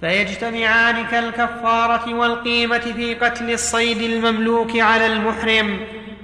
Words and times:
فيجتمعان 0.00 1.06
كالكفارة 1.06 2.14
والقيمة 2.14 2.78
في 2.78 3.14
قتل 3.14 3.50
الصيد 3.50 4.02
المملوك 4.02 4.76
على 4.76 5.06
المحرم. 5.06 5.80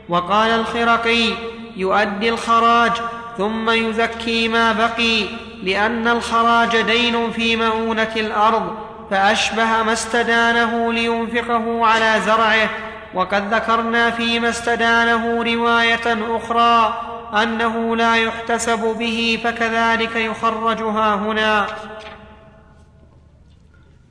وقال 0.09 0.51
الخرقي 0.51 1.35
يؤدي 1.77 2.29
الخراج 2.29 2.93
ثم 3.39 3.71
يزكي 3.71 4.49
ما 4.49 4.73
بقي 4.73 5.25
لأن 5.63 6.09
الخراج 6.09 6.81
دين 6.81 7.31
في 7.31 7.57
مؤونة 7.57 8.13
الأرض 8.17 8.77
فأشبه 9.11 9.83
ما 9.83 9.93
استدانه 9.93 10.93
لينفقه 10.93 11.87
على 11.87 12.21
زرعه. 12.27 12.71
وقد 13.15 13.55
ذكرنا 13.55 14.11
فيما 14.11 14.49
استدانه 14.49 15.43
رواية 15.43 16.37
أخرى 16.37 17.03
أنه 17.43 17.97
لا 17.97 18.17
يحتسب 18.17 18.97
به 18.99 19.41
فكذلك 19.45 20.17
يخرجها 20.17 21.15
هنا. 21.15 21.67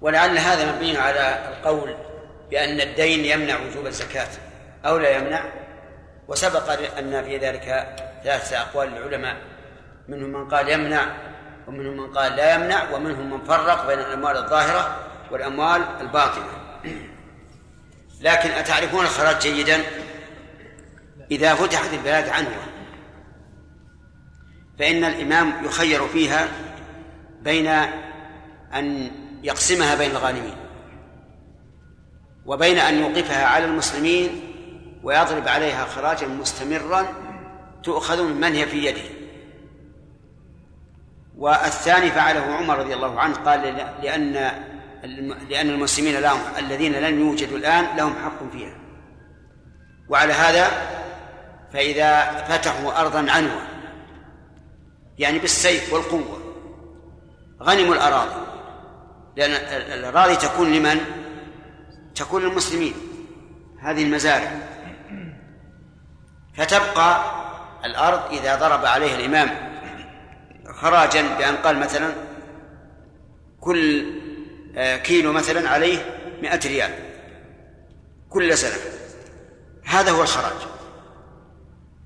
ولعل 0.04 0.38
هذا 0.38 0.71
مبني 0.75 0.97
على 0.97 1.39
القول 1.49 1.95
بأن 2.52 2.81
الدين 2.81 3.25
يمنع 3.25 3.59
وجوب 3.59 3.88
الزكاة 3.88 4.27
أو 4.85 4.98
لا 4.98 5.09
يمنع. 5.09 5.44
وسبق 6.27 6.98
أن 6.98 7.23
في 7.23 7.38
ذلك 7.38 7.95
ثلاثة 8.23 8.61
أقوال 8.61 8.89
للعلماء 8.89 9.38
منهم 10.08 10.30
من 10.30 10.49
قال 10.49 10.70
يمنع 10.70 11.05
ومنهم 11.67 11.97
من 11.97 12.13
قال 12.13 12.35
لا 12.35 12.55
يمنع 12.55 12.91
ومنهم 12.91 13.30
من 13.30 13.44
فرق 13.44 13.88
بين 13.88 13.99
الأموال 13.99 14.38
الظاهرة 14.38 14.97
والأموال 15.31 15.81
الباطنة. 16.02 16.45
لكن 18.22 18.49
أتعرفون 18.49 19.05
الخراج 19.05 19.39
جيدا؟ 19.39 19.80
إذا 21.31 21.55
فتحت 21.55 21.94
البلاد 21.94 22.30
عنه 22.30 22.58
فإن 24.80 25.03
الإمام 25.03 25.66
يخير 25.66 26.08
فيها 26.08 26.47
بين 27.41 27.67
أن 28.73 29.11
يقسمها 29.43 29.95
بين 29.95 30.11
الغانمين 30.11 30.55
وبين 32.45 32.77
أن 32.77 32.99
يوقفها 32.99 33.45
على 33.45 33.66
المسلمين 33.66 34.41
ويضرب 35.03 35.47
عليها 35.47 35.85
خراجا 35.85 36.27
مستمرا 36.27 37.08
تؤخذ 37.83 38.23
من 38.23 38.44
هي 38.44 38.66
في 38.66 38.85
يده. 38.85 39.02
والثاني 41.38 42.11
فعله 42.11 42.41
عمر 42.41 42.80
رضي 42.80 42.94
الله 42.94 43.19
عنه 43.19 43.35
قال 43.35 43.61
لأن 44.02 44.33
لأن 45.50 45.69
المسلمين 45.69 46.19
لهم 46.19 46.39
الذين 46.59 46.94
لم 46.94 47.19
يوجدوا 47.19 47.57
الآن 47.57 47.97
لهم 47.97 48.13
حق 48.23 48.52
فيها. 48.52 48.75
وعلى 50.09 50.33
هذا 50.33 50.67
فإذا 51.73 52.22
فتحوا 52.44 53.02
أرضا 53.02 53.31
عنوة 53.31 53.61
يعني 55.17 55.39
بالسيف 55.39 55.94
والقوة 55.94 56.39
غنموا 57.61 57.95
الأراضي. 57.95 58.53
لأن 59.36 59.52
الأراضي 60.00 60.36
تكون 60.36 60.73
لمن؟ 60.73 61.00
تكون 62.16 62.44
للمسلمين. 62.44 62.94
هذه 63.80 64.03
المزارع. 64.03 64.52
فتبقى 66.58 67.22
الأرض 67.86 68.34
إذا 68.34 68.56
ضرب 68.56 68.86
عليها 68.86 69.16
الإمام 69.16 69.50
خراجا 70.73 71.38
بأن 71.38 71.56
قال 71.56 71.80
مثلا 71.80 72.14
كل 73.59 74.06
آه، 74.78 74.98
كيلو 74.98 75.31
مثلا 75.31 75.70
عليه 75.70 76.20
مئة 76.42 76.68
ريال. 76.68 76.92
كل 78.30 78.58
سنة. 78.58 78.78
هذا 79.84 80.12
هو 80.12 80.22
الخراج. 80.22 80.68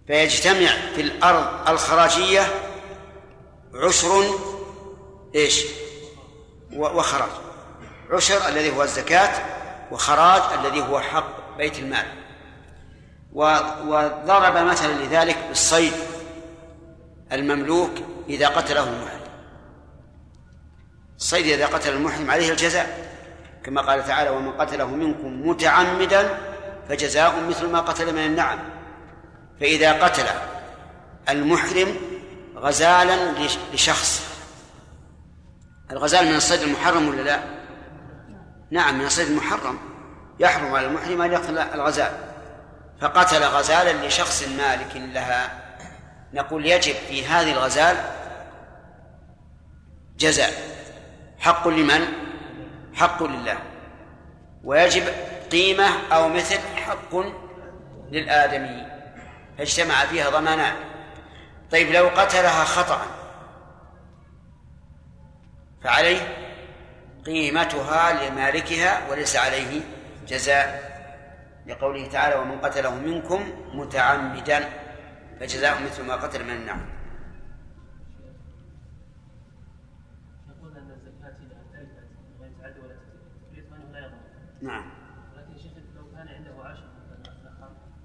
فيجتمع 0.07 0.69
في 0.95 1.01
الأرض 1.01 1.69
الخراجية 1.69 2.41
عشر 3.73 4.23
إيش؟ 5.35 5.65
وخراج 6.73 7.29
عشر 8.11 8.47
الذي 8.47 8.75
هو 8.75 8.83
الزكاة 8.83 9.31
وخراج 9.91 10.41
الذي 10.59 10.81
هو 10.81 10.99
حق 10.99 11.57
بيت 11.57 11.79
المال. 11.79 12.05
وضرب 13.33 14.57
مثلا 14.57 14.93
لذلك 14.93 15.37
بالصيد 15.47 15.93
المملوك 17.31 17.91
إذا 18.29 18.47
قتله 18.47 18.83
المحرم. 18.83 19.27
الصيد 21.17 21.45
إذا 21.45 21.65
قتل 21.65 21.93
المحرم 21.93 22.31
عليه 22.31 22.51
الجزاء. 22.51 23.17
كما 23.63 23.81
قال 23.81 24.07
تعالى 24.07 24.29
ومن 24.29 24.51
قتله 24.51 24.87
منكم 24.87 25.49
متعمدا 25.49 26.39
فجزاء 26.89 27.39
مثل 27.49 27.67
ما 27.67 27.79
قتل 27.79 28.13
من 28.13 28.25
النعم. 28.25 28.59
فإذا 29.59 30.03
قتل 30.03 30.25
المحرم 31.29 31.95
غزالا 32.55 33.33
لشخص 33.73 34.36
الغزال 35.91 36.25
من 36.25 36.35
الصيد 36.35 36.61
المحرم 36.61 37.09
ولا 37.09 37.21
لا؟ 37.21 37.39
نعم 38.71 38.99
من 38.99 39.05
الصيد 39.05 39.27
المحرم. 39.27 39.79
يحرم 40.39 40.75
على 40.75 40.87
المحرم 40.87 41.21
أن 41.21 41.31
يقتل 41.31 41.57
الغزال. 41.57 42.11
فقتل 43.01 43.43
غزالا 43.43 44.07
لشخص 44.07 44.47
مالك 44.47 44.95
لها. 44.95 45.51
نقول 46.33 46.65
يجب 46.65 46.93
في 46.93 47.25
هذه 47.25 47.51
الغزال 47.51 47.97
جزاء. 50.17 50.51
حق 51.39 51.67
لمن؟ 51.67 52.07
حق 52.93 53.23
لله. 53.23 53.57
ويجب 54.63 55.03
قيمة 55.51 55.87
أو 56.11 56.29
مثل 56.29 56.59
حق 56.75 57.15
للآدمي. 58.11 58.87
فاجتمع 59.57 60.05
فيها 60.05 60.29
ضمانان 60.29 60.75
طيب 61.71 61.91
لو 61.91 62.07
قتلها 62.07 62.63
خطأ 62.63 63.16
فعليه 65.83 66.19
قيمتها 67.25 68.29
لمالكها 68.29 69.09
وليس 69.09 69.35
عليه 69.35 69.81
جزاء 70.27 70.97
لقوله 71.67 72.07
تعالى 72.07 72.35
ومن 72.35 72.59
قتله 72.59 72.95
منكم 72.95 73.43
متعمدا 73.73 74.69
فجزاء 75.39 75.83
مثل 75.83 76.03
ما 76.03 76.15
قتل 76.15 76.43
من 76.43 76.51
النعم. 76.51 76.97
نعم. 84.61 84.91
لكن 85.37 85.57
شيخ 85.57 85.71
لو 85.95 86.11
كان 86.11 86.27
عنده 86.27 86.63
عشر 86.63 86.83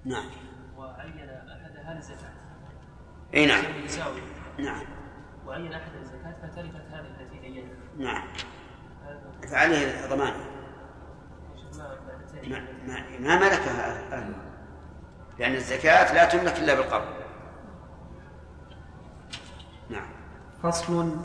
نعم. 0.05 0.25
وعين 0.77 1.29
أحد 1.29 1.77
هذه 1.85 1.97
الزكاة 1.97 2.33
إي 3.33 3.45
نعم. 3.45 3.63
يساوي. 3.85 4.21
نعم. 4.59 4.85
وعين 5.45 5.73
أحد 5.73 5.91
الزكاة 6.01 6.35
فتركت 6.41 6.85
هذه 6.91 7.12
نعم. 7.97 8.27
فعليه 9.51 10.07
ضمان 10.07 10.33
ما, 12.47 12.65
ما, 13.19 13.39
ملكها 13.39 14.13
أهله 14.13 14.35
لأن 15.39 15.55
الزكاة 15.55 16.13
لا 16.13 16.25
تملك 16.25 16.59
إلا 16.59 16.75
بالقبض 16.75 17.23
نعم. 19.89 20.09
فصل. 20.63 21.15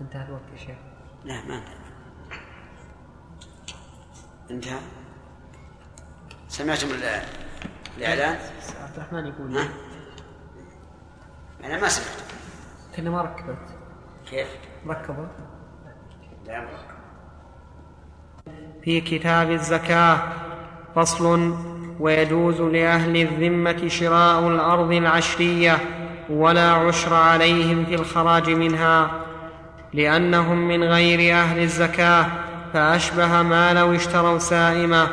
انتهى 0.00 0.26
الوقت 0.26 0.42
يا 0.52 0.58
شيخ. 0.58 0.78
لا 1.24 1.44
ما 1.44 1.54
انتهى. 1.56 1.74
انتهى. 4.50 4.80
سمعتم 6.48 6.88
الإعلان؟ 7.98 8.38
عبد 8.82 8.96
الرحمن 8.96 9.26
يقول؟ 9.26 9.58
أنا 11.64 11.80
ما 11.80 11.88
سمعت. 11.88 12.24
كنا 12.96 13.10
ما 13.10 13.22
ركبت. 13.22 13.68
كيف؟ 14.30 14.46
ركبت 14.88 15.30
لا 16.46 16.60
مركب 16.60 16.94
في 18.84 19.00
كتاب 19.00 19.50
الزكاة 19.50 20.18
فصل 20.94 21.54
ويجوز 22.00 22.60
لأهل 22.60 23.16
الذمة 23.16 23.88
شراء 23.88 24.48
الأرض 24.48 24.92
العشرية 24.92 25.78
ولا 26.30 26.72
عشر 26.72 27.14
عليهم 27.14 27.84
في 27.84 27.94
الخراج 27.94 28.50
منها 28.50 29.10
لأنهم 29.92 30.68
من 30.68 30.84
غير 30.84 31.34
أهل 31.34 31.62
الزكاة 31.62 32.26
فأشبه 32.72 33.42
ما 33.42 33.72
لو 33.72 33.94
اشتروا 33.94 34.38
سائمة 34.38 35.08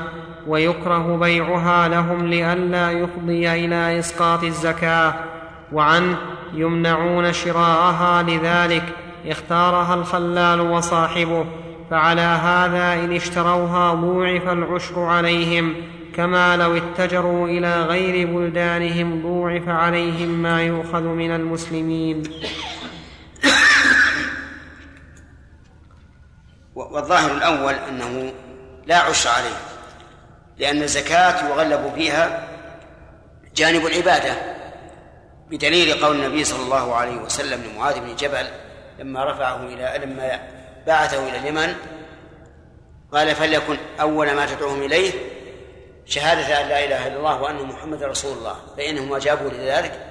ويكره 0.47 1.17
بيعها 1.17 1.87
لهم 1.87 2.27
لئلا 2.27 2.91
يفضي 2.91 3.51
إلى 3.65 3.99
إسقاط 3.99 4.43
الزكاة 4.43 5.13
وعنه 5.71 6.17
يمنعون 6.53 7.33
شراءها 7.33 8.23
لذلك 8.23 8.83
اختارها 9.27 9.93
الخلال 9.93 10.61
وصاحبه 10.61 11.45
فعلى 11.89 12.21
هذا 12.21 12.93
إن 12.93 13.15
اشتروها 13.15 13.93
ضوعف 13.93 14.49
العشر 14.49 14.99
عليهم 14.99 15.75
كما 16.15 16.57
لو 16.57 16.77
اتجروا 16.77 17.47
إلى 17.47 17.83
غير 17.83 18.27
بلدانهم 18.27 19.21
ضوعف 19.21 19.69
عليهم 19.69 20.29
ما 20.29 20.61
يؤخذ 20.61 21.03
من 21.03 21.35
المسلمين. 21.35 22.23
والظاهر 26.75 27.31
الأول 27.31 27.73
أنه 27.73 28.33
لا 28.87 28.97
عشر 28.97 29.29
عليه 29.29 29.57
لأن 30.59 30.83
الزكاة 30.83 31.49
يغلب 31.49 31.93
فيها 31.95 32.47
جانب 33.55 33.85
العبادة. 33.85 34.60
بدليل 35.51 36.05
قول 36.05 36.15
النبي 36.15 36.43
صلى 36.43 36.63
الله 36.63 36.95
عليه 36.95 37.15
وسلم 37.15 37.63
لمعاذ 37.63 37.99
بن 37.99 38.15
جبل 38.15 38.47
لما 38.99 39.31
رفعه 39.31 39.63
إلى 39.63 40.05
لما 40.05 40.39
بعثه 40.87 41.29
إلى 41.29 41.37
اليمن 41.37 41.75
قال 43.11 43.35
فليكن 43.35 43.77
أول 44.01 44.31
ما 44.31 44.45
تدعوهم 44.45 44.81
إليه 44.81 45.11
شهادة 46.05 46.61
أن 46.61 46.67
لا 46.67 46.85
إله 46.85 47.07
إلا 47.07 47.17
الله 47.17 47.41
وأن 47.41 47.63
محمد 47.63 48.03
رسول 48.03 48.37
الله 48.37 48.55
فإنهم 48.77 49.13
أجابوا 49.13 49.49
لذلك 49.49 50.05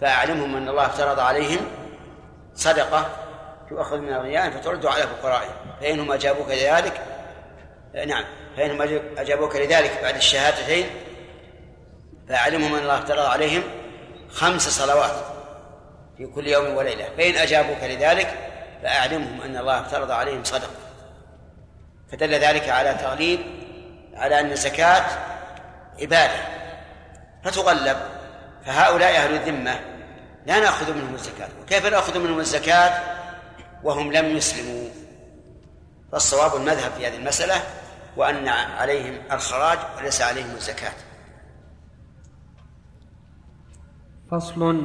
فأعلمهم 0.00 0.56
أن 0.56 0.68
الله 0.68 0.86
افترض 0.86 1.20
عليهم 1.20 1.58
صدقة 2.54 3.06
تؤخذ 3.70 3.98
من 3.98 4.12
أغنيائهم 4.12 4.50
فترد 4.50 4.86
على 4.86 5.02
فقرائهم 5.02 5.54
فإنهم 5.80 6.12
أجابوك 6.12 6.48
لذلك 6.48 7.02
نعم 8.06 8.24
فإنهم 8.56 9.00
أجابوك 9.18 9.56
لذلك 9.56 9.98
بعد 10.02 10.16
الشهادتين 10.16 10.86
فأعلمهم 12.28 12.74
أن 12.74 12.82
الله 12.82 12.98
افترض 12.98 13.26
عليهم 13.26 13.62
خمس 14.32 14.68
صلوات 14.68 15.24
في 16.16 16.26
كل 16.26 16.46
يوم 16.46 16.76
وليلة. 16.76 17.08
فإن 17.16 17.36
أجابوك 17.36 17.82
لذلك 17.82 18.34
فأعلمهم 18.82 19.40
أن 19.40 19.56
الله 19.56 19.80
افترض 19.80 20.10
عليهم 20.10 20.44
صدقة 20.44 20.70
فدل 22.12 22.34
ذلك 22.34 22.68
على 22.68 22.94
تغليب 22.94 23.40
على 24.14 24.40
أن 24.40 24.52
الزكاة 24.52 25.04
عبادة. 26.00 26.42
فتغلب. 27.44 27.96
فهؤلاء 28.66 29.16
أهل 29.16 29.34
الذمة 29.34 29.80
لا 30.46 30.60
نأخذ 30.60 30.94
منهم 30.94 31.14
الزكاة. 31.14 31.48
وكيف 31.62 31.86
نأخذ 31.86 32.18
منهم 32.18 32.40
الزكاة؟ 32.40 33.00
وهم 33.82 34.12
لم 34.12 34.36
يسلموا. 34.36 34.88
فالصواب 36.12 36.56
المذهب 36.56 36.92
في 36.98 37.06
هذه 37.06 37.16
المسألة 37.16 37.62
وأن 38.16 38.48
عليهم 38.48 39.22
الخراج 39.32 39.78
وليس 39.96 40.22
عليهم 40.22 40.54
الزكاة. 40.56 40.92
فصل 44.32 44.82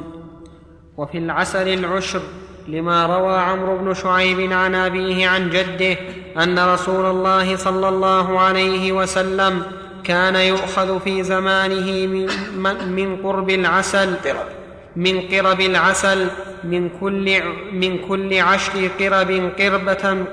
وفي 0.96 1.18
العسل 1.18 1.68
العشر 1.68 2.20
لما 2.68 3.06
روى 3.06 3.36
عمرو 3.36 3.78
بن 3.78 3.94
شعيب 3.94 4.52
عن 4.52 4.74
أبيه 4.74 5.28
عن 5.28 5.50
جده 5.50 5.96
أن 6.36 6.58
رسول 6.58 7.06
الله 7.06 7.56
صلى 7.56 7.88
الله 7.88 8.40
عليه 8.40 8.92
وسلم 8.92 9.62
كان 10.04 10.36
يؤخذ 10.36 11.00
في 11.00 11.22
زمانه 11.22 12.06
من, 12.06 12.92
من 12.92 13.16
قرب 13.16 13.50
العسل 13.50 14.16
من 14.96 15.20
قرب 15.20 15.60
العسل 15.60 16.28
من 16.64 16.88
كل 17.00 17.40
من 17.72 17.98
كل 18.08 18.40
عشر 18.40 18.88
قرب 19.00 19.52
قربة 19.58 20.24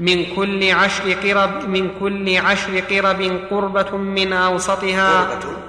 من 0.00 0.24
كل 0.36 0.70
عشر 0.70 1.12
قرب 1.12 1.68
من 1.68 1.90
كل 2.00 2.36
عشر 2.36 2.80
قرب 2.80 3.40
قربة 3.50 3.96
من 3.96 4.32
أوسطها 4.32 5.22
قربة. 5.22 5.67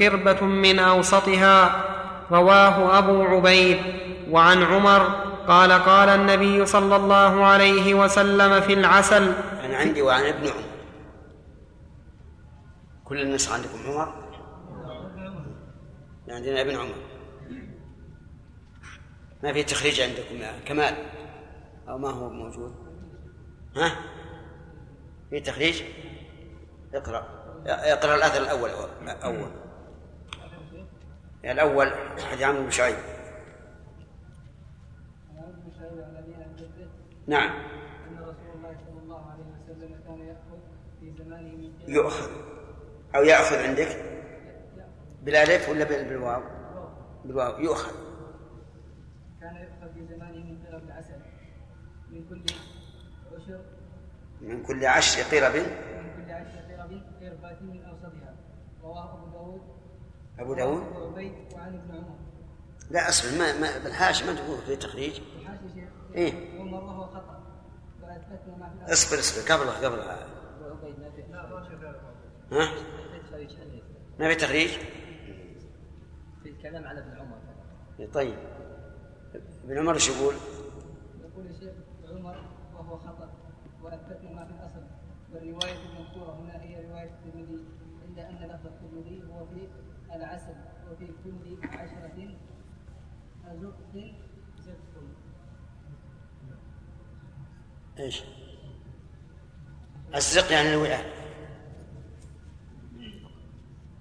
قربة 0.00 0.44
من 0.44 0.78
أوسطها. 0.78 1.84
رواه 2.30 2.98
أبو 2.98 3.22
عبيد. 3.22 3.78
وعن 4.30 4.62
عمر 4.62 5.02
قال 5.48 5.72
قال 5.72 6.08
النبي 6.08 6.66
صلى 6.66 6.96
الله 6.96 7.44
عليه 7.44 7.94
وسلم 7.94 8.60
في 8.60 8.72
العسل. 8.72 9.32
أنا 9.64 9.76
عندي 9.76 10.02
وعن 10.02 10.24
ابن 10.24 10.48
عمر. 10.48 10.64
كل 13.04 13.20
الناس 13.20 13.52
عندكم 13.52 13.78
عمر؟ 13.86 14.14
عندنا 16.28 16.60
ابن 16.60 16.76
عمر. 16.76 16.94
ما 19.42 19.52
في 19.52 19.62
تخريج 19.62 20.00
عندكم 20.00 20.36
يا 20.36 20.52
كمال؟ 20.66 20.94
أو 21.88 21.98
ما 21.98 22.10
هو 22.10 22.30
موجود؟ 22.30 22.74
ها؟ 23.76 23.96
في 25.30 25.40
تخريج؟ 25.40 25.82
اقرأ. 26.94 27.26
اقرأ 27.66 28.14
الأثر 28.14 28.42
الأول. 28.42 28.70
أول. 29.24 29.50
الأول 31.44 31.92
حديث 32.18 32.42
عمرو 32.42 32.62
بن 32.62 32.70
شعيب. 32.70 32.96
نعم. 37.26 37.50
أن 37.50 38.18
رسول 38.18 38.50
الله 38.54 38.76
صلى 38.86 39.02
الله 39.02 39.30
عليه 39.30 39.44
وسلم 39.44 40.00
كان 40.06 40.18
يأخذ 40.18 40.58
في 41.00 41.12
زمانه 41.18 41.56
من 41.56 41.72
يؤخذ. 41.88 42.30
أو 43.16 43.22
يأخذ 43.22 43.56
عندك. 43.56 44.04
بالألف 45.22 45.68
ولا 45.68 45.84
بالواو؟ 45.84 46.42
بالواو. 47.24 47.60
يؤخذ. 47.60 47.92
كان 49.40 49.56
يؤخذ 49.56 49.94
في 49.94 50.14
زمانه 50.14 50.44
من 50.44 50.64
قرب 50.66 50.84
العسل. 50.84 51.20
من 52.10 52.24
كل 52.28 52.42
عشر. 53.36 53.60
من 54.40 54.62
كل 54.62 54.86
عشر 54.86 55.22
قرب. 55.22 55.66
قربات 57.52 57.62
من 57.62 57.84
أوسطها 57.84 58.34
رواه 58.82 59.14
أبو 59.14 59.30
داود 59.30 59.60
أبو 60.38 60.54
داود؟ 60.54 60.82
وعبيد 60.96 61.32
وعن 61.54 61.74
ابن 61.74 61.94
عمر. 61.94 62.18
لا 62.90 63.08
أصبر 63.08 63.38
ما, 63.38 63.60
ما 63.60 63.78
بالحاشية 63.84 64.26
ما 64.26 64.34
تقول 64.34 64.58
في 64.58 64.76
تخريج 64.76 65.20
إيه. 66.14 66.60
عمر 66.60 66.84
وهو 66.84 67.06
خطأ. 67.06 67.42
أصبر 68.82 69.18
أصبر 69.18 69.54
قبله 69.54 69.86
قبله 69.86 70.02
ها؟ 72.52 72.68
ما 74.18 74.28
في 74.28 74.34
تخريج؟ 74.34 74.70
في 76.42 76.48
الكلام 76.48 76.84
على 76.84 77.00
ابن 77.00 77.18
عمر. 77.18 77.38
طيب. 78.12 78.38
ابن 79.64 79.78
عمر 79.78 79.94
إيش 79.94 80.08
يقول؟ 80.08 80.34
يقول 81.20 81.46
الشيخ 81.46 81.72
عمر 82.08 82.44
وهو 82.74 82.98
خطأ 82.98 83.32
وأثبتنا 83.82 84.30
ما 84.30 84.44
في 84.44 84.50
الأصل. 84.50 84.91
والرواية 85.34 85.72
المذكورة 85.72 86.32
هنا 86.40 86.62
هي 86.62 86.86
رواية 86.86 87.10
الترمذي 87.10 87.64
إلا 88.08 88.30
أن 88.30 88.34
لفظ 88.34 88.66
الترمذي 88.66 89.22
هو 89.30 89.46
في 89.46 89.68
العسل 90.16 90.54
وفي 90.90 91.06
كل 91.24 91.68
عشرة 91.68 92.34
أزق 93.46 93.74
زق 94.60 94.76
إيش؟ 97.98 98.22
الزق 100.14 100.52
يعني 100.52 100.74
الوعاء. 100.74 101.12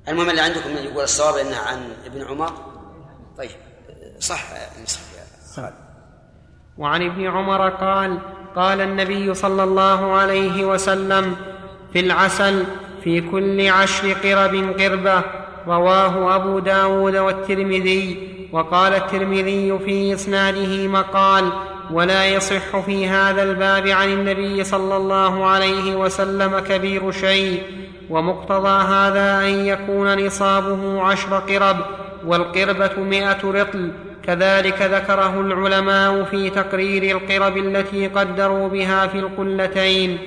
المهم 0.07 0.30
اللي 0.30 0.42
عندكم 0.42 0.69
يقول 0.69 1.04
الصواب 1.04 1.36
إنه 1.45 1.57
عن 1.57 1.92
ابن 2.06 2.22
عمر؟ 2.22 2.51
طيب 3.38 3.51
صح 4.19 4.44
نصف 4.84 5.18
يا 5.57 5.74
وعن 6.77 7.01
ابن 7.01 7.27
عمر 7.27 7.69
قال 7.69 8.40
قال 8.56 8.81
النبي 8.81 9.33
صلى 9.33 9.63
الله 9.63 10.12
عليه 10.13 10.65
وسلم 10.65 11.36
في 11.94 12.00
العسل 12.00 12.63
في 13.03 13.21
كل 13.21 13.69
عشر 13.69 14.13
قرب 14.13 14.80
قربة 14.80 15.21
رواه 15.68 16.36
أبو 16.36 16.59
داود 16.59 17.15
والترمذي 17.15 18.27
وقال 18.51 18.94
الترمذي 18.94 19.80
في 19.86 20.13
إسناده 20.13 20.88
مقال 20.88 21.50
ولا 21.92 22.25
يصح 22.25 22.80
في 22.86 23.07
هذا 23.07 23.44
الباب 23.44 23.88
عن 23.88 24.13
النبي 24.13 24.63
صلى 24.63 24.98
الله 24.98 25.46
عليه 25.46 25.96
وسلم 25.96 26.60
كبير 26.60 27.12
شيء 27.12 27.63
ومقتضى 28.10 28.84
هذا 28.84 29.39
أن 29.48 29.65
يكون 29.65 30.25
نصابه 30.25 31.01
عشر 31.01 31.38
قرب 31.38 31.77
والقربة 32.25 32.92
مئة 32.98 33.38
رطل 33.44 33.92
كذلك 34.24 34.82
ذكره 34.82 35.42
العلماء 35.42 36.24
في 36.24 36.50
تقرير 36.50 37.18
القرب 37.18 37.58
التي 37.58 38.08
قدروا 38.08 38.70
بها 38.70 39.08
في 39.08 39.20
القلتين. 39.20 40.18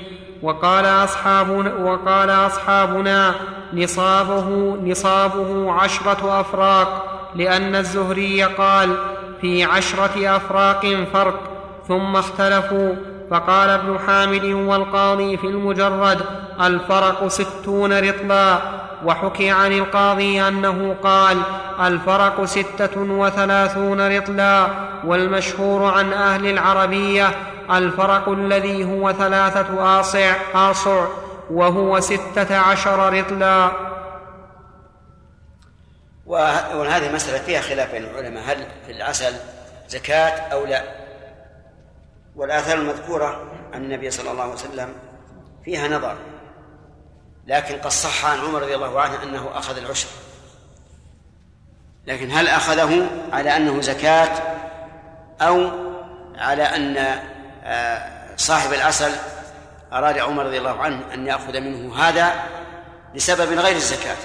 وقال 0.42 0.84
أصحابنا, 0.84 1.74
وقال 1.74 2.30
أصحابنا 2.30 3.34
نصابه, 3.72 4.76
نصابه 4.84 5.72
عشرة 5.72 6.40
أفراق 6.40 7.20
لأن 7.34 7.74
الزهري 7.74 8.42
قال 8.42 8.96
في 9.40 9.64
عشرة 9.64 10.36
أفراق 10.36 11.06
فرق. 11.12 11.40
ثم 11.88 12.16
اختلفوا 12.16 12.94
فقال 13.30 13.70
ابن 13.70 13.98
حامد 14.06 14.44
والقاضي 14.44 15.36
في 15.36 15.46
المجرد 15.46 16.20
الفرق 16.60 17.28
ستون 17.28 17.92
رطلا. 17.92 18.58
وحكي 19.04 19.50
عن 19.50 19.72
القاضي 19.72 20.48
أنه 20.48 20.96
قال 21.02 21.42
الفرق 21.80 22.44
ستة 22.44 23.00
وثلاثون 23.00 24.16
رطلا 24.16 24.66
والمشهور 25.04 25.84
عن 25.84 26.12
أهل 26.12 26.46
العربية 26.46 27.30
الفرق 27.70 28.28
الذي 28.28 28.84
هو 28.84 29.12
ثلاثة 29.12 30.00
آصع 30.00 30.34
آصع 30.54 31.06
وهو 31.50 32.00
ستة 32.00 32.56
عشر 32.56 33.12
رطلا. 33.12 33.70
وهذه 36.26 37.06
المسألة 37.06 37.38
فيها 37.38 37.60
خلاف 37.60 37.92
بين 37.92 38.04
العلماء 38.04 38.42
هل 38.46 38.66
في 38.86 38.92
العسل 38.92 39.32
زكاة 39.88 40.30
أو 40.52 40.66
لا؟ 40.66 40.82
والآثار 42.36 42.78
المذكورة 42.78 43.42
عن 43.74 43.84
النبي 43.84 44.10
صلى 44.10 44.30
الله 44.30 44.42
عليه 44.42 44.52
وسلم 44.52 44.88
فيها 45.64 45.88
نظر. 45.88 46.14
لكن 47.46 47.78
قد 47.78 47.90
صح 47.90 48.24
عن 48.24 48.38
عمر 48.38 48.62
رضي 48.62 48.74
الله 48.74 49.00
عنه 49.00 49.22
أنه 49.22 49.50
أخذ 49.54 49.76
العشر. 49.76 50.08
لكن 52.06 52.30
هل 52.30 52.48
أخذه 52.48 53.08
على 53.32 53.56
أنه 53.56 53.80
زكاة 53.80 54.42
أو 55.40 55.70
على 56.36 56.62
أن 56.62 56.96
آه، 57.64 58.36
صاحب 58.36 58.72
العسل 58.72 59.12
أراد 59.92 60.18
عمر 60.18 60.46
رضي 60.46 60.58
الله 60.58 60.82
عنه 60.82 61.14
أن 61.14 61.26
يأخذ 61.26 61.60
منه 61.60 61.96
هذا 61.96 62.32
لسبب 63.14 63.58
غير 63.58 63.76
الزكاة؟ 63.76 64.16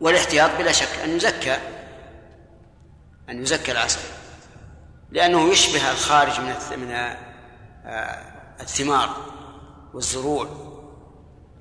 والاحتياط 0.00 0.50
بلا 0.58 0.72
شك 0.72 0.98
أن 1.04 1.16
يزكى 1.16 1.56
أن 3.28 3.42
يزكى 3.42 3.72
العسل 3.72 4.00
لأنه 5.10 5.52
يشبه 5.52 5.90
الخارج 5.90 6.40
من 6.40 6.54
من 6.76 6.90
آه، 7.86 8.22
الثمار 8.60 9.16
والزروع. 9.94 10.67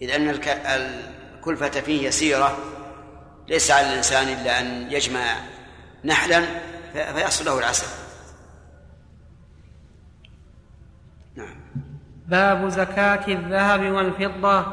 إذ 0.02 0.10
أن 0.10 0.30
الكلفة 0.30 1.70
فيه 1.70 2.08
يسيرة 2.08 2.58
ليس 3.48 3.72
على 3.72 3.90
الإنسان 3.90 4.28
إلا 4.28 4.60
أن 4.60 4.92
يجمع 4.92 5.36
نحلا 6.06 6.44
فيحصل 6.94 7.46
له 7.46 7.60
العسل. 7.60 7.88
نعم. 11.36 11.56
باب 12.28 12.70
زكاة 12.70 13.28
الذهب 13.28 13.92
والفضة 13.92 14.66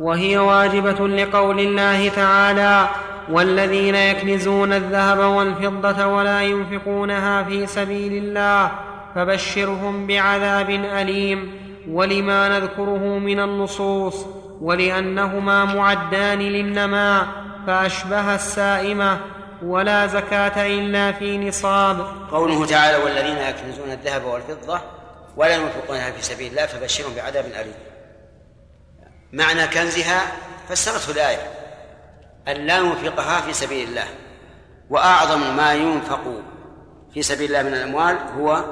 وهي 0.00 0.38
واجبة 0.38 1.08
لقول 1.08 1.60
الله 1.60 2.08
تعالى 2.08 2.88
والذين 3.30 3.94
يكنزون 3.94 4.72
الذهب 4.72 5.18
والفضة 5.18 6.06
ولا 6.06 6.42
ينفقونها 6.42 7.42
في 7.42 7.66
سبيل 7.66 8.24
الله 8.24 8.70
فبشرهم 9.14 10.06
بعذاب 10.06 10.70
أليم 10.70 11.52
ولما 11.88 12.58
نذكره 12.58 13.18
من 13.18 13.40
النصوص. 13.40 14.41
ولأنهما 14.62 15.64
معدان 15.64 16.38
للنماء 16.38 17.26
فأشبه 17.66 18.34
السائمة 18.34 19.20
ولا 19.62 20.06
زكاة 20.06 20.66
إلا 20.66 21.12
في 21.12 21.38
نصاب. 21.38 22.06
قوله 22.30 22.66
تعالى 22.66 22.96
والذين 23.04 23.38
يكنزون 23.38 23.90
الذهب 23.90 24.24
والفضة 24.24 24.80
ولا 25.36 25.56
ينفقونها 25.56 26.10
في 26.10 26.22
سبيل 26.22 26.50
الله 26.50 26.66
فبشرهم 26.66 27.14
بعذاب 27.14 27.44
أليم. 27.44 27.74
معنى 29.32 29.66
كنزها 29.66 30.32
فسرته 30.68 31.12
الآية 31.12 31.50
أن 32.48 32.56
لا 32.56 32.78
ينفقها 32.78 33.40
في 33.40 33.52
سبيل 33.52 33.88
الله. 33.88 34.06
وأعظم 34.90 35.56
ما 35.56 35.74
ينفق 35.74 36.42
في 37.14 37.22
سبيل 37.22 37.54
الله 37.54 37.62
من 37.70 37.74
الأموال 37.74 38.16
هو 38.38 38.64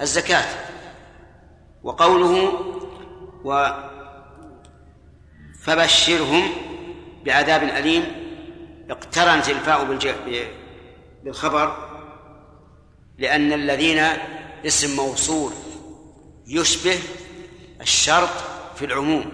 الزكاة. 0.00 0.44
وقوله 1.82 2.52
و 3.44 3.68
فبشرهم 5.66 6.50
بعذاب 7.24 7.62
أليم. 7.62 8.04
اقترنت 8.90 9.48
الفاء 9.48 9.98
بالخبر 11.24 11.76
لأن 13.18 13.52
الذين 13.52 14.04
اسم 14.66 14.96
موصول 14.96 15.52
يشبه 16.46 16.98
الشرط 17.80 18.30
في 18.76 18.84
العموم. 18.84 19.24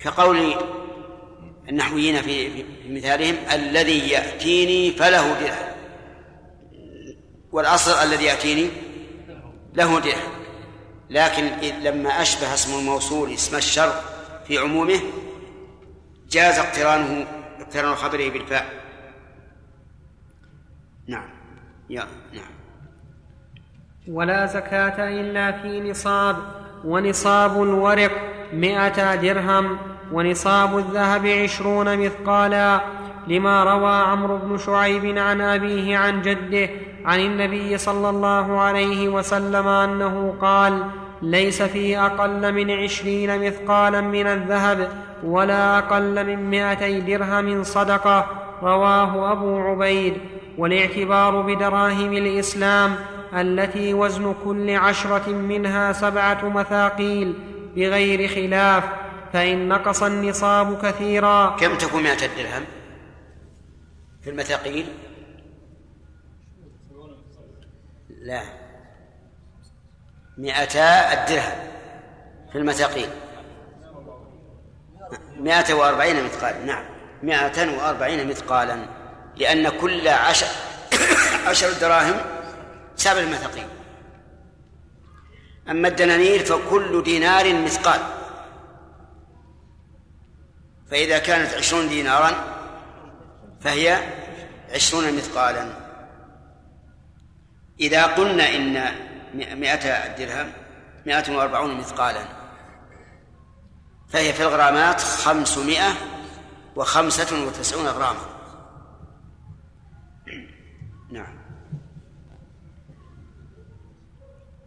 كقول 0.00 0.54
النحويين 1.68 2.22
في 2.22 2.64
مثالهم 2.88 3.36
الذي 3.52 4.08
يأتيني 4.08 4.90
فله 4.90 5.40
درهم. 5.40 5.70
والأصل 7.52 7.92
الذي 7.92 8.24
يأتيني 8.24 8.70
له 9.74 10.00
درهم. 10.00 10.40
لكن 11.10 11.44
لما 11.82 12.22
أشبه 12.22 12.54
اسم 12.54 12.78
الموصول 12.78 13.32
اسم 13.32 13.56
الشرط 13.56 14.09
في 14.50 14.58
عمومه 14.58 15.00
جاز 16.30 16.58
اقترانه 16.58 17.26
اقتران 17.60 17.94
خبره 17.94 18.30
بالفاء. 18.30 18.66
نعم. 21.08 21.28
يا 21.90 22.06
نعم. 22.32 22.50
ولا 24.08 24.46
زكاة 24.46 25.08
إلا 25.20 25.52
في 25.52 25.90
نصاب 25.90 26.36
ونصاب 26.84 27.62
الورق 27.62 28.10
مئة 28.52 29.14
درهم 29.14 29.78
ونصاب 30.12 30.78
الذهب 30.78 31.26
عشرون 31.26 32.04
مثقالا 32.04 32.80
لما 33.26 33.64
روى 33.64 33.92
عمرو 33.92 34.36
بن 34.36 34.58
شعيب 34.58 35.18
عن 35.18 35.40
أبيه 35.40 35.98
عن 35.98 36.22
جده 36.22 36.70
عن 37.04 37.20
النبي 37.20 37.78
صلى 37.78 38.10
الله 38.10 38.60
عليه 38.60 39.08
وسلم 39.08 39.68
أنه 39.68 40.34
قال 40.40 40.84
ليس 41.22 41.62
في 41.62 41.98
أقل 41.98 42.52
من 42.52 42.70
عشرين 42.70 43.46
مثقالا 43.46 44.00
من 44.00 44.26
الذهب 44.26 44.88
ولا 45.22 45.78
أقل 45.78 46.26
من 46.26 46.50
مائتي 46.50 47.00
درهم 47.00 47.62
صدقة 47.62 48.26
رواه 48.62 49.32
أبو 49.32 49.58
عبيد. 49.58 50.14
والاعتبار 50.58 51.40
بدراهم 51.40 52.12
الإسلام 52.12 52.96
التي 53.34 53.94
وزن 53.94 54.34
كل 54.44 54.70
عشرة 54.70 55.28
منها 55.28 55.92
سبعة 55.92 56.48
مثاقيل 56.48 57.34
بغير 57.76 58.28
خلاف. 58.28 58.84
فإن 59.32 59.68
نقص 59.68 60.02
النصاب 60.02 60.78
كثيرا. 60.82 61.56
كم 61.60 61.74
تكون 61.74 62.02
مائة 62.02 62.16
درهم؟ 62.16 62.64
في 64.22 64.30
المثاقيل؟ 64.30 64.86
لا. 68.22 68.59
مئتا 70.40 71.12
الدرهم 71.12 71.58
في 72.52 72.58
المثاقيل 72.58 73.08
مائة 75.40 75.74
وأربعين 75.74 76.24
مثقالا. 76.24 76.64
نعم. 76.64 76.84
مائة 77.22 77.78
وأربعين 77.78 78.28
مثقالا. 78.28 78.86
لأن 79.36 79.68
كل 79.68 80.08
عشر 80.08 80.46
عشر 81.48 81.72
دراهم 81.72 82.16
سبع 82.96 83.18
المثاقيل 83.18 83.66
أما 85.68 85.88
الدنانير 85.88 86.44
فكل 86.44 87.02
دينار 87.02 87.54
مثقال. 87.54 88.00
فإذا 90.90 91.18
كانت 91.18 91.54
عشرون 91.54 91.88
دينارا 91.88 92.30
فهي 93.60 93.98
عشرون 94.74 95.16
مثقالا. 95.16 95.66
إذا 97.80 98.06
قلنا 98.06 98.56
إن 98.56 99.09
مئة 99.34 100.16
درهم 100.16 100.52
مئة 101.06 101.36
وأربعون 101.36 101.78
مثقالا. 101.78 102.20
فهي 104.08 104.32
في 104.32 104.42
الغرامات 104.42 105.00
خمسمائة 105.00 105.92
وخمسة 106.76 107.46
وتسعون 107.46 107.86
غراما. 107.86 108.20
نعم. 111.12 111.40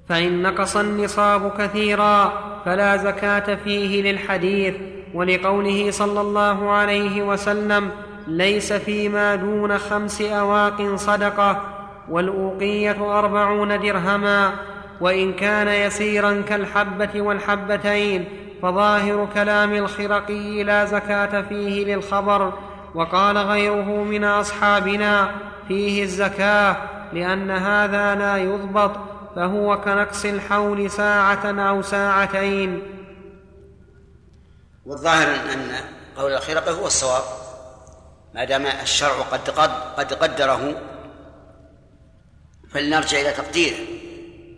فإن 0.10 0.42
نقص 0.42 0.78
النصاب 0.78 1.52
كثيرا 1.58 2.34
فلا 2.66 2.98
زكاة 2.98 3.56
فيه 3.56 4.12
للحديث 4.12 4.76
ولقوله 5.14 5.92
صلى 5.92 6.22
الله 6.22 6.72
عليه 6.72 7.24
وسلم 7.24 7.92
ليس 8.28 8.74
فيما 8.74 9.36
دون 9.36 9.78
خمس 9.78 10.22
أواق 10.22 10.96
صدقة 10.96 11.73
والأوقية 12.10 13.20
أربعون 13.20 13.80
درهما 13.82 14.54
وإن 15.02 15.34
كان 15.34 15.68
يسيرا 15.68 16.44
كالحبة 16.50 17.22
والحبتين 17.22 18.26
فظاهر 18.62 19.28
كلام 19.34 19.74
الخرقي 19.74 20.64
لا 20.64 20.86
زكاة 20.86 21.42
فيه 21.42 21.96
للخبر 21.96 22.54
وقال 22.96 23.38
غيره 23.38 24.04
من 24.04 24.24
أصحابنا 24.24 25.32
فيه 25.68 26.04
الزكاة 26.04 26.78
لأن 27.14 27.52
هذا 27.52 28.16
لا 28.16 28.38
يضبط 28.38 28.92
فهو 29.36 29.82
كنقص 29.82 30.26
الحول 30.26 30.92
ساعة 30.92 31.70
أو 31.70 31.82
ساعتين. 31.82 32.82
والظاهر 34.86 35.28
أن 35.54 35.72
قول 36.18 36.34
الخرقة 36.34 36.72
هو 36.72 36.86
الصواب 36.86 37.24
ما 38.36 38.44
دام 38.44 38.66
الشرع 38.66 39.22
قد 39.32 39.50
قد 39.98 40.14
قدره 40.14 40.76
فلنرجع 42.74 43.22
إلى 43.22 43.32
تقديره. 43.32 43.78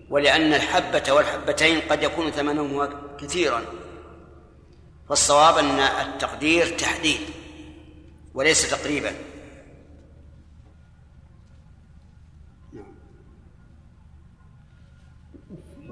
ولأن 0.09 0.53
الحبة 0.53 1.13
والحبتين 1.13 1.81
قد 1.89 2.03
يكون 2.03 2.31
ثمنهما 2.31 2.89
كثيرا. 3.19 3.61
فالصواب 5.09 5.57
أن 5.57 5.79
التقدير 5.79 6.65
تحديد 6.65 7.19
وليس 8.33 8.71
تقريبا. 8.71 9.11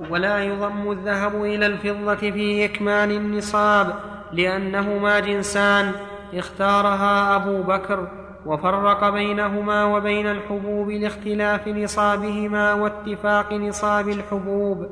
ولا 0.09 0.43
يضم 0.43 0.91
الذهب 0.91 1.43
إلى 1.43 1.65
الفضة 1.65 2.15
في 2.15 2.65
إكمال 2.65 3.11
النصاب 3.11 3.99
لأنهما 4.33 5.19
جنسان 5.19 5.91
اختارها 6.33 7.35
أبو 7.35 7.63
بكر. 7.63 8.22
وفرق 8.45 9.09
بينهما 9.09 9.85
وبين 9.85 10.27
الحبوب 10.27 10.89
لاختلاف 10.89 11.67
نصابهما 11.67 12.73
واتفاق 12.73 13.53
نصاب 13.53 14.09
الحبوب. 14.09 14.89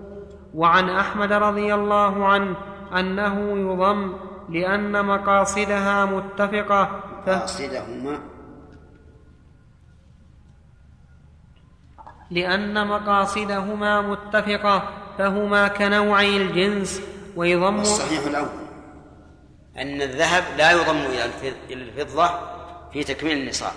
وعن 0.54 0.90
أحمد 0.90 1.32
رضي 1.32 1.74
الله 1.74 2.26
عنه 2.26 2.56
أنه 3.00 3.36
يضم 3.58 4.14
لأن 4.50 5.06
مقاصدها 5.06 6.06
متفقة. 6.06 7.02
مقاصدهما. 7.28 8.20
لأن 12.32 12.88
مقاصدهما 12.88 14.02
متفقة 14.02 14.90
فهما 15.18 15.68
كنوعي 15.68 16.38
الجنس. 16.38 17.02
ويضم 17.36 17.80
الصحيح 17.80 18.26
الأول 18.26 18.62
أن 19.78 20.02
الذهب 20.02 20.44
لا 20.58 20.72
يضم 20.72 21.06
إلى 21.70 21.84
الفضة 21.84 22.30
في 22.94 23.04
تكميل 23.04 23.38
النصاب 23.38 23.74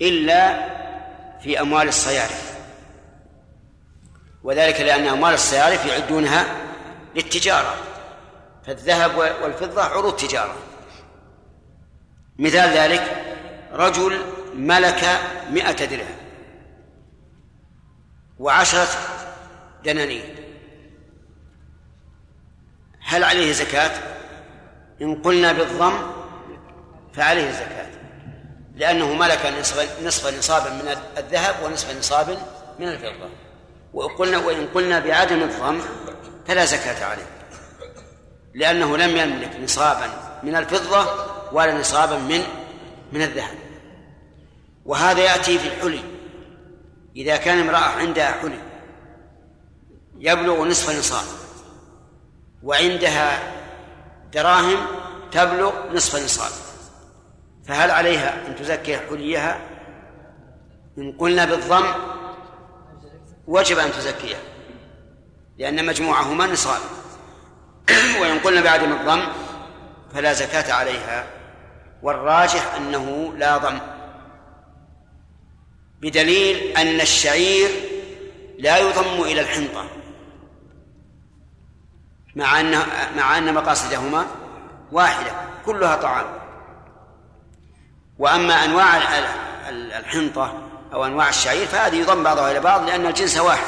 إلا 0.00 0.68
في 1.40 1.60
أموال 1.60 1.88
الصيارف. 1.88 2.58
وذلك 4.42 4.80
لأن 4.80 5.06
أموال 5.06 5.34
الصيارف 5.34 5.86
يعدونها 5.86 6.44
للتجارة 7.14 7.74
فالذهب 8.66 9.16
والفضة 9.42 9.82
عروض 9.82 10.16
تجارة. 10.16 10.56
مثال 12.38 12.70
ذلك 12.70 13.24
رجل 13.72 14.24
ملك 14.54 15.20
مئة 15.50 15.84
درهم 15.84 16.16
وعشرة 18.38 18.88
دنانير. 19.84 20.34
هل 23.00 23.24
عليه 23.24 23.52
زكاة؟ 23.52 23.90
إن 25.02 25.22
قلنا 25.22 25.52
بالضم 25.52 26.17
فعليه 27.18 27.48
الزكاة 27.48 27.86
لأنه 28.76 29.14
ملك 29.14 29.52
نصف 29.60 30.02
نصف 30.04 30.38
نصابا 30.38 30.70
من 30.70 30.96
الذهب 31.18 31.54
ونصف 31.64 31.98
نصاب 31.98 32.38
من 32.78 32.88
الفضة. 32.88 33.28
وقلنا 33.94 34.38
وإن 34.38 34.66
قلنا 34.66 34.98
بعدم 34.98 35.42
الضم 35.42 35.80
فلا 36.46 36.64
زكاة 36.64 37.04
عليه 37.04 37.26
لأنه 38.54 38.96
لم 38.96 39.16
يملك 39.16 39.56
نصابا 39.62 40.10
من 40.42 40.56
الفضة 40.56 41.06
ولا 41.52 41.78
نصابا 41.78 42.18
من 42.18 42.42
من 43.12 43.22
الذهب. 43.22 43.58
وهذا 44.84 45.20
يأتي 45.20 45.58
في 45.58 45.68
الحلي. 45.68 46.02
إذا 47.16 47.36
كان 47.36 47.60
امرأة 47.60 47.78
عندها 47.78 48.32
حلي 48.32 48.58
يبلغ 50.18 50.64
نصف 50.64 50.98
نصاب 50.98 51.26
وعندها 52.62 53.52
دراهم 54.32 54.86
تبلغ 55.32 55.72
نصف 55.92 56.24
نصاب. 56.24 56.67
فهل 57.68 57.90
عليها 57.90 58.46
أن 58.46 58.56
تزكي 58.56 58.98
حليها؟ 58.98 59.60
إن 60.98 61.12
قلنا 61.12 61.44
بالضم 61.44 61.84
وجب 63.46 63.78
أن 63.78 63.92
تزكيها 63.92 64.40
لأن 65.58 65.86
مجموعهما 65.86 66.46
نصاب. 66.46 66.80
وإن 68.20 68.38
قلنا 68.38 68.60
بعدم 68.60 68.92
الضم 68.92 69.22
فلا 70.14 70.32
زكاة 70.32 70.72
عليها. 70.72 71.26
والراجح 72.02 72.74
أنه 72.74 73.34
لا 73.36 73.58
ضم 73.58 73.78
بدليل 76.00 76.56
أن 76.76 77.00
الشعير 77.00 77.70
لا 78.58 78.78
يضم 78.78 79.22
إلى 79.22 79.40
الحنطة 79.40 79.86
مع 82.36 82.60
أن 82.60 82.82
مع 83.16 83.38
أن 83.38 83.54
مقاصدهما 83.54 84.26
واحدة 84.92 85.32
كلها 85.66 85.96
طعام. 85.96 86.47
وأما 88.18 88.64
أنواع 88.64 88.98
الحنطة 89.68 90.68
أو 90.92 91.04
أنواع 91.04 91.28
الشعير 91.28 91.66
فهذه 91.66 91.96
يضم 91.96 92.22
بعضها 92.22 92.50
إلى 92.50 92.60
بعض 92.60 92.86
لأن 92.86 93.06
الجنس 93.06 93.38
واحد. 93.38 93.66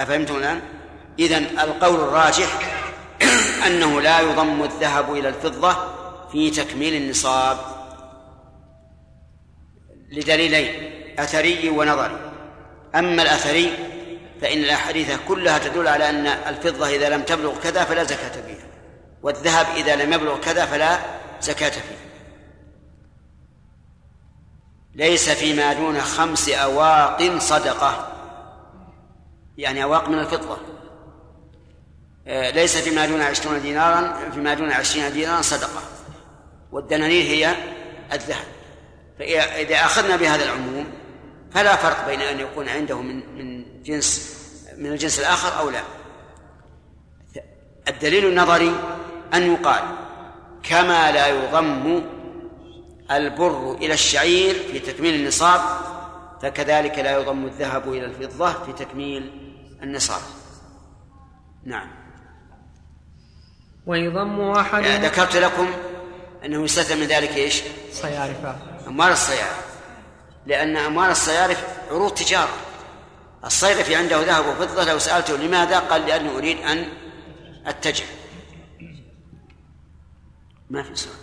أفهمتم 0.00 0.36
الآن؟ 0.36 0.60
إذن 1.18 1.58
القول 1.58 2.00
الراجح 2.00 2.78
أنه 3.66 4.00
لا 4.00 4.20
يضم 4.20 4.62
الذهب 4.62 5.12
إلى 5.12 5.28
الفضة 5.28 5.76
في 6.32 6.50
تكميل 6.50 6.94
النصاب. 7.02 7.58
لدليلين 10.12 10.92
أثري 11.18 11.68
ونظري. 11.68 12.32
أما 12.94 13.22
الأثري 13.22 13.72
فإن 14.40 14.58
الأحاديث 14.58 15.18
كلها 15.28 15.58
تدل 15.58 15.88
على 15.88 16.10
أن 16.10 16.26
الفضة 16.26 16.88
إذا 16.88 17.08
لم 17.08 17.22
تبلغ 17.22 17.60
كذا 17.62 17.84
فلا 17.84 18.04
زكاة 18.04 18.42
فيها 18.46 18.66
والذهب 19.22 19.66
إذا 19.76 19.96
لم 19.96 20.12
يبلغ 20.12 20.38
كذا 20.40 20.66
فلا 20.66 20.98
زكاة 21.42 21.70
فيه. 21.70 22.12
ليس 24.94 25.30
فيما 25.30 25.72
دون 25.72 26.00
خمس 26.00 26.48
أواق 26.48 27.38
صدقة. 27.38 28.08
يعني 29.58 29.82
أواق 29.82 30.08
من 30.08 30.18
الفضة. 30.18 30.58
آه، 32.26 32.50
ليس 32.50 32.76
فيما 32.76 33.06
دون 33.06 33.22
عشرون 33.22 33.62
دينارا 33.62 34.30
فيما 34.30 34.54
دون 34.54 34.72
عشرين 34.72 35.12
دينارا 35.12 35.42
صدقة. 35.42 35.82
والدنانير 36.72 37.22
هي 37.22 37.56
الذهب. 38.12 38.44
فإذا 39.18 39.76
أخذنا 39.76 40.16
بهذا 40.16 40.44
العموم 40.44 40.86
فلا 41.54 41.76
فرق 41.76 42.06
بين 42.06 42.20
أن 42.20 42.40
يكون 42.40 42.68
عنده 42.68 43.02
من 43.02 43.38
من 43.38 43.64
جنس 43.82 44.36
من 44.76 44.92
الجنس 44.92 45.18
الآخر 45.20 45.58
أو 45.58 45.70
لا. 45.70 45.82
الدليل 47.88 48.26
النظري 48.26 48.74
أن 49.34 49.52
يقال 49.52 49.82
كما 50.62 51.12
لا 51.12 51.26
يضم 51.26 52.04
البر 53.10 53.72
إلى 53.72 53.94
الشعير 53.94 54.54
في 54.54 54.78
تكميل 54.78 55.14
النصاب 55.14 55.60
فكذلك 56.42 56.98
لا 56.98 57.18
يضم 57.18 57.46
الذهب 57.46 57.92
إلى 57.92 58.04
الفضة 58.04 58.52
في 58.52 58.72
تكميل 58.72 59.32
النصاب. 59.82 60.20
نعم. 61.64 61.88
ويضم 63.86 64.50
أحد 64.50 64.84
ذكرت 64.84 65.36
لكم 65.36 65.70
أنه 66.44 66.64
يستثنى 66.64 67.00
من 67.00 67.06
ذلك 67.06 67.36
إيش؟ 67.36 67.62
صيارفة. 67.92 68.56
أموال 68.86 69.12
الصيارف. 69.12 69.66
لأن 70.46 70.76
أموال 70.76 71.10
الصيارف 71.10 71.64
عروض 71.90 72.14
تجارة. 72.14 72.56
الصيرفي 73.44 73.94
عنده 73.94 74.22
ذهب 74.22 74.46
وفضة. 74.46 74.84
لو 74.84 74.98
سألته 74.98 75.36
لماذا؟ 75.36 75.78
قال 75.78 76.06
لأني 76.06 76.36
أريد 76.36 76.58
أن 76.58 76.88
أتجه. 77.66 78.04
ما 80.72 80.82
في 80.82 80.94
سؤال. 80.94 81.16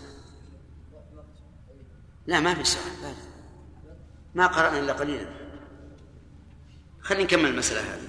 لا 2.28 2.40
ما 2.40 2.54
في 2.54 2.64
سؤال 2.64 3.14
ما 4.36 4.48
قرأنا 4.48 4.80
إلا 4.80 4.94
قليلا. 4.94 5.26
خلينا 7.02 7.24
نكمل 7.24 7.46
المسألة 7.46 7.82
هذه. 7.82 8.08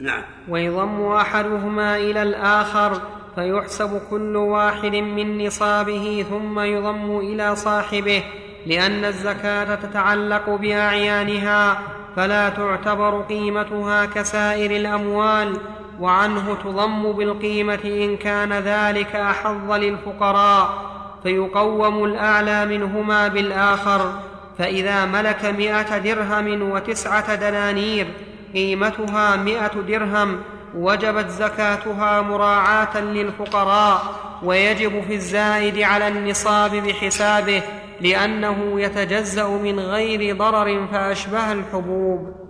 نعم. 0.00 0.24
ويضم 0.48 1.12
أحدهما 1.12 1.96
إلى 1.96 2.22
الآخر 2.22 3.02
فيحسب 3.34 4.02
كل 4.10 4.36
واحد 4.36 4.94
من 4.96 5.46
نصابه 5.46 6.26
ثم 6.30 6.60
يضم 6.60 7.18
إلى 7.18 7.56
صاحبه 7.56 8.24
لأن 8.66 9.04
الزكاة 9.04 9.74
تتعلق 9.74 10.50
بأعيانها 10.50 11.82
فلا 12.16 12.48
تعتبر 12.48 13.22
قيمتها 13.22 14.06
كسائر 14.06 14.70
الأموال. 14.70 15.56
وعنه 16.02 16.56
تضم 16.64 17.12
بالقيمة 17.12 17.80
إن 17.84 18.16
كان 18.16 18.52
ذلك 18.52 19.16
أحظ 19.16 19.72
للفقراء 19.72 20.92
فيقوم 21.22 22.04
الأعلى 22.04 22.66
منهما 22.66 23.28
بالآخر 23.28 24.12
فإذا 24.58 25.04
ملك 25.04 25.44
مائة 25.44 25.98
درهم 25.98 26.70
وتسعة 26.70 27.34
دنانير 27.34 28.06
قيمتها 28.54 29.36
مائة 29.36 29.80
درهم 29.88 30.40
وجبت 30.74 31.28
زكاتها 31.28 32.20
مراعاة 32.20 33.00
للفقراء 33.00 34.02
ويجب 34.42 35.02
في 35.08 35.14
الزائد 35.14 35.78
على 35.78 36.08
النصاب 36.08 36.70
بحسابه 36.70 37.62
لأنه 38.00 38.80
يتجزأ 38.80 39.48
من 39.48 39.80
غير 39.80 40.36
ضرر 40.36 40.86
فأشبه 40.92 41.52
الحبوب. 41.52 42.41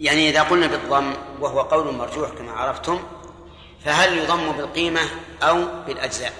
يعني 0.00 0.30
إذا 0.30 0.42
قلنا 0.42 0.66
بالضم 0.66 1.12
وهو 1.40 1.60
قول 1.60 1.94
مرجوح 1.94 2.30
كما 2.30 2.52
عرفتم 2.52 3.00
فهل 3.84 4.18
يضم 4.18 4.52
بالقيمة 4.52 5.00
أو 5.42 5.64
بالأجزاء؟ 5.86 6.32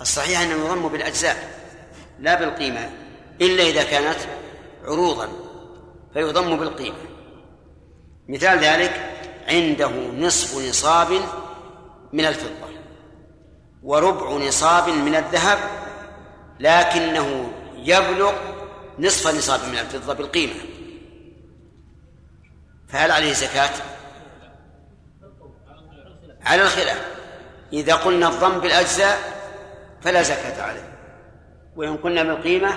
الصحيح 0.00 0.40
أنه 0.40 0.54
يضم 0.54 0.88
بالأجزاء 0.88 1.60
لا 2.20 2.34
بالقيمة 2.34 2.90
إلا 3.40 3.62
إذا 3.62 3.84
كانت 3.84 4.18
عروضا 4.84 5.28
فيضم 6.14 6.56
بالقيمة. 6.56 6.96
مثال 8.28 8.58
ذلك 8.58 9.10
عنده 9.48 9.90
نصف 10.18 10.68
نصاب 10.68 11.08
من 12.12 12.24
الفضة 12.24 12.66
وربع 13.82 14.30
نصاب 14.46 14.88
من 14.88 15.14
الذهب 15.14 15.58
لكنه 16.60 17.52
يبلغ 17.76 18.32
نصف 18.98 19.36
نصاب 19.36 19.60
من 19.68 19.78
الفضة 19.78 20.14
بالقيمة. 20.14 20.75
فهل 22.88 23.10
عليه 23.10 23.32
زكاة؟ 23.32 23.70
على 26.42 26.62
الخلاف. 26.62 27.16
إذا 27.72 27.94
قلنا 27.94 28.28
الضم 28.28 28.60
بالأجزاء 28.60 29.18
فلا 30.00 30.22
زكاة 30.22 30.62
عليه. 30.62 30.98
وإن 31.76 31.96
قلنا 31.96 32.22
بالقيمة 32.22 32.76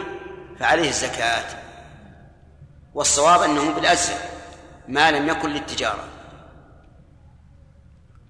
فعليه 0.60 0.90
الزكاة. 0.90 1.46
والصواب 2.94 3.42
أنه 3.42 3.74
بالأجزاء 3.74 4.30
ما 4.88 5.12
لم 5.12 5.28
يكن 5.28 5.50
للتجارة. 5.50 6.04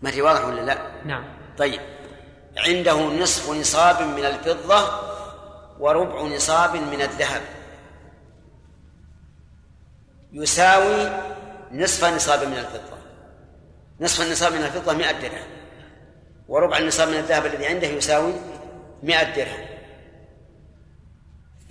ما 0.01 0.09
هي 0.09 0.21
واضح 0.21 0.45
ولا 0.45 0.61
لا؟ 0.61 0.77
نعم. 1.05 1.23
طيب. 1.57 1.81
عنده 2.57 2.99
نصف 2.99 3.49
نصاب 3.49 4.01
من 4.01 4.25
الفضة 4.25 5.09
وربع 5.79 6.21
نصاب 6.21 6.75
من 6.75 7.01
الذهب. 7.01 7.41
يساوي 10.31 11.09
نصف 11.71 12.05
نصاب 12.05 12.43
من 12.43 12.57
الفضة. 12.57 12.97
نصف 13.99 14.27
النصاب 14.27 14.53
من 14.53 14.63
الفضة 14.63 14.93
مئة 14.93 15.11
درهم. 15.11 15.47
وربع 16.47 16.77
النصاب 16.77 17.07
من 17.07 17.17
الذهب 17.17 17.45
الذي 17.45 17.67
عنده 17.67 17.87
يساوي 17.87 18.33
مئة 19.03 19.35
درهم. 19.35 19.65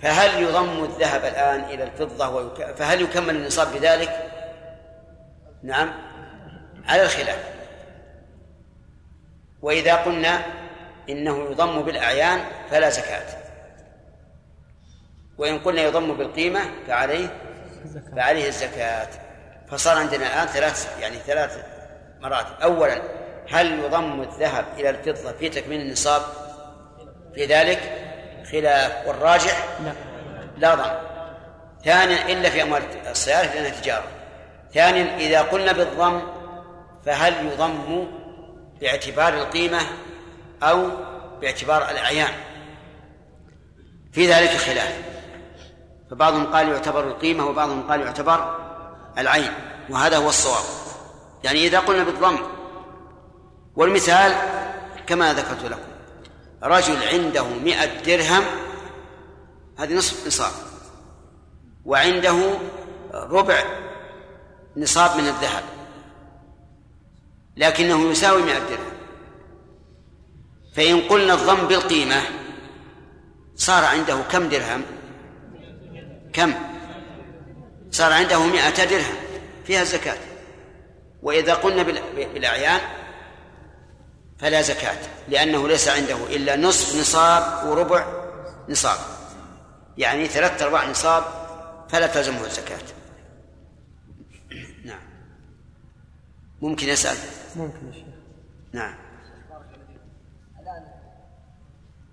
فهل 0.01 0.43
يضم 0.43 0.83
الذهب 0.83 1.25
الآن 1.25 1.63
إلى 1.63 1.83
الفضة 1.83 2.29
ويك... 2.29 2.75
فهل 2.75 3.01
يكمل 3.01 3.35
النصاب 3.35 3.73
بذلك؟ 3.73 4.31
نعم. 5.63 5.93
على 6.85 7.03
الخلاف. 7.03 7.43
وإذا 9.61 9.95
قلنا 9.95 10.45
إنه 11.09 11.51
يضم 11.51 11.81
بالأعيان 11.81 12.39
فلا 12.71 12.89
زكاة. 12.89 13.39
وإن 15.37 15.59
قلنا 15.59 15.81
يضم 15.81 16.13
بالقيمة 16.13 16.61
فعليه 16.87 17.41
فعليه 18.15 18.47
الزكاة. 18.47 19.28
فصار 19.71 19.97
عندنا 19.97 20.27
الآن 20.27 20.47
ثلاث 20.47 20.99
يعني 21.01 21.15
ثلاث 21.27 21.65
مراتب. 22.21 22.61
أولا 22.63 23.01
هل 23.51 23.79
يضم 23.79 24.21
الذهب 24.21 24.65
إلى 24.77 24.89
الفضة 24.89 25.31
في 25.31 25.49
تكميل 25.49 25.81
النصاب؟ 25.81 26.21
في 27.35 27.45
ذلك 27.45 27.79
خلاف 28.51 29.07
والراجح؟ 29.07 29.67
لا. 29.83 29.93
لا 30.57 30.75
ضم. 30.75 30.91
ثانيا 31.85 32.33
إلا 32.33 32.49
في 32.49 32.63
أموال 32.63 32.83
السيارة 33.07 33.45
لأنها 33.45 33.69
تجارة. 33.81 34.07
ثانيا 34.73 35.17
إذا 35.17 35.41
قلنا 35.41 35.71
بالضم 35.71 36.21
فهل 37.05 37.45
يضم 37.45 38.07
باعتبار 38.81 39.33
القيمة 39.33 39.79
أو 40.63 40.89
باعتبار 41.41 41.89
الأعيان؟ 41.89 42.31
في 44.13 44.27
ذلك 44.27 44.49
خلاف. 44.49 44.93
فبعضهم 46.11 46.45
قال 46.45 46.69
يعتبر 46.69 47.07
القيمة 47.07 47.47
وبعضهم 47.47 47.91
قال 47.91 48.01
يعتبر 48.01 48.68
العين 49.17 49.51
وهذا 49.89 50.17
هو 50.17 50.29
الصواب. 50.29 50.63
يعني 51.43 51.67
إذا 51.67 51.79
قلنا 51.79 52.03
بالضم 52.03 52.37
والمثال 53.75 54.35
كما 55.07 55.33
ذكرت 55.33 55.65
لكم 55.65 55.89
رجل 56.63 57.03
عنده 57.03 57.43
مئة 57.43 58.01
درهم 58.01 58.43
هذه 59.77 59.93
نصف 59.93 60.27
نصاب 60.27 60.51
وعنده 61.85 62.53
ربع 63.13 63.63
نصاب 64.77 65.17
من 65.17 65.27
الذهب 65.27 65.63
لكنه 67.57 68.11
يساوي 68.11 68.41
مئة 68.41 68.59
درهم. 68.59 68.99
فإن 70.75 71.01
قلنا 71.01 71.33
الضم 71.33 71.67
بالقيمة 71.67 72.21
صار 73.55 73.85
عنده 73.85 74.21
كم 74.31 74.49
درهم؟ 74.49 74.83
كم؟ 76.33 76.68
صار 77.91 78.13
عنده 78.13 78.45
مئة 78.45 78.85
درهم 78.85 79.15
فيها 79.65 79.81
الزكاة 79.81 80.17
وإذا 81.23 81.53
قلنا 81.53 81.83
بالأعيان 82.33 82.81
فلا 84.39 84.61
زكاة 84.61 84.97
لأنه 85.27 85.67
ليس 85.67 85.87
عنده 85.87 86.15
إلا 86.35 86.55
نصف 86.55 86.99
نصاب 86.99 87.67
وربع 87.67 88.07
نصاب. 88.69 88.99
يعني 89.97 90.27
ثلاثة 90.27 90.65
أرباع 90.65 90.89
نصاب 90.89 91.23
فلا 91.89 92.07
تلزمه 92.07 92.45
الزكاة. 92.45 92.79
نعم. 94.85 95.01
ممكن 96.61 96.87
يسأل 96.87 97.17
ممكن 97.55 97.87
يا 97.87 97.91
شيخ. 97.91 98.03
نعم. 98.73 98.95
الآن 100.59 100.85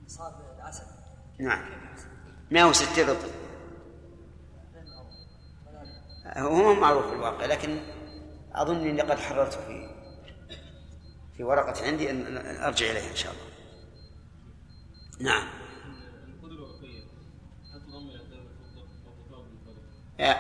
نصاب 0.07 0.35
العسل. 0.59 0.85
نعم. 1.39 1.65
160 2.51 3.09
رطل 3.09 3.31
هو 6.37 6.75
معروف 6.75 7.07
في 7.07 7.13
الواقع 7.13 7.47
لكن 7.47 7.79
أظن 8.53 8.89
أني 8.89 9.01
قد 9.01 9.19
حررته 9.19 9.57
في 9.67 9.89
في 11.37 11.43
ورقة 11.45 11.87
عندي 11.87 12.11
أن 12.11 12.37
أرجع 12.63 12.91
إليها 12.91 13.11
إن 13.11 13.17
شاء 13.17 13.33
الله. 13.33 13.47
نعم. 15.21 15.49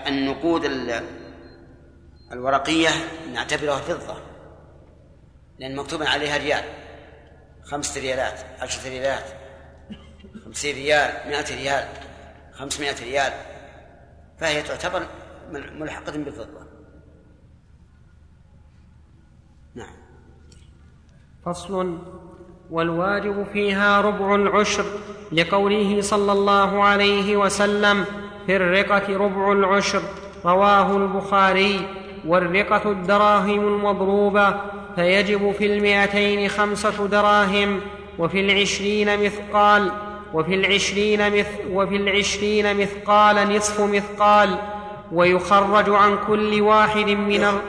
النقود 0.06 0.64
ال- 0.64 1.04
الورقية 2.32 2.88
نعتبرها 3.32 3.78
فضة 3.80 4.16
لأن 5.59 5.76
مكتوب 5.76 6.02
عليها 6.02 6.37
ريال. 6.37 6.64
خمسة 7.64 8.00
ريالات 8.00 8.61
عشرة 8.62 8.88
ريالات 8.88 9.24
خمسين 10.44 10.74
ريال 10.74 11.30
مائة 11.30 11.56
ريال 11.56 11.88
خمسمائة 12.52 13.00
ريال. 13.04 13.32
فهي 14.40 14.62
تعتبر 14.62 15.06
ملحقة 15.52 16.12
بالفضة. 16.12 16.66
نعم. 19.74 19.96
فصل. 21.46 21.98
والواجب 22.70 23.46
فيها 23.52 24.00
ربع 24.00 24.35
العشر 24.35 24.85
لقوله 25.32 26.00
صلى 26.00 26.32
الله 26.32 26.85
عليه 26.85 27.37
وسلم 27.37 28.04
في 28.46 28.56
الرقة 28.56 29.16
ربع 29.16 29.52
العشر 29.52 30.02
رواه 30.44 30.96
البخاري. 30.96 31.87
والرقة 32.26 32.90
الدراهم 32.90 33.61
المضروبة 33.61 34.61
فيجب 34.96 35.52
في 35.52 35.66
المئتين 35.66 36.48
خمسة 36.48 37.06
دراهم 37.06 37.80
وفي 38.18 38.40
العشرين 38.40 39.24
مثقال 39.24 39.90
وفي 40.35 40.54
العشرين 40.54 41.38
مث 41.38 41.46
وفي 41.70 41.96
العشرين 41.96 42.80
مثقال 42.80 43.56
نصف 43.56 43.80
مثقال. 43.80 44.59
ويخرج 45.12 45.90
عن 45.90 46.19
كل 46.27 46.61
واحد 46.61 47.09
من 47.09 47.45
الر... 47.45 47.61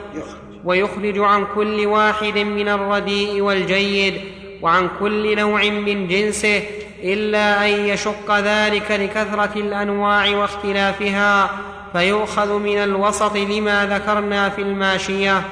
ويخرج 0.64 1.18
عن 1.18 1.46
كل 1.54 1.86
واحد 1.86 2.38
من 2.38 2.68
الرديء 2.68 3.40
والجيد 3.40 4.20
وعن 4.62 4.88
كل 5.00 5.36
نوع 5.36 5.62
من 5.64 6.08
جنسه 6.08 6.62
إلا 7.02 7.66
أن 7.66 7.70
يشق 7.86 8.38
ذلك 8.38 8.90
لكثرة 8.90 9.52
الأنواع 9.56 10.36
واختلافها 10.36 11.50
فيؤخذ 11.92 12.58
من 12.58 12.78
الوسط 12.78 13.36
لما 13.36 13.86
ذكرنا 13.86 14.48
في 14.48 14.62
الماشية. 14.62 15.42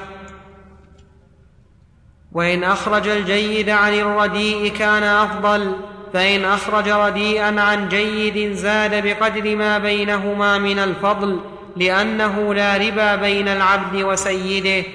وإن 2.32 2.64
أخرج 2.64 3.08
الجيد 3.08 3.70
عن 3.70 3.94
الرديء 3.94 4.72
كان 4.72 5.02
أفضل 5.02 5.76
فإن 6.12 6.44
أخرج 6.44 6.88
رديئا 6.88 7.60
عن 7.60 7.88
جيد 7.88 8.52
زاد 8.52 9.06
بقدر 9.06 9.56
ما 9.56 9.78
بينهما 9.78 10.58
من 10.58 10.78
الفضل. 10.78 11.40
لأنه 11.76 12.54
لا 12.54 12.76
ربا 12.76 13.16
بين 13.16 13.48
العبد 13.48 13.94
وسيده. 14.02 14.88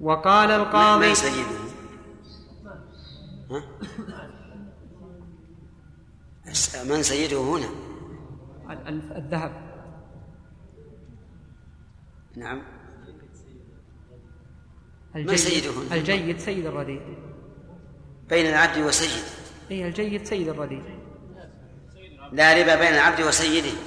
وقال 0.00 0.50
القاضي 0.50 1.08
من 1.08 1.14
سيده؟ 1.14 1.66
من 6.84 7.02
سيده 7.02 7.40
هنا؟ 7.40 7.66
ال- 8.70 8.88
ال- 8.88 9.12
الذهب. 9.16 9.66
نعم. 12.36 12.62
الجيد 15.16 15.34
سيده 15.36 15.70
هنا؟ 15.70 15.94
الجيد 15.94 16.38
سيد 16.38 16.66
الرديء. 16.66 17.02
بين 18.28 18.46
العبد 18.46 18.78
وسيده. 18.78 19.26
اي 19.70 19.88
الجيد 19.88 20.24
سيد 20.24 20.48
الرديء. 20.48 20.95
لا 22.32 22.54
ربا 22.54 22.74
بين 22.74 22.94
العبد 22.94 23.20
وسيده. 23.20 23.78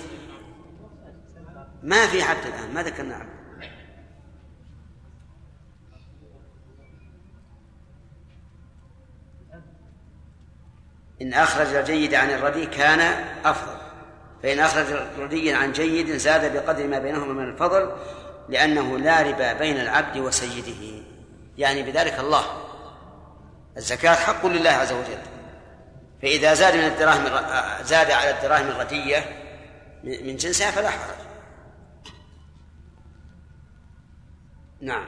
ما 1.83 2.07
في 2.07 2.21
عبد 2.21 2.45
الآن 2.45 2.73
ما 2.73 2.83
ذكرنا 2.83 3.15
عبد. 3.15 3.39
إن 11.21 11.33
أخرج 11.33 11.75
الجيد 11.75 12.13
عن 12.13 12.29
الرديء 12.29 12.69
كان 12.69 12.99
أفضل. 13.45 13.77
فإن 14.43 14.59
أخرج 14.59 14.85
الردي 14.91 15.53
عن 15.53 15.71
جيد 15.71 16.17
زاد 16.17 16.53
بقدر 16.53 16.87
ما 16.87 16.99
بينهما 16.99 17.33
من 17.33 17.49
الفضل 17.49 17.91
لأنه 18.49 18.97
لا 18.97 19.21
ربا 19.21 19.53
بين 19.53 19.79
العبد 19.79 20.17
وسيده. 20.17 21.03
يعني 21.57 21.83
بذلك 21.83 22.19
الله. 22.19 22.43
الزكاة 23.77 24.15
حق 24.15 24.45
لله 24.45 24.69
عز 24.69 24.91
وجل. 24.91 25.38
فإذا 26.21 26.53
زاد 26.53 26.75
من 26.75 26.83
الدراهم 26.83 27.23
زاد 27.83 28.11
على 28.11 28.29
الدراهم 28.29 28.67
الردية 28.67 29.25
من 30.03 30.27
من 30.27 30.35
جنسها 30.35 30.71
فلا 30.71 30.89
حرج. 30.89 31.15
نعم. 34.81 35.05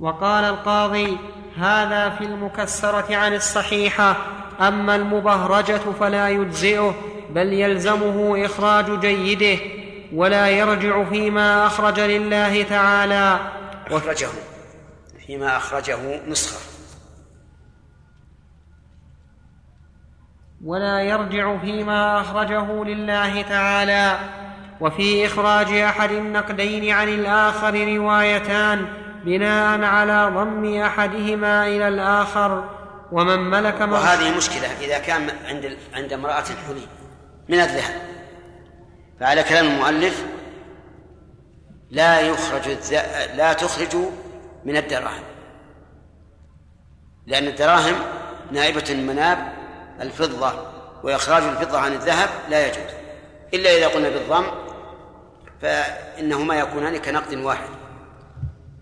وقال 0.00 0.44
القاضي 0.44 1.18
هذا 1.56 2.10
في 2.10 2.24
المكسرة 2.24 3.16
عن 3.16 3.34
الصحيحة 3.34 4.16
أما 4.60 4.96
المبهرجة 4.96 5.78
فلا 6.00 6.28
يجزئه 6.28 6.94
بل 7.30 7.52
يلزمه 7.52 8.44
إخراج 8.44 9.00
جيده 9.00 9.62
ولا 10.12 10.48
يرجع 10.48 11.04
فيما 11.04 11.66
أخرج 11.66 12.00
لله 12.00 12.62
تعالى. 12.62 13.40
أخرجه. 13.90 14.28
فيما 15.26 15.56
أخرجه 15.56 16.26
نسخة. 16.26 16.77
ولا 20.64 21.00
يرجع 21.00 21.58
فيما 21.58 22.20
أخرجه 22.20 22.84
لله 22.84 23.42
تعالى. 23.42 24.18
وفي 24.80 25.26
إخراج 25.26 25.72
أحد 25.72 26.10
النقدين 26.10 26.92
عن 26.92 27.08
الآخر 27.08 27.96
روايتان 27.96 28.86
بناء 29.24 29.82
على 29.82 30.30
ضم 30.34 30.80
أحدهما 30.80 31.66
إلى 31.66 31.88
الآخر. 31.88 32.64
ومن 33.12 33.50
ملك 33.50 33.80
وهذه 33.80 34.36
مشكلة 34.36 34.68
إذا 34.80 34.98
كان 34.98 35.30
عند 35.48 35.76
عند 35.94 36.12
امرأة 36.12 36.44
حلي 36.66 36.86
من 37.48 37.60
الذهب 37.60 37.94
فعلى 39.20 39.42
كلام 39.42 39.66
المؤلف 39.66 40.26
لا 41.90 42.20
يخرج 42.20 42.68
لا 43.36 43.52
تخرج 43.52 43.96
من 44.64 44.76
الدراهم. 44.76 45.22
لأن 47.26 47.46
الدراهم 47.46 47.94
نائبة 48.52 48.94
مناب 48.94 49.57
الفضة 50.00 50.52
وإخراج 51.02 51.42
الفضة 51.42 51.78
عن 51.78 51.92
الذهب 51.92 52.28
لا 52.48 52.66
يجوز 52.66 52.92
إلا 53.54 53.76
إذا 53.76 53.88
قلنا 53.88 54.08
بالضم 54.08 54.44
فإنهما 55.62 56.54
يكونان 56.54 56.96
كنقد 56.96 57.34
واحد 57.34 57.68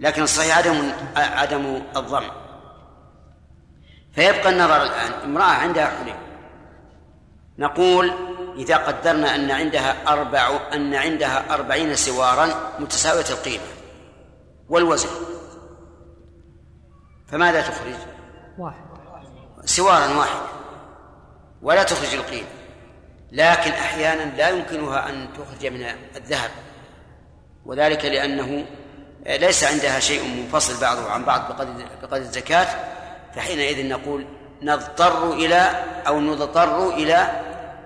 لكن 0.00 0.22
الصحيح 0.22 0.58
عدم 0.58 0.92
عدم 1.16 1.82
الضم. 1.96 2.24
فيبقى 4.14 4.48
النظر 4.48 4.82
الآن 4.82 5.12
امرأة 5.24 5.44
عندها 5.44 5.86
حلي 5.86 6.14
نقول 7.58 8.12
إذا 8.56 8.76
قدرنا 8.76 9.34
أن 9.34 9.50
عندها 9.50 10.12
أربع 10.12 10.60
أن 10.72 10.94
عندها 10.94 11.54
أربعين 11.54 11.96
سوارا 11.96 12.48
متساوية 12.78 13.24
القيمة 13.30 13.64
والوزن 14.68 15.08
فماذا 17.28 17.60
تخرج؟ 17.60 17.94
واحد. 18.58 18.84
سوارا 19.64 20.18
واحد. 20.18 20.55
ولا 21.62 21.82
تخرج 21.82 22.14
القيمة 22.14 22.46
لكن 23.32 23.70
أحيانا 23.70 24.36
لا 24.36 24.48
يمكنها 24.48 25.08
أن 25.08 25.28
تخرج 25.32 25.66
من 25.66 25.86
الذهب. 26.16 26.50
وذلك 27.66 28.04
لأنه 28.04 28.66
ليس 29.26 29.64
عندها 29.64 30.00
شيء 30.00 30.24
منفصل 30.24 30.80
بعضه 30.80 31.10
عن 31.10 31.24
بعض 31.24 31.48
بقدر 32.02 32.16
الزكاة. 32.16 32.66
فحينئذ 33.34 33.88
نقول 33.88 34.26
نضطر 34.62 35.32
إلى 35.32 35.84
أو 36.06 36.20
نضطر 36.20 36.88
إلى 36.88 37.42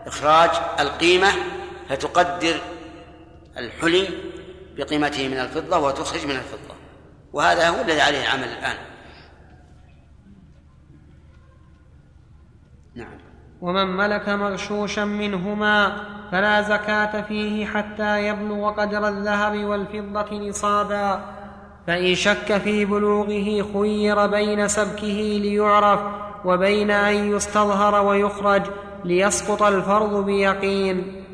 إخراج 0.07 0.51
القيمة 0.81 1.29
فتقدر 1.89 2.61
الحلي 3.57 4.09
بقيمته 4.77 5.29
من 5.29 5.39
الفضة 5.39 5.79
وتخرج 5.79 6.27
من 6.27 6.37
الفضة. 6.37 6.75
وهذا 7.33 7.69
هو 7.69 7.81
الذي 7.81 8.01
عليه 8.01 8.23
العمل 8.23 8.49
الآن. 8.49 8.77
نعم. 12.95 13.30
ومن 13.61 13.87
ملك 13.87 14.29
مغشوشا 14.29 15.01
منهما 15.01 16.05
فلا 16.33 16.63
زكاة 16.63 17.21
فيه 17.21 17.67
حتى 17.67 18.27
يبلغ 18.27 18.71
قدر 18.71 19.09
الذهب 19.09 19.65
والفضة 19.65 20.49
نصابا. 20.49 21.25
فإن 21.87 22.15
شك 22.15 22.59
في 22.59 22.85
بلوغه 22.85 23.73
خير 23.73 24.27
بين 24.27 24.69
سبكه 24.69 25.41
ليعرف 25.43 26.01
وبين 26.45 26.91
أن 26.91 27.33
يستظهر 27.37 28.07
ويخرج 28.07 28.63
ليسقط 29.05 29.63
الفرض 29.63 30.25
بيقين. 30.25 31.25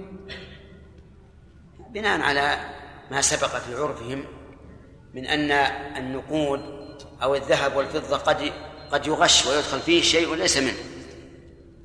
بناء 1.95 2.21
على 2.21 2.57
ما 3.11 3.21
سبق 3.21 3.49
في 3.49 3.75
عرفهم 3.75 4.25
من 5.15 5.27
أن 5.27 5.51
النقود 5.97 6.61
أو 7.23 7.35
الذهب 7.35 7.77
والفضة 7.77 8.17
قد 8.17 8.53
قد 8.93 9.07
يغش 9.07 9.47
ويدخل 9.47 9.81
فيه 9.81 10.03
شيء 10.03 10.35
ليس 10.35 10.59
منه. 10.59 10.96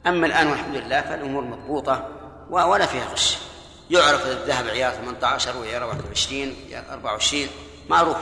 أما 0.07 0.27
الآن 0.27 0.47
والحمد 0.47 0.75
لله 0.75 1.01
فالأمور 1.01 1.43
مضبوطة 1.43 2.07
ولا 2.49 2.85
فيها 2.85 3.05
غش. 3.05 3.37
يعرف 3.89 4.27
الذهب 4.27 4.67
عيار 4.67 4.93
18 4.93 5.57
وعيار 5.57 5.83
21 5.83 6.53
وعيار 6.65 6.83
24 6.93 7.47
معروف. 7.89 8.17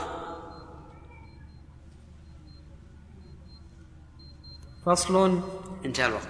فصل. 4.85 5.41
انتهى 5.85 6.05
الوقت. 6.05 6.27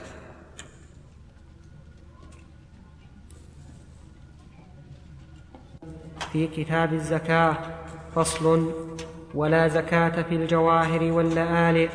في 6.31 6.47
كتاب 6.47 6.93
الزكاة 6.93 7.57
فصل. 8.15 8.73
ولا 9.33 9.67
زكاة 9.67 10.21
في 10.21 10.35
الجواهر 10.35 11.03
واللآلئ 11.03 11.89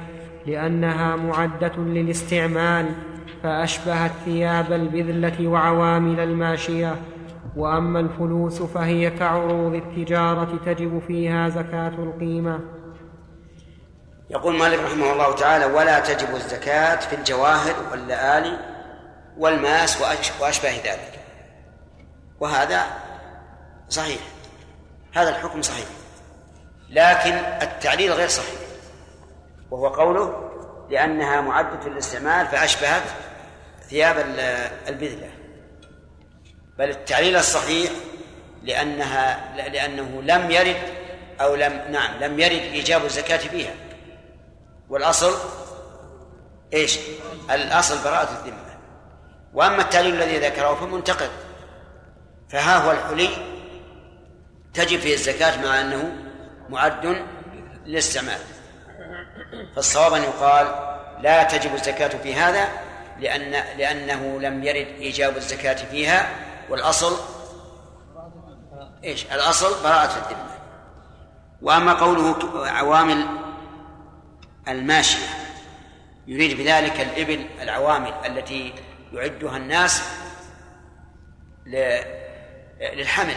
لأنها 0.46 1.16
معدة 1.16 1.76
للاستعمال. 1.76 3.13
فأشبهت 3.44 4.10
ثياب 4.24 4.72
البذلة 4.72 5.48
وعوامل 5.48 6.20
الماشية. 6.20 6.96
وأما 7.56 8.00
الفلوس 8.00 8.62
فهي 8.62 9.10
كعروض 9.10 9.74
التجارة 9.74 10.58
تجب 10.66 11.02
فيها 11.06 11.48
زكاة 11.48 11.88
القيمة. 11.88 12.60
يقول 14.30 14.58
مالك 14.58 14.78
رحمه 14.78 15.12
الله 15.12 15.34
تعالى 15.34 15.64
ولا 15.64 16.00
تجب 16.00 16.34
الزكاة 16.34 16.96
في 16.96 17.16
الجواهر 17.16 17.74
واللآلي 17.90 18.58
والماس 19.38 20.00
وأشبه 20.40 20.70
ذلك. 20.70 21.20
وهذا 22.40 22.82
صحيح. 23.88 24.20
هذا 25.14 25.28
الحكم 25.28 25.62
صحيح. 25.62 25.86
لكن 26.90 27.34
التعليل 27.62 28.12
غير 28.12 28.28
صحيح. 28.28 28.60
وهو 29.70 29.88
قوله 29.88 30.50
لأنها 30.90 31.40
معدة 31.40 31.88
للاستعمال 31.88 32.46
فأشبهت 32.46 33.02
ثياب 33.90 34.18
البذلة. 34.88 35.30
بل 36.78 36.90
التعليل 36.90 37.36
الصحيح 37.36 37.90
لأنها 38.62 39.54
لأنه 39.68 40.22
لم 40.22 40.50
يرد 40.50 40.82
أو 41.40 41.54
لم 41.54 41.82
نعم 41.90 42.18
لم 42.20 42.40
يرد 42.40 42.62
إيجاب 42.62 43.04
الزكاة 43.04 43.36
فيها. 43.36 43.74
والأصل 44.88 45.34
إيش؟ 46.72 46.98
الأصل 47.50 48.04
براءة 48.04 48.28
الذمة. 48.40 48.78
وأما 49.54 49.82
التعليل 49.82 50.14
الذي 50.14 50.38
ذكره 50.38 50.74
فمنتقد. 50.74 51.30
فها 52.48 52.76
هو 52.76 52.90
الحلي. 52.90 53.28
تجب 54.74 55.00
فيه 55.00 55.14
الزكاة 55.14 55.62
مع 55.66 55.80
أنه 55.80 56.16
معد 56.68 57.24
للاستعمال 57.86 58.38
فالصواب 59.76 60.14
أن 60.14 60.22
يقال 60.22 60.66
لا 61.20 61.42
تجب 61.42 61.74
الزكاة 61.74 62.08
في 62.08 62.34
هذا 62.34 62.68
لأن 63.18 63.50
لأنه 63.78 64.40
لم 64.40 64.64
يرد 64.64 64.86
إيجاب 64.86 65.36
الزكاة 65.36 65.74
فيها 65.74 66.28
والأصل 66.68 67.16
إيش؟ 69.04 69.26
الأصل 69.26 69.82
براءة 69.82 70.16
الذمة. 70.16 70.58
وأما 71.62 71.92
قوله 71.92 72.36
عوامل 72.68 73.26
الماشية 74.68 75.26
يريد 76.26 76.56
بذلك 76.56 77.00
الإبل 77.00 77.46
العوامل 77.62 78.12
التي 78.26 78.74
يعدها 79.12 79.56
الناس 79.56 80.02
للحمل. 82.80 83.36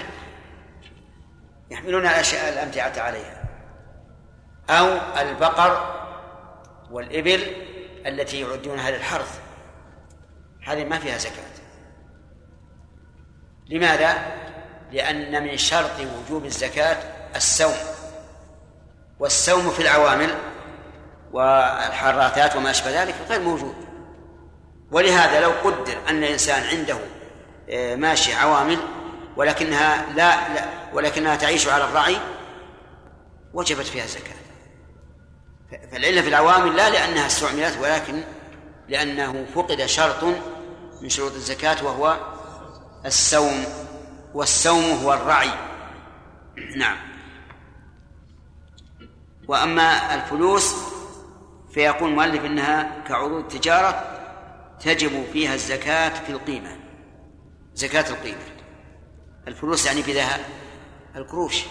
يحملون 1.72 2.02
الأشياء 2.02 2.54
الأمتعة 2.54 2.94
عليها. 3.04 3.44
أو 4.70 4.98
البقر 5.22 5.98
والإبل 6.92 7.42
التي 8.06 8.42
يعدونها 8.42 8.92
للحرث. 8.92 9.47
هذه 10.68 10.84
ما 10.84 11.00
فيها 11.00 11.18
زكاة. 11.18 11.44
لماذا؟ 13.70 14.18
لأن 14.92 15.44
من 15.44 15.58
شرط 15.58 15.92
وجوب 16.00 16.46
الزكاة 16.46 16.98
السوم 17.36 17.76
والسوم 19.20 19.70
في 19.70 19.82
العوامل 19.82 20.30
والحراتات 21.32 22.56
وما 22.56 22.72
أشبه 22.72 23.04
ذلك 23.04 23.16
غير 23.30 23.42
موجود. 23.42 23.76
ولهذا 24.92 25.40
لو 25.40 25.52
قدر 25.52 25.98
أن 26.10 26.24
الإنسان 26.24 26.64
عنده 26.64 26.98
آه، 27.70 27.96
ماشي 27.96 28.34
عوامل 28.34 28.78
ولكنها 29.36 30.06
لا, 30.16 30.54
لا 30.54 30.66
ولكنها 30.94 31.36
تعيش 31.36 31.68
على 31.68 31.84
الرعي 31.84 32.18
وجبت 33.54 33.86
فيها 33.86 34.04
الزكاة. 34.04 34.36
فالعلة 35.92 36.22
في 36.22 36.30
العوامل 36.30 36.76
لا 36.76 36.90
لأنها 36.90 37.28
استعملت 37.28 37.78
ولكن 37.82 38.24
لأنه 38.88 39.46
فقد 39.56 39.86
شرط 39.86 40.24
من 41.02 41.10
شروط 41.10 41.32
الزكاة 41.32 41.86
وهو 41.86 42.18
السوم 43.06 43.66
والسوم 44.34 44.84
هو 44.84 45.14
الرعي. 45.14 45.52
نعم. 46.76 46.98
وأما 49.48 50.16
الفلوس 50.16 50.76
فيقول 51.74 52.10
المؤلف 52.10 52.46
إنها 52.46 53.04
كعروض 53.08 53.32
التجارة 53.32 54.04
تجب 54.80 55.26
فيها 55.34 55.54
الزكاة 55.54 56.10
في 56.10 56.30
القيمة 56.30 56.78
زكاة 57.76 58.10
القيمة. 58.10 58.58
الفلوس 59.48 59.86
يعني 59.86 60.02
بذهب 60.02 60.46
القروش. 61.16 61.64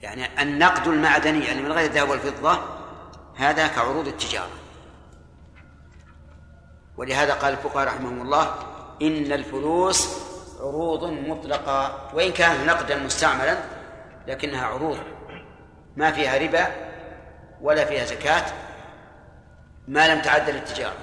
يعني 0.00 0.42
النقد 0.42 0.88
المعدني 0.88 1.44
يعني 1.44 1.62
من 1.62 1.72
غير 1.72 1.90
الذهب 1.90 2.08
والفضة 2.08 2.58
هذا 3.36 3.66
كعروض 3.66 4.08
التجارة. 4.08 4.65
ولهذا 6.96 7.34
قال 7.34 7.52
الفقهاء 7.52 7.86
رحمهم 7.86 8.22
الله 8.22 8.54
إن 9.02 9.32
الفلوس 9.32 10.08
عروض 10.60 11.04
مطلقة 11.04 12.10
وإن 12.14 12.32
كانت 12.32 12.68
نقدا 12.70 12.98
مستعملا 12.98 13.58
لكنها 14.26 14.66
عروض 14.66 14.98
ما 15.96 16.12
فيها 16.12 16.38
ربا 16.38 16.66
ولا 17.60 17.84
فيها 17.84 18.04
زكاة 18.04 18.44
ما 19.88 20.14
لم 20.14 20.22
تعد 20.22 20.50
للتجارة. 20.50 20.96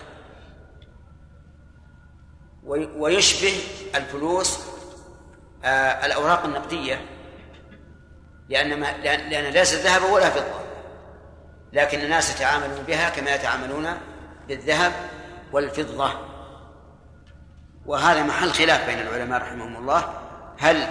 ويشبه 2.98 3.54
الفلوس 3.96 4.60
آه، 5.64 6.06
الأوراق 6.06 6.46
النقدية 6.46 7.02
لأن 8.50 8.80
ما 8.80 8.98
لأن 9.04 9.30
لأن 9.30 9.54
ليست 9.54 9.76
ذهب 9.76 10.12
ولا 10.12 10.30
فضة 10.30 10.60
لكن 11.74 12.00
الناس 12.00 12.36
يتعاملون 12.36 12.84
بها 12.84 13.10
كما 13.10 13.36
يتعاملون 13.36 13.88
بالذهب 14.48 14.92
والفضة. 15.54 16.12
وهذا 17.86 18.24
محل 18.24 18.52
خلاف 18.52 18.86
بين 18.86 19.00
العلماء 19.00 19.42
رحمهم 19.42 19.76
الله. 19.76 20.14
هل 20.60 20.88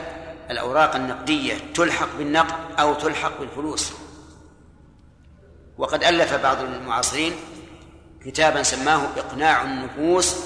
الأوراق 0.51 0.97
النقدية 0.97 1.55
تلحق 1.75 2.09
بالنقد 2.19 2.55
أو 2.81 2.95
تلحق 2.95 3.41
بالفلوس؟ 3.41 3.93
وقد 5.79 6.05
ألف 6.05 6.35
بعض 6.35 6.61
المعاصرين 6.61 7.33
كتابا 8.25 8.63
سماه 8.63 9.07
إقناع 9.17 9.63
النفوس 9.63 10.37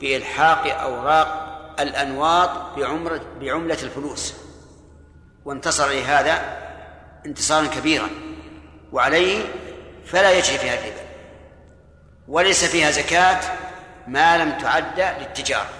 بإلحاق 0.00 0.80
أوراق 0.80 1.46
الأنواط 1.80 2.50
بعمرة 2.76 3.20
بعملة 3.40 3.82
الفلوس. 3.82 4.34
وانتصر 5.44 5.88
لهذا 5.88 6.58
انتصارا 7.26 7.66
كبيرا. 7.66 8.08
وعليه 8.92 9.44
فلا 10.06 10.30
يجري 10.30 10.58
فيها 10.58 10.74
الربا. 10.74 11.05
وليس 12.28 12.64
فيها 12.64 12.90
زكاة 12.90 13.40
ما 14.08 14.38
لم 14.38 14.58
تعد 14.58 15.00
للتجارة. 15.20 15.70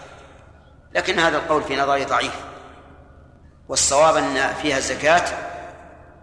لكن 0.94 1.18
هذا 1.18 1.36
القول 1.36 1.62
في 1.62 1.76
نظري 1.76 2.04
ضعيف. 2.04 2.44
والصواب 3.68 4.16
أن 4.16 4.54
فيها 4.54 4.78
الزكاة 4.78 5.38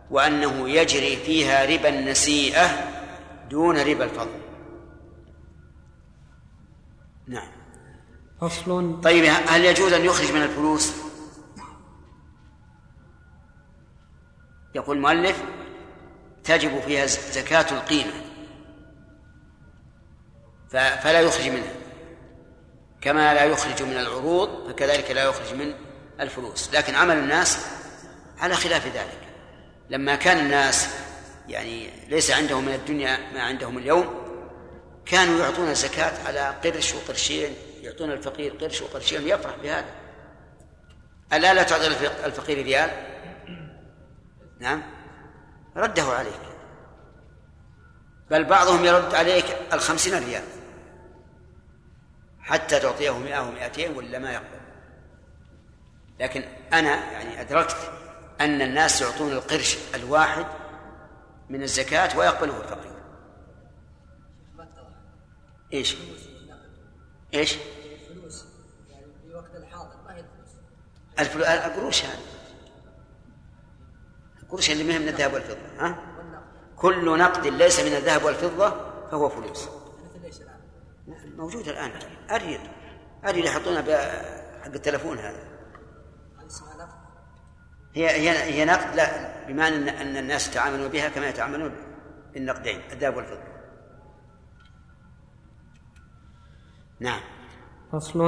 وأنه 0.10 0.70
يجري 0.70 1.16
فيها 1.16 1.66
ربا 1.66 1.90
النسيئة 1.90 2.94
دون 3.50 3.78
ربا 3.78 4.04
الفضل. 4.04 4.40
نعم. 7.28 7.48
فصل. 8.42 9.02
طيب 9.02 9.26
هل 9.48 9.66
يجوز 9.66 9.94
أن 9.94 10.06
يخرج 10.06 10.32
من 10.32 10.44
الفلوس؟ 10.44 10.94
يقول 14.76 14.98
المؤلف 14.98 15.44
تجب 16.44 16.80
فيها 16.80 17.06
زكاة 17.06 17.66
القيمة. 17.72 18.33
فلا 20.74 21.22
يخرج 21.22 21.48
منها. 21.48 21.74
كما 23.02 23.34
لا 23.34 23.44
يخرج 23.44 23.84
من 23.84 23.98
العروض 23.98 24.72
فكذلك 24.72 25.12
لا 25.12 25.24
يخرج 25.24 25.54
من 25.54 25.74
الفلوس. 26.20 26.74
لكن 26.74 26.96
عمل 26.96 27.18
الناس 27.18 27.66
على 28.40 28.56
خلاف 28.56 28.88
ذلك. 28.88 29.20
لما 29.90 30.16
كان 30.16 30.38
الناس 30.38 30.90
يعني 31.48 31.90
ليس 32.10 32.32
عندهم 32.32 32.66
من 32.66 32.74
الدنيا 32.74 33.18
ما 33.34 33.42
عندهم 33.42 33.78
اليوم 33.78 34.24
كانوا 35.06 35.40
يعطون 35.40 35.70
الزكاة 35.70 36.28
على 36.28 36.56
قرش 36.64 36.94
وقرشين 36.96 37.56
يعطون 37.82 38.12
الفقير 38.12 38.52
قرش 38.52 38.82
وقرشين 38.82 39.28
يفرح 39.28 39.56
بهذا. 39.64 39.86
ألا 41.34 41.54
لا 41.54 41.64
تعطي 41.64 41.88
الفقير 42.26 42.64
ريال؟ 42.64 42.90
نعم. 44.60 44.84
رده 45.76 46.04
عليك. 46.04 46.34
بل 48.32 48.44
بعضهم 48.44 48.86
يرد 48.86 49.16
عليك 49.16 49.46
الخمسين 49.74 50.26
ريال. 50.26 50.44
حتى 52.43 52.79
تعطيه 52.79 53.17
مئة 53.17 53.39
ومئتين 53.39 53.97
ولا 53.97 54.19
ما 54.19 54.34
يقبل 54.34 54.63
لكن 56.19 56.43
أنا 56.73 57.12
يعني 57.12 57.41
أدركت 57.41 57.91
أن 58.41 58.62
الناس 58.62 59.01
يعطون 59.01 59.32
القرش 59.32 59.77
الواحد 59.95 60.45
من 61.49 61.63
الزكاة 61.63 62.17
ويقبله 62.17 62.58
الفقير 62.58 62.93
إيش؟ 65.73 65.97
إيش؟ 67.34 67.56
فلوس 68.10 68.45
يعني 68.89 69.06
في 69.21 69.36
وقت 69.36 69.56
الحاضر 69.56 69.95
ما 70.06 70.15
هي 70.15 70.23
الفلوس 71.19 71.45
القروش 71.45 72.06
هذه 72.06 72.19
القروش 74.43 74.69
اللي 74.69 74.84
ما 74.84 74.93
هي 74.93 74.99
من 74.99 75.08
الذهب 75.08 75.34
والفضة 75.34 75.58
ها؟ 75.79 75.97
كل 76.75 77.17
نقد 77.17 77.47
ليس 77.47 77.79
من 77.79 77.95
الذهب 77.95 78.23
والفضة 78.23 78.69
فهو 79.12 79.29
فلوس؟ 79.29 79.69
موجود 81.38 81.67
الآن 81.67 81.91
أريد 82.32 82.60
أريد 83.26 83.46
يحطونها 83.46 83.82
حق 84.62 84.74
التلفون 84.74 85.17
هذا 85.17 85.54
هي 87.96 88.10
هي 88.10 88.30
هي 88.30 88.65
نقد 88.65 88.96
لا 88.96 89.08
بمعنى 89.48 89.76
ان 89.76 89.89
أن 89.89 90.17
الناس 90.17 90.48
يتعاملون 90.48 90.88
بها 90.88 91.10
كما 91.10 91.30
يتعاملون 91.30 91.76
بالنقدين 92.34 92.82
الذهب 92.91 93.17
والفضة. 93.17 93.43
نعم. 97.00 97.22
فصل 97.91 98.19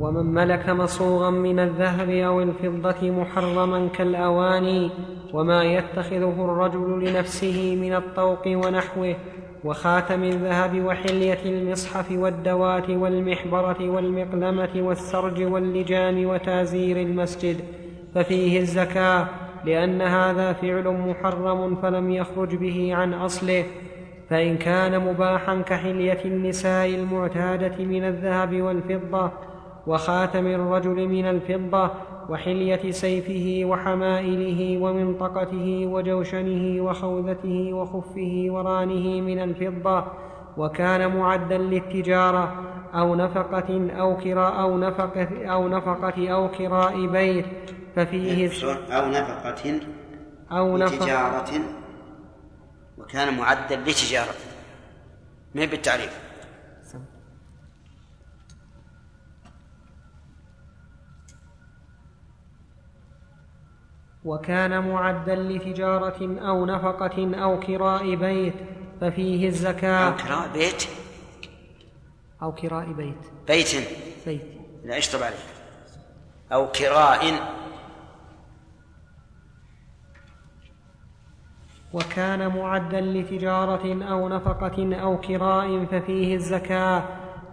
ومن 0.00 0.26
ملك 0.26 0.68
مصوغا 0.68 1.30
من 1.30 1.58
الذهب 1.58 2.10
أو 2.10 2.42
الفضة 2.42 3.10
محرما 3.10 3.88
كالأواني 3.88 4.90
وما 5.32 5.64
يتخذه 5.64 6.44
الرجل 6.44 7.04
لنفسه 7.04 7.76
من 7.76 7.94
الطوق 7.94 8.46
ونحوه 8.46 9.16
وخاتم 9.64 10.24
الذهب 10.24 10.84
وحلية 10.84 11.38
المصحف 11.44 12.12
والدوات 12.12 12.90
والمحبرة 12.90 13.90
والمقلمة 13.90 14.70
والسرج 14.76 15.42
واللجام 15.42 16.26
وتازير 16.26 16.96
المسجد 16.96 17.56
ففيه 18.14 18.60
الزكاة 18.60 19.28
لأن 19.64 20.02
هذا 20.02 20.52
فعل 20.52 20.88
محرم 20.88 21.76
فلم 21.76 22.10
يخرج 22.10 22.56
به 22.56 22.94
عن 22.94 23.14
أصله 23.14 23.64
فإن 24.30 24.56
كان 24.56 25.00
مباحا 25.00 25.62
كحلية 25.62 26.24
النساء 26.24 26.94
المعتادة 26.94 27.84
من 27.84 28.04
الذهب 28.04 28.60
والفضة 28.60 29.49
وخاتم 29.90 30.46
الرجل 30.46 31.08
من 31.08 31.26
الفضة 31.26 31.90
وحلية 32.28 32.90
سيفه 32.90 33.60
وحمائله 33.64 34.78
ومنطقته 34.82 35.86
وجوشنه 35.86 36.84
وخوذته 36.84 37.72
وخفه 37.72 38.46
ورانه 38.48 39.20
من 39.20 39.38
الفضة 39.38 40.04
وكان 40.56 41.16
معدا 41.16 41.58
للتجارة 41.58 42.54
أو 42.94 43.14
نفقة 43.14 43.90
أو 44.00 44.16
كراء 44.16 44.60
أو 44.60 44.78
نفقة 44.78 45.46
أو 45.46 45.68
نفقة 45.68 46.28
أو 46.28 46.48
كراء 46.50 47.06
بيت 47.06 47.46
ففيه 47.96 48.50
أو 48.90 49.08
نفقة 49.08 49.80
أو 50.50 50.76
نفقة 50.76 50.96
لتجارة 50.96 51.50
وكان 52.98 53.38
معدا 53.38 53.76
لتجارة. 53.76 54.34
ما 55.54 55.64
بالتعريف؟ 55.64 56.29
وكان 64.24 64.88
معدا 64.88 65.34
لتجارة 65.34 66.38
أو 66.40 66.66
نفقة 66.66 67.42
أو 67.42 67.60
كراء 67.60 68.14
بيت 68.14 68.54
ففيه 69.00 69.48
الزكاة. 69.48 70.08
أو 70.08 70.16
كراء 70.16 70.48
بيت؟ 70.52 70.88
أو 72.42 72.52
كراء 72.52 72.92
بيت. 72.92 73.14
بيت. 73.48 73.88
بيت. 74.26 74.42
لا 74.84 74.98
اشطب 74.98 75.22
عليه 75.22 75.36
أو 76.52 76.66
كراء. 76.66 77.20
وكان 81.92 82.56
معدا 82.56 83.00
لتجارة 83.00 84.04
أو 84.04 84.28
نفقة 84.28 84.96
أو 85.02 85.20
كراء 85.20 85.84
ففيه 85.84 86.34
الزكاة 86.34 87.02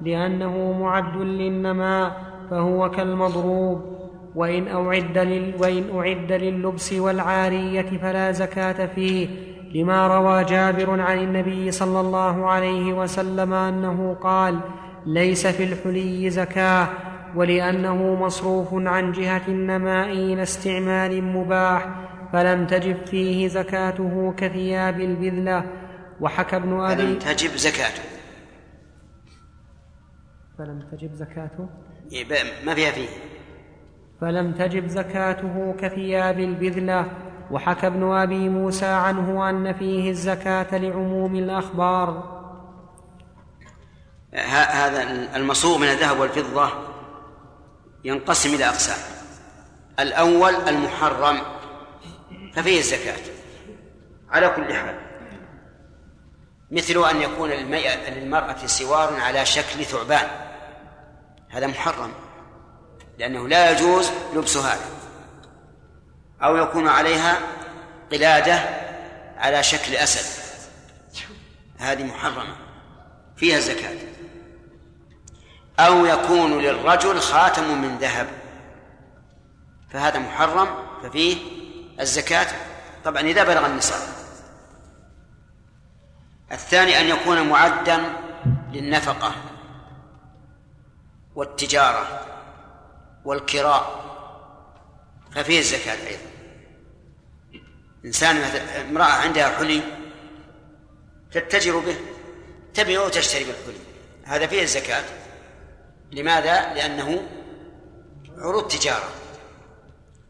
لأنه 0.01 0.71
معد 0.82 1.17
للنماء 1.17 2.21
فهو 2.49 2.91
كالمضروب. 2.91 3.96
وإن 4.38 4.67
أعد, 4.67 5.17
لل 5.17 5.54
وإن 5.60 5.97
أعد 5.97 6.32
لللبس 6.32 6.93
والعارية 6.93 7.97
فلا 8.02 8.32
زكاة 8.32 8.86
فيه 8.86 9.28
لما 9.76 10.07
روى 10.07 10.43
جابر 10.43 11.01
عن 11.01 11.18
النبي 11.20 11.72
صلى 11.72 11.99
الله 11.99 12.49
عليه 12.49 12.93
وسلم 12.93 13.53
أنه 13.53 14.14
قال 14.14 14.59
ليس 15.05 15.47
في 15.47 15.64
الحلي 15.64 16.30
زكاة 16.30 16.88
ولأنه 17.36 18.16
مصروف 18.16 18.74
عن 18.74 19.11
جهة 19.11 19.41
النماء 19.47 20.11
إلى 20.11 20.43
استعمال 20.43 21.24
مباح 21.24 21.88
فلم 22.34 22.68
تجب 22.68 23.05
فيه 23.05 23.47
زكاته 23.47 24.34
كثياب 24.38 24.99
البذلة. 24.99 25.64
وحكى 26.22 26.55
ابن 26.55 26.80
أبي 26.80 27.01
فلم 27.01 27.20
تجب 27.20 27.49
زكاته. 27.49 28.01
فلم 30.57 30.82
تجب 30.91 31.14
زكاته؟ 31.14 31.70
إيه، 32.11 32.26
ما 32.66 32.76
فيها 32.76 32.91
فيه. 32.91 33.07
فلم 34.22 34.51
تجب 34.51 34.88
زكاته 34.88 35.76
كثياب 35.80 36.39
البذلة. 36.39 37.11
وحكى 37.51 37.88
ابن 37.88 38.11
أبي 38.11 38.49
موسى 38.49 38.86
عنه 38.86 39.49
أن 39.49 39.74
فيه 39.74 40.11
الزكاة 40.11 40.78
لعموم 40.78 41.36
الأخبار. 41.36 42.38
هذا 44.70 45.03
المصوغ 45.36 45.78
من 45.78 45.88
الذهب 45.88 46.20
والفضة 46.20 46.70
ينقسم 48.03 48.55
إلى 48.55 48.65
أقسام. 48.65 48.97
الأول 49.99 50.55
المحرم 50.55 51.38
ففيه 52.53 52.80
الزكاة. 52.80 53.20
على 54.30 54.49
كل 54.49 54.74
حال 54.74 54.95
مثل 56.72 57.09
أن 57.09 57.22
يكون 57.22 57.49
للمرأة 57.49 58.65
سوار 58.65 59.13
على 59.20 59.45
شكل 59.45 59.86
ثعبان. 59.86 60.28
هذا 61.49 61.68
محرم. 61.68 62.09
لأنه 63.18 63.47
لا 63.47 63.72
يجوز 63.72 64.09
لبس 64.36 64.57
هذا 64.57 64.86
أو 66.43 66.57
يكون 66.57 66.88
عليها 66.88 67.38
قلادة 68.11 68.59
على 69.38 69.63
شكل 69.63 69.95
أسد. 69.95 70.43
هذه 71.78 72.03
محرمة 72.03 72.55
فيها 73.36 73.57
الزكاة 73.57 73.97
أو 75.80 76.05
يكون 76.05 76.59
للرجل 76.59 77.20
خاتم 77.20 77.82
من 77.82 77.97
ذهب 77.97 78.28
فهذا 79.89 80.20
محرم 80.20 80.68
ففيه 81.03 81.38
الزكاة. 81.99 82.47
طبعا 83.05 83.22
إذا 83.22 83.43
بلغ 83.43 83.65
النصاب. 83.65 84.07
الثاني 86.51 86.99
أن 86.99 87.05
يكون 87.05 87.49
معدا 87.49 88.13
للنفقة 88.72 89.36
والتجارة. 91.36 92.26
والكراء 93.28 94.07
ففيه 95.32 95.59
الزكاة 95.59 96.07
أيضا. 96.07 96.30
إنسان 98.05 98.38
امرأة 98.89 99.03
عندها 99.03 99.57
حلي 99.57 99.82
تتجر 101.32 101.80
به 101.80 101.95
تبيع 102.73 103.01
وتشتري 103.01 103.43
بالحلي. 103.43 103.84
هذا 104.25 104.47
فيه 104.47 104.61
الزكاة. 104.61 105.03
لماذا؟ 106.11 106.73
لأنه 106.73 107.28
عروض 108.38 108.67
تجارة. 108.67 109.09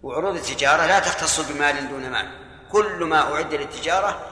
وعروض 0.03 0.35
التجارة 0.35 0.85
لا 0.85 0.99
تختص 0.99 1.51
بمال 1.51 1.89
دون 1.89 2.09
مال. 2.09 2.29
كل 2.71 3.03
ما 3.03 3.33
أعد 3.33 3.53
للتجارة 3.53 4.25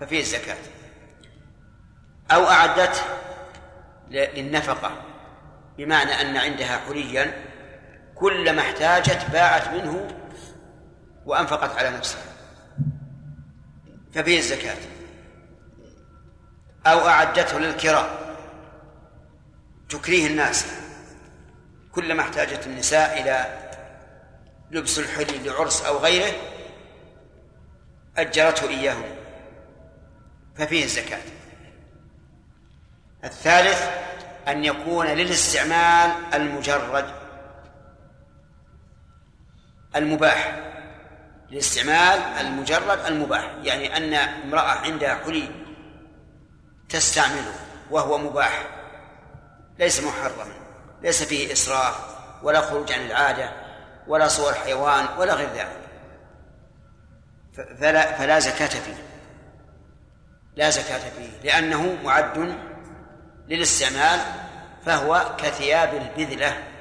ففيه 0.00 0.20
الزكاة. 0.20 0.58
أو 2.30 2.44
أعدته 2.48 3.02
للنفقة 4.10 5.02
بمعنى 5.78 6.20
أن 6.20 6.36
عندها 6.36 6.78
حليا 6.88 7.53
كلما 8.14 8.62
احتاجت 8.62 9.30
باعت 9.32 9.68
منه 9.68 10.08
وأنفقت 11.26 11.76
على 11.76 11.90
نفسها. 11.90 12.22
ففيه 14.14 14.38
الزكاة. 14.38 14.76
أو 16.86 17.08
أعدته 17.08 17.58
للكراء 17.58 18.36
تكريه 19.88 20.26
الناس. 20.26 20.66
كلما 21.92 22.22
احتاجت 22.22 22.66
النساء 22.66 23.20
إلى 23.22 23.60
لبس 24.70 24.98
الحلي 24.98 25.38
لعرس 25.38 25.82
أو 25.82 25.98
غيره 25.98 26.32
أجرته 28.16 28.68
إياهم 28.68 29.04
ففيه 30.56 30.84
الزكاة. 30.84 31.22
الثالث 33.24 33.90
أن 34.48 34.64
يكون 34.64 35.06
للاستعمال 35.06 36.10
المجرد. 36.34 37.23
المباح 39.96 40.60
للاستعمال 41.50 42.18
المجرد 42.40 42.98
المباح 43.06 43.50
يعني 43.62 43.96
أن 43.96 44.14
امرأة 44.14 44.70
عندها 44.70 45.14
حلي 45.14 45.50
تستعمله 46.88 47.54
وهو 47.90 48.18
مباح 48.18 48.66
ليس 49.78 50.04
محرما 50.04 50.52
ليس 51.02 51.22
فيه 51.22 51.52
إسراف 51.52 51.94
ولا 52.42 52.60
خروج 52.60 52.92
عن 52.92 53.00
العادة 53.00 53.50
ولا 54.06 54.28
صور 54.28 54.54
حيوان 54.54 55.06
ولا 55.18 55.34
غير 55.34 55.48
ذلك. 55.48 55.80
فلا, 57.80 58.12
فلا 58.12 58.38
زكاة 58.38 58.66
فيه 58.66 58.94
لا 60.56 60.70
زكاة 60.70 60.98
فيه 60.98 61.30
لأنه 61.44 61.98
معد 62.04 62.54
للاستعمال 63.48 64.20
فهو 64.86 65.36
كثياب 65.38 65.94
البذلة. 65.94 66.73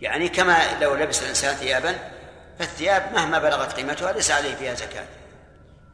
يعني 0.00 0.28
كما 0.28 0.58
لو 0.80 0.94
لبس 0.94 1.22
الإنسان 1.22 1.54
ثيابا 1.54 1.94
فالثياب 2.58 3.12
مهما 3.12 3.38
بلغت 3.38 3.72
قيمتها 3.72 4.12
ليس 4.12 4.30
عليه 4.30 4.54
فيها 4.54 4.74
زكاة. 4.74 5.06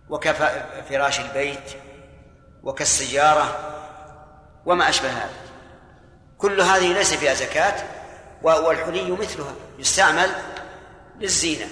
وكفراش 0.08 1.20
البيت 1.20 1.70
وكالسيارة 2.62 3.74
وما 4.66 4.88
أشبه 4.88 5.08
هذا. 5.08 5.30
كل 6.38 6.60
هذه 6.60 6.92
ليس 6.92 7.14
فيها 7.14 7.34
زكاة 7.34 7.74
والحلي 8.42 9.10
مثلها 9.10 9.54
يستعمل 9.78 10.30
للزينة. 11.20 11.66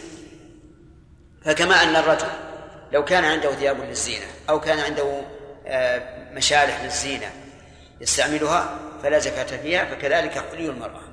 فكما 1.45 1.83
أن 1.83 1.97
الرجل 1.97 2.29
لو 2.93 3.05
كان 3.05 3.25
عنده 3.25 3.55
ثياب 3.55 3.81
للزينة 3.81 4.27
أو 4.49 4.61
كان 4.61 4.79
عنده 4.79 5.23
آه، 5.67 6.33
مشالح 6.33 6.81
للزينة 6.83 7.31
يستعملها 8.01 8.79
فلا 9.03 9.19
زكاة 9.19 9.57
فيها 9.63 9.85
فكذلك 9.85 10.45
حلي 10.51 10.67
المرأة. 10.67 11.04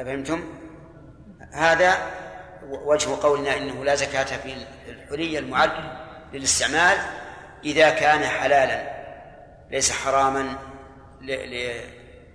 أفهمتم؟ 0.00 0.44
هذا 1.52 1.98
وجه 2.70 3.10
قولنا 3.22 3.56
إنه 3.56 3.84
لا 3.84 3.94
زكاة 3.94 4.24
في 4.24 4.54
الحلي 4.88 5.38
المعد 5.38 5.70
للاستعمال 6.32 6.98
إذا 7.64 7.90
كان 7.90 8.24
حلالا 8.24 8.90
ليس 9.70 9.92
حراما 9.92 10.56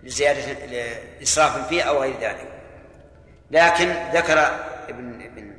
لزيادة 0.03 0.65
لإسراف 0.65 1.67
فيه 1.67 1.83
أو 1.83 2.01
غير 2.01 2.19
ذلك 2.21 2.51
لكن 3.51 3.93
ذكر 4.13 4.39
ابن 4.89 5.21
ابن 5.21 5.57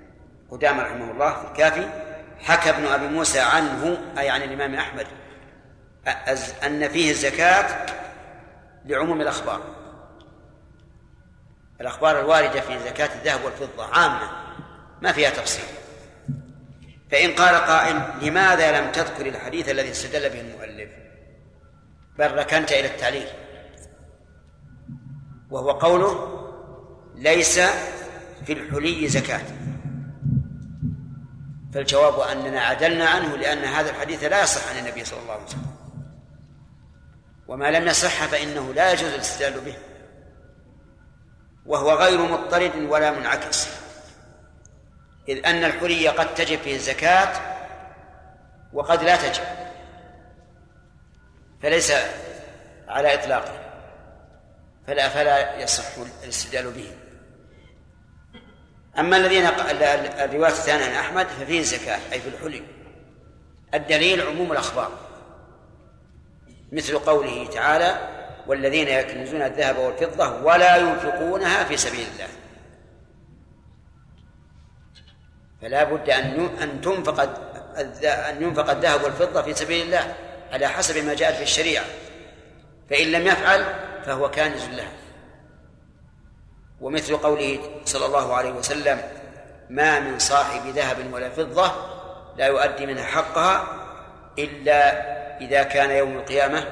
قدامة 0.51 0.83
رحمه 0.83 1.11
الله 1.11 1.33
في 1.33 1.49
الكافي 1.51 1.89
حكى 2.41 2.71
ابن 2.71 2.87
أبي 2.87 3.09
موسى 3.09 3.41
عنه 3.41 3.99
أي 4.19 4.31
عن 4.31 4.43
الإمام 4.43 4.75
أحمد 4.75 5.07
أن 6.67 6.89
فيه 6.89 7.11
الزكاة 7.11 7.87
لعموم 8.85 9.21
الأخبار 9.21 9.76
الأخبار 11.81 12.21
الواردة 12.21 12.61
في 12.61 12.79
زكاة 12.79 13.19
الذهب 13.19 13.45
والفضة 13.45 13.85
عامة 13.85 14.31
ما 15.03 15.13
فيها 15.13 15.31
تفصيل. 15.31 15.65
فإن 17.11 17.33
قال 17.33 17.55
قائل 17.55 18.03
لماذا 18.23 18.81
لم 18.81 18.93
تذكر 18.93 19.27
الحديث 19.27 19.69
الذي 19.69 19.91
استدل 19.91 20.31
به 20.31 20.41
المؤلف؟ 20.41 20.91
بل 22.19 22.39
ركنت 22.39 22.73
إلى 22.73 22.87
التعليل. 22.87 23.27
وهو 25.51 25.71
قوله 25.71 26.43
ليس 27.15 27.61
في 28.47 28.53
الحلي 28.53 29.09
زكاة. 29.09 29.43
فالجواب 31.75 32.21
أننا 32.21 32.61
عدلنا 32.61 33.09
عنه 33.09 33.37
لأن 33.37 33.59
هذا 33.59 33.91
الحديث 33.91 34.25
لا 34.25 34.43
يصح 34.43 34.69
عن 34.71 34.79
النبي 34.79 35.05
صلى 35.05 35.21
الله 35.21 35.33
عليه 35.33 35.45
وسلم. 35.45 35.77
وما 37.49 37.71
لم 37.71 37.87
يصح 37.87 38.27
فإنه 38.27 38.75
لا 38.75 38.93
يجوز 38.93 39.13
الاستدلال 39.13 39.61
به. 39.61 39.77
وهو 41.67 41.93
غير 41.93 42.19
مضطرد 42.19 42.77
ولا 42.77 43.11
منعكس. 43.11 43.69
إذ 45.29 45.47
أن 45.47 45.65
الحلي 45.65 46.09
قد 46.09 46.35
تجب 46.35 46.59
فيه 46.59 46.75
الزكاة 46.75 47.57
وقد 48.73 49.03
لا 49.03 49.17
تجب 49.17 49.45
فليس 51.63 51.93
على 52.89 53.15
إطلاقه 53.15 53.61
فلا 54.87 55.09
فلا 55.09 55.61
يصح 55.63 55.85
الاستدلال 56.25 56.71
به. 56.71 56.93
أما 58.99 59.17
الذين 59.17 59.47
الرواية 59.47 60.53
الثانية 60.53 60.85
عن 60.85 60.93
أحمد 60.93 61.27
ففيه 61.27 61.61
الزكاة 61.61 61.99
أي 62.13 62.21
في 62.21 62.29
الحلي. 62.29 62.63
الدليل 63.75 64.23
عموم 64.23 64.53
الأخبار 64.53 64.91
مثل 66.73 66.99
قوله 66.99 67.47
تعالى 67.47 68.16
والذين 68.47 68.89
يكنزون 68.89 69.43
الذهب 69.43 69.79
والفضة 69.79 70.43
ولا 70.43 70.77
ينفقونها 70.77 71.65
في 71.65 71.77
سبيل 71.77 72.07
الله. 72.15 72.29
فلا 75.63 75.85
بد 75.85 76.11
أن 76.11 76.49
أن 76.63 76.81
تنفق 76.81 77.21
أن 78.03 78.43
ينفق 78.43 78.71
الذهب 78.71 79.03
والفضة 79.05 79.43
في 79.43 79.55
سبيل 79.55 79.87
الله 79.87 80.15
على 80.53 80.69
حسب 80.69 81.05
ما 81.05 81.15
جاءت 81.15 81.35
في 81.35 81.43
الشريعة. 81.43 81.85
فإن 82.91 83.07
لم 83.07 83.27
يفعل 83.27 83.65
فهو 84.07 84.31
كانز 84.31 84.69
له. 84.69 84.89
ومثل 86.81 87.17
قوله 87.17 87.59
صلى 87.85 88.07
الله 88.07 88.35
عليه 88.35 88.51
وسلم 88.51 89.03
ما 89.71 90.01
من 90.01 90.19
صاحب 90.19 90.67
ذهب 90.67 91.13
ولا 91.13 91.31
فضة 91.31 91.73
لا 92.37 92.47
يؤدي 92.47 92.87
منها 92.87 93.05
حقها 93.05 93.67
إلا 94.39 95.17
إذا 95.41 95.63
كان 95.63 95.91
يوم 95.91 96.17
القيامة 96.17 96.67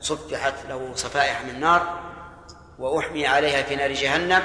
صفحت 0.00 0.54
له 0.68 0.92
صفائح 0.94 1.44
من 1.44 1.60
نار 1.60 2.00
وأحمي 2.78 3.26
عليها 3.26 3.62
في 3.62 3.76
نار 3.76 3.92
جهنم 3.92 4.42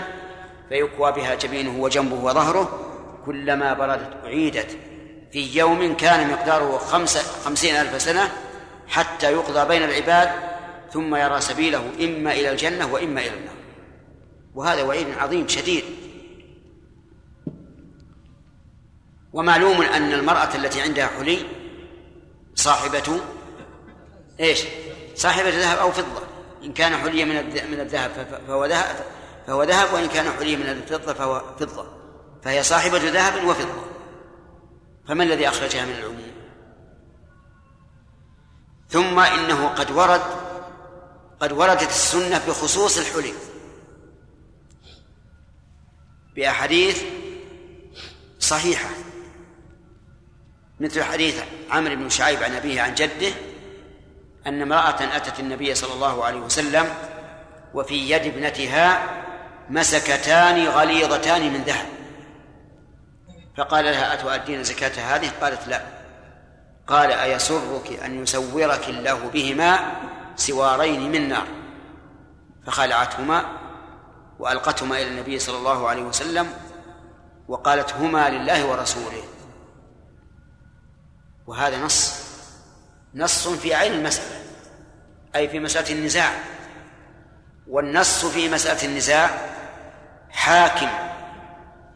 فيكوى 0.69 1.11
بها 1.11 1.35
جبينه 1.35 1.79
وجنبه 1.79 2.15
وظهره 2.15 2.79
كلما 3.25 3.73
بردت 3.73 4.25
أعيدت. 4.25 4.77
في 5.31 5.57
يوم 5.57 5.95
كان 5.95 6.31
مقداره 6.31 6.77
خمس 6.77 7.17
خمسين 7.17 7.75
ألف 7.75 8.01
سنة 8.01 8.31
حتى 8.87 9.31
يقضى 9.31 9.67
بين 9.67 9.83
العباد 9.83 10.29
ثم 10.93 11.15
يرى 11.15 11.41
سبيله 11.41 11.91
إما 11.99 12.31
إلى 12.31 12.51
الجنة 12.51 12.93
وإما 12.93 13.21
إلى 13.21 13.33
النار. 13.33 13.55
وهذا 14.55 14.83
وعيد 14.83 15.07
عظيم 15.17 15.47
شديد. 15.47 15.83
ومعلوم 19.33 19.81
أن 19.81 20.13
المرأة 20.13 20.55
التي 20.55 20.81
عندها 20.81 21.07
حلي 21.07 21.37
صاحبة 22.55 23.19
إيش؟ 24.39 24.63
صاحبة 25.15 25.49
ذهب 25.49 25.77
أو 25.77 25.91
فضة. 25.91 26.21
إن 26.63 26.73
كان 26.73 26.97
حليا 26.97 27.25
من 27.25 27.35
من 27.71 27.79
الذهب 27.79 28.41
فهو 28.47 28.65
ذهب 28.65 29.05
فهو 29.47 29.63
ذهب 29.63 29.93
وإن 29.93 30.07
كان 30.07 30.31
حليا 30.31 30.57
من 30.57 30.69
الفضة 30.69 31.13
فهو 31.13 31.43
فضة. 31.59 31.87
فهي 32.43 32.63
صاحبة 32.63 32.97
ذهب 32.97 33.43
وفضة. 33.43 33.85
فما 35.07 35.23
الذي 35.23 35.47
أخرجها 35.47 35.85
من 35.85 35.95
العموم؟ 35.95 36.31
ثم 38.89 39.19
إنه 39.19 39.67
قد 39.67 39.91
ورد 39.91 40.21
قد 41.39 41.51
وردت 41.51 41.89
السنة 41.89 42.41
بخصوص 42.47 42.97
الحلي. 42.97 43.33
بأحاديث 46.35 47.03
صحيحة. 48.39 48.89
مثل 50.79 51.03
حديث 51.03 51.43
عمرو 51.71 51.95
بن 51.95 52.09
شعيب 52.09 52.43
عن 52.43 52.51
أبيه 52.51 52.81
عن 52.81 52.95
جده 52.95 53.33
أن 54.47 54.61
امرأة 54.61 55.15
أتت 55.15 55.39
النبي 55.39 55.75
صلى 55.75 55.93
الله 55.93 56.25
عليه 56.25 56.39
وسلم 56.39 56.93
وفي 57.73 58.09
يد 58.11 58.21
ابنتها 58.21 59.03
مسكتان 59.69 60.67
غليظتان 60.67 61.53
من 61.53 61.61
ذهب. 61.61 61.85
فقال 63.57 63.85
لها 63.85 64.13
أتؤدين 64.13 64.63
زكاة 64.63 65.15
هذه؟ 65.15 65.31
قالت 65.41 65.67
لا. 65.67 65.81
قال 66.87 67.11
أيسرك 67.11 67.99
أن 68.05 68.23
يسورك 68.23 68.89
الله 68.89 69.29
بهما 69.33 69.79
سوارين 70.35 71.11
من 71.11 71.29
نار. 71.29 71.47
فخلعتهما 72.65 73.45
وألقتهما 74.39 74.97
إلى 75.01 75.07
النبي 75.07 75.39
صلى 75.39 75.57
الله 75.57 75.89
عليه 75.89 76.03
وسلم 76.03 76.53
وقالت 77.47 77.93
هما 77.93 78.29
لله 78.29 78.65
ورسوله. 78.65 79.23
وهذا 81.47 81.77
نص 81.77 82.24
نص 83.15 83.47
في 83.47 83.73
عين 83.73 83.93
المسألة 83.93 84.41
أي 85.35 85.49
في 85.49 85.59
مسألة 85.59 85.91
النزاع. 85.91 86.31
والنص 87.67 88.25
في 88.25 88.49
مسألة 88.49 88.85
النزاع 88.85 89.29
حاكم 90.29 90.89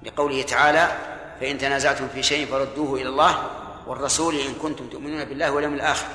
لقوله 0.04 0.42
تعالى 0.42 0.98
فإن 1.40 1.58
تنازعتم 1.58 2.08
في 2.08 2.24
شيء 2.24 2.48
فردوه 2.48 3.02
إلى 3.02 3.10
الله 3.10 3.50
والرسول 3.88 4.36
إن 4.36 4.54
كنتم 4.54 4.90
تؤمنون 4.90 5.26
بالله 5.26 5.52
واليوم 5.52 5.74
الآخر. 5.74 6.08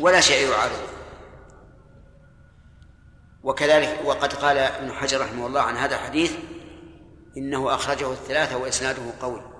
ولا 0.00 0.20
شيء 0.20 0.50
يعارضه 0.50 0.92
وكذلك 3.42 4.00
وقد 4.04 4.32
قال 4.32 4.58
ابن 4.58 4.92
حجر 4.92 5.20
رحمه 5.20 5.46
الله 5.46 5.60
عن 5.60 5.76
هذا 5.76 5.94
الحديث 5.94 6.32
إنه 7.36 7.74
أخرجه 7.74 8.12
الثلاثة 8.12 8.56
وإسناده 8.56 9.02
قوي. 9.20 9.51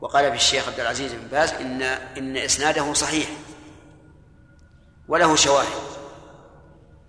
وقال 0.00 0.30
في 0.30 0.36
الشيخ 0.36 0.68
عبد 0.68 0.80
العزيز 0.80 1.12
بن 1.12 1.28
باز 1.28 1.52
إن 1.52 1.82
إن 2.16 2.36
إسناده 2.36 2.92
صحيح 2.92 3.28
وله 5.08 5.36
شواهد 5.36 5.88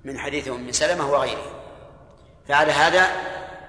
من 0.04 0.20
حديث 0.20 0.48
أم 0.48 0.72
سلمة 0.72 1.12
وغيره. 1.12 1.52
فعلى 2.48 2.72
هذا 2.72 3.08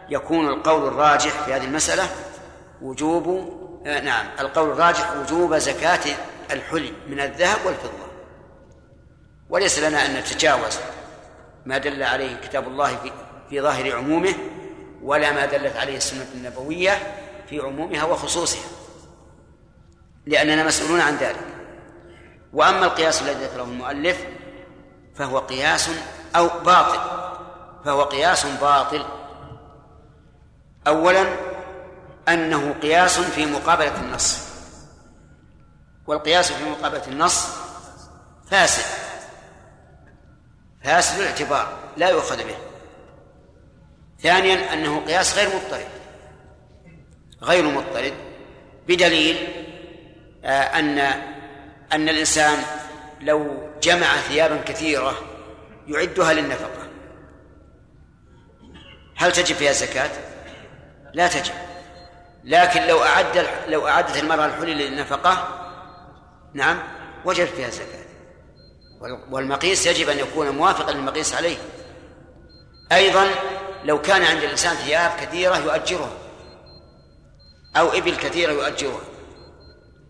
يكون 0.08 0.48
القول 0.48 0.88
الراجح 0.88 1.44
في 1.44 1.54
هذه 1.54 1.64
المسألة 1.64 2.08
وجوب 2.82 3.56
آه 3.86 4.00
نعم 4.00 4.26
القول 4.40 4.70
الراجح 4.70 5.16
وجوب 5.16 5.54
زكاة 5.54 6.16
الحلي 6.50 6.92
من 7.08 7.20
الذهب 7.20 7.66
والفضة. 7.66 8.10
وليس 9.50 9.78
لنا 9.78 10.06
أن 10.06 10.14
نتجاوز 10.14 10.78
ما 11.66 11.78
دل 11.78 12.02
عليه 12.02 12.36
كتاب 12.36 12.68
الله 12.68 12.96
في, 12.96 13.12
في 13.50 13.60
ظاهر 13.60 13.96
عمومه 13.96 14.34
ولا 15.02 15.32
ما 15.32 15.46
دلت 15.46 15.76
عليه 15.76 15.96
السنة 15.96 16.26
النبوية 16.34 17.16
في 17.48 17.58
عمومها 17.58 18.04
وخصوصها. 18.04 18.79
لأننا 20.26 20.64
مسؤولون 20.64 21.00
عن 21.00 21.16
ذلك. 21.16 21.46
وأما 22.52 22.84
القياس 22.84 23.22
الذي 23.22 23.44
ذكره 23.44 23.62
المؤلف 23.62 24.26
فهو 25.14 25.38
قياس 25.38 25.90
أو 26.36 26.48
باطل. 26.48 27.00
فهو 27.84 28.02
قياس 28.02 28.46
باطل. 28.46 29.04
أولا 30.86 31.26
أنه 32.28 32.74
قياس 32.82 33.20
في 33.20 33.46
مقابلة 33.46 34.00
النص. 34.00 34.38
والقياس 36.06 36.52
في 36.52 36.64
مقابلة 36.70 37.06
النص 37.06 37.46
فاسد. 38.50 38.84
فاسد 40.84 41.20
الاعتبار 41.20 41.78
لا 41.96 42.08
يؤخذ 42.08 42.36
به. 42.36 42.56
ثانيا 44.22 44.72
أنه 44.72 45.00
قياس 45.06 45.38
غير 45.38 45.48
مضطرد. 45.48 45.88
غير 47.42 47.64
مضطرد 47.64 48.14
بدليل 48.88 49.66
أن 50.44 50.98
أن 51.92 52.08
الإنسان 52.08 52.58
لو 53.20 53.68
جمع 53.82 54.16
ثيابا 54.16 54.56
كثيرة 54.56 55.14
يعدها 55.88 56.32
للنفقة. 56.32 56.88
هل 59.16 59.32
تجب 59.32 59.56
فيها 59.56 59.70
الزكاة؟ 59.70 60.10
لا 61.14 61.28
تجب. 61.28 61.54
لكن 62.44 62.82
لو 62.82 63.02
أعد 63.02 63.46
لو 63.68 63.88
أعدت 63.88 64.16
المرأة 64.16 64.46
الحلي 64.46 64.74
للنفقة 64.74 65.48
نعم 66.54 66.78
وجب 67.24 67.44
فيها 67.44 67.68
الزكاة. 67.68 68.00
والمقيس 69.30 69.86
يجب 69.86 70.08
أن 70.08 70.18
يكون 70.18 70.50
موافقا 70.50 70.92
للمقيس 70.92 71.34
عليه. 71.34 71.56
أيضا 72.92 73.30
لو 73.84 74.00
كان 74.00 74.22
عند 74.22 74.42
الإنسان 74.42 74.74
ثياب 74.74 75.10
كثيرة 75.20 75.56
يؤجرها 75.56 76.12
أو 77.76 77.88
إبل 77.88 78.16
كثيرة 78.16 78.52
يؤجرها 78.52 79.00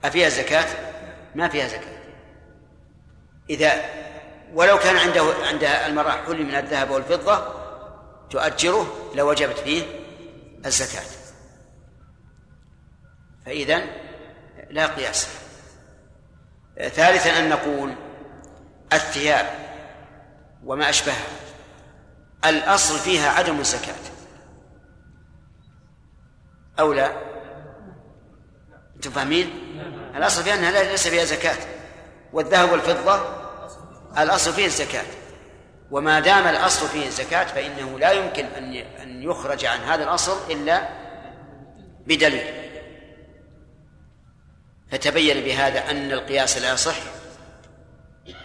أفيها 0.05 0.29
زكاة؟ 0.29 0.67
ما 1.35 1.49
فيها 1.49 1.69
زكاة. 1.69 2.01
إذا 3.51 3.73
ولو 4.55 4.79
كان 4.79 4.97
عنده 4.97 5.35
عند 5.43 5.65
المرأة 5.65 6.11
حلي 6.11 6.45
من 6.45 6.55
الذهب 6.55 6.91
والفضة 6.91 7.61
تؤجره 8.31 9.11
لوجبت 9.15 9.59
فيه 9.59 9.83
الزكاة. 10.67 11.07
فإذا 13.47 13.83
لا 14.71 14.87
قياس. 14.87 15.29
ثالثا 16.77 17.39
أن 17.39 17.49
نقول 17.49 17.95
الثياب 18.93 19.47
وما 20.65 20.91
أشبهها. 20.91 21.27
الأصل 22.45 22.99
فيها 22.99 23.31
عدم 23.31 23.61
الزكاة. 23.61 23.95
أو 26.79 26.93
لا؟ 26.93 27.30
أنتم 29.01 29.11
فاهمين؟ 29.11 29.51
الأصل 30.17 30.43
فيها 30.43 30.55
أنها 30.55 30.83
ليس 30.83 31.09
فيها 31.09 31.25
زكاة. 31.25 31.57
والذهب 32.33 32.73
والفضة 32.73 33.21
الأصل 34.19 34.53
فيه 34.53 34.67
الزكاة. 34.67 35.05
وما 35.91 36.21
دام 36.21 36.47
الأصل 36.47 36.89
فيه 36.89 37.07
الزكاة 37.07 37.45
فإنه 37.45 37.99
لا 37.99 38.13
يمكن 38.13 38.45
أن 38.45 38.75
أن 38.75 39.23
يخرج 39.23 39.65
عن 39.65 39.81
هذا 39.81 40.05
الأصل 40.05 40.53
إلا 40.53 40.89
بدليل. 42.07 42.45
فتبين 44.93 45.45
بهذا 45.45 45.91
أن 45.91 46.13
القياس 46.13 46.59
لا 46.59 46.73
يصح 46.73 46.97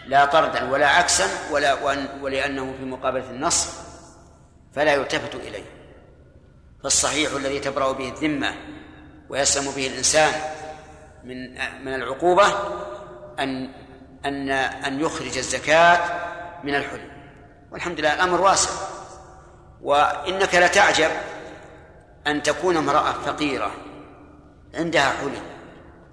لا 0.06 0.24
طردا 0.24 0.70
ولا 0.70 0.88
عكسا 0.88 1.28
ولا 1.50 1.74
ولأنه 2.22 2.74
في 2.78 2.84
مقابلة 2.84 3.30
النص 3.30 3.68
فلا 4.74 4.94
يلتفت 4.94 5.34
إليه. 5.34 5.64
فالصحيح 6.82 7.32
الذي 7.32 7.58
تبرأ 7.58 7.92
به 7.92 8.08
الذمة 8.08 8.54
ويسلم 9.28 9.70
به 9.70 9.86
الإنسان 9.86 10.32
من 11.24 11.52
من 11.84 11.94
العقوبة 11.94 12.46
أن 13.38 13.70
أن 14.24 14.50
أن 14.50 15.00
يخرج 15.00 15.38
الزكاة 15.38 16.00
من 16.64 16.74
الحلم. 16.74 17.10
والحمد 17.72 18.00
لله 18.00 18.14
الأمر 18.14 18.40
واسع. 18.40 18.70
وإنك 19.82 20.54
لتعجب 20.54 21.10
أن 22.26 22.42
تكون 22.42 22.76
امرأة 22.76 23.12
فقيرة 23.12 23.70
عندها 24.74 25.10
حلم 25.10 25.42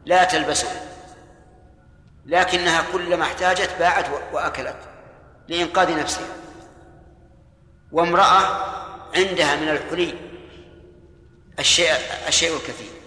لا 0.05 0.23
تلبسه 0.23 0.67
لكنها 2.25 2.83
كلما 2.91 3.23
احتاجت 3.23 3.69
باعت 3.79 4.05
وأكلت 4.33 4.77
لإنقاذ 5.47 5.99
نفسها. 5.99 6.27
وامرأة 7.91 8.73
عندها 9.15 9.55
من 9.55 9.69
الحلي 9.69 10.13
الشيء 11.59 11.93
الشيء 12.27 12.55
الكثير. 12.55 13.02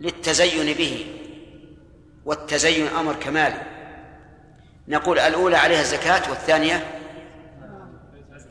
للتزين 0.00 0.74
به 0.74 1.20
والتزين 2.24 2.86
أمر 2.86 3.14
كمالي 3.14 3.62
نقول 4.88 5.18
الأولى 5.18 5.56
عليها 5.56 5.80
الزكاة 5.80 6.30
والثانية 6.30 7.00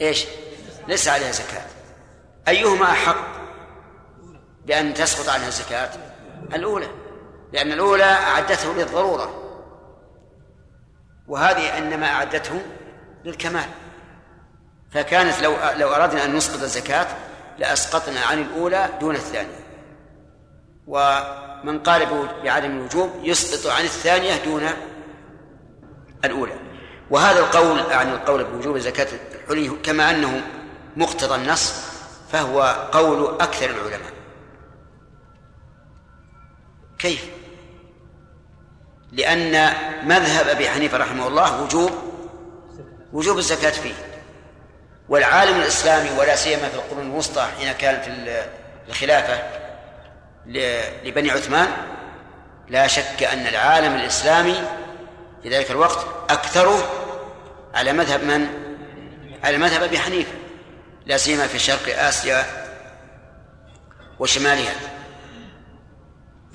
إيش؟ 0.02 0.26
ليس 0.88 1.08
عليها 1.08 1.32
زكاة 1.32 1.66
أيهما 2.48 2.92
أحق 2.92 3.28
بأن 4.66 4.94
تسقط 4.94 5.30
عنها 5.30 5.48
الزكاة؟ 5.48 5.90
الأولى 6.54 6.88
لأن 7.54 7.72
الأولى 7.72 8.04
أعدته 8.04 8.74
للضرورة 8.74 9.42
وهذه 11.28 11.78
إنما 11.78 12.08
أعدته 12.08 12.62
للكمال 13.26 13.70
فكانت 14.92 15.42
لو 15.42 15.56
لو 15.78 15.94
أردنا 15.94 16.26
أن 16.26 16.36
نسقط 16.36 16.62
الزكاة 16.62 17.08
لأسقطنا 17.58 18.20
عن 18.20 18.42
الأولى 18.42 18.90
دون 19.00 19.16
الثانية 19.16 19.61
ومن 20.92 21.80
قال 21.80 22.06
بعدم 22.44 22.72
الوجوب 22.72 23.10
يسقط 23.24 23.72
عن 23.72 23.84
الثانية 23.84 24.44
دون 24.44 24.70
الأولى. 26.26 26.54
وهذا 27.10 27.40
القول 27.40 27.80
عن 27.80 28.12
القول 28.12 28.44
بوجوب 28.44 28.78
زكاة 28.78 29.08
الحلي 29.36 29.70
كما 29.70 30.10
أنه 30.10 30.42
مقتضى 30.98 31.36
النص 31.36 31.74
فهو 32.32 32.62
قول 32.92 33.42
أكثر 33.42 33.70
العلماء. 33.70 34.12
كيف؟ 37.00 37.30
لأن 39.12 39.74
مذهب 40.04 40.48
أبي 40.48 40.70
حنيفة 40.70 40.98
رحمه 40.98 41.28
الله 41.28 41.64
وجوب 41.64 41.92
وجوب 43.14 43.38
الزكاة 43.38 43.72
فيه. 43.72 43.94
والعالم 45.10 45.58
الإسلامي 45.58 46.20
ولا 46.20 46.36
سيما 46.36 46.70
في 46.70 46.76
القرون 46.76 47.12
الوسطى 47.12 47.42
حين 47.42 47.72
كانت 47.72 48.04
الخلافة 48.88 49.62
لبني 50.46 51.32
عثمان. 51.32 51.68
لا 52.70 52.88
شك 52.88 53.24
أن 53.24 53.48
العالم 53.48 53.96
الإسلامي 53.96 54.56
في 55.44 55.50
ذلك 55.50 55.72
الوقت 55.72 56.06
أكثره 56.30 56.92
على 57.74 57.94
مذهب 57.94 58.24
من؟ 58.24 58.48
على 59.44 59.58
مذهب 59.58 59.84
أبي 59.84 60.00
حنيفة 60.00 60.32
لا 61.06 61.18
سيما 61.18 61.48
في 61.48 61.60
شرق 61.60 62.00
آسيا 62.00 62.46
وشمالها. 64.20 64.74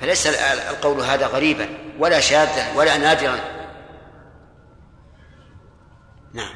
فليس 0.01 0.27
القول 0.27 1.01
هذا 1.01 1.27
غريبا 1.27 1.69
ولا 1.99 2.21
شاذا 2.21 2.73
ولا 2.75 2.97
نادرا. 2.97 3.39
نعم. 6.33 6.55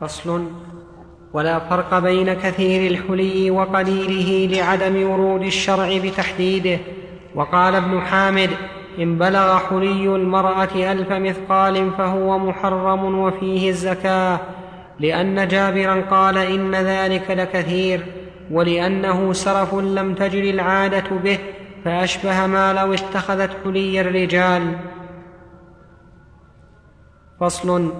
فصل 0.00 0.52
ولا 1.36 1.58
فرق 1.58 1.98
بين 1.98 2.34
كثير 2.34 2.90
الحلي 2.90 3.50
وقليله 3.50 4.56
لعدم 4.56 5.10
ورود 5.10 5.42
الشرع 5.42 5.98
بتحديده. 5.98 6.78
وقال 7.34 7.74
ابن 7.74 8.00
حامد 8.00 8.50
إن 8.98 9.18
بلغ 9.18 9.58
حلي 9.58 10.16
المرأة 10.16 10.92
ألف 10.92 11.12
مثقال 11.12 11.90
فهو 11.98 12.38
محرم 12.38 13.18
وفيه 13.18 13.70
الزكاة 13.70 14.40
لأن 15.00 15.48
جابرا 15.48 16.02
قال 16.10 16.38
إن 16.38 16.74
ذلك 16.74 17.30
لكثير 17.30 18.00
ولأنه 18.50 19.32
سرف 19.32 19.74
لم 19.74 20.14
تجر 20.14 20.50
العادة 20.50 21.16
به 21.24 21.38
فأشبه 21.84 22.46
ما 22.46 22.72
لو 22.72 22.92
اتخذت 22.92 23.50
حلي 23.64 24.00
الرجال. 24.00 24.76
فصل 27.40 27.92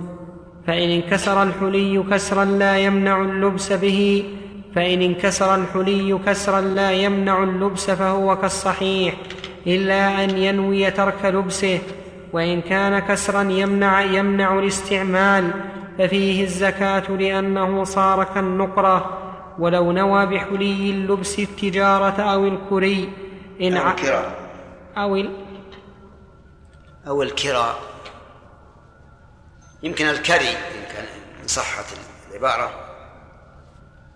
فإن 0.66 0.90
انكسر 0.90 1.42
الحلي 1.42 2.02
كسرا 2.10 2.44
لا 2.44 2.78
يمنع 2.78 3.20
اللبس 3.20 3.72
به. 3.72 4.24
فإن 4.74 5.02
انكسر 5.02 5.54
الحلي 5.54 6.18
كسرا 6.26 6.60
لا 6.60 6.92
يمنع 6.92 7.42
اللبس 7.42 7.90
فهو 7.90 8.36
كالصحيح 8.36 9.14
إلا 9.66 10.24
أن 10.24 10.38
ينوي 10.38 10.90
ترك 10.90 11.24
لبسه. 11.24 11.78
وإن 12.32 12.60
كان 12.60 12.98
كسرا 12.98 13.42
يمنع 13.42 14.02
يمنع 14.02 14.58
الاستعمال 14.58 15.50
ففيه 15.98 16.44
الزكاة 16.44 17.10
لأنه 17.10 17.84
صار 17.84 18.24
كالنقرة. 18.24 19.22
ولو 19.58 19.92
نوى 19.92 20.26
بحلي 20.26 20.90
اللبس 20.90 21.38
التجارة 21.38 22.22
أو 22.22 22.44
الكري 22.44 23.08
إن 23.60 23.76
أو 23.76 23.90
الكراء 23.90 24.34
أو 24.96 25.16
ال... 25.16 25.30
أو 27.08 27.22
الكراء 27.22 27.74
يمكن 29.86 30.06
الكري 30.08 30.48
إن 31.42 31.46
صحت 31.46 31.84
العبارة. 32.30 32.70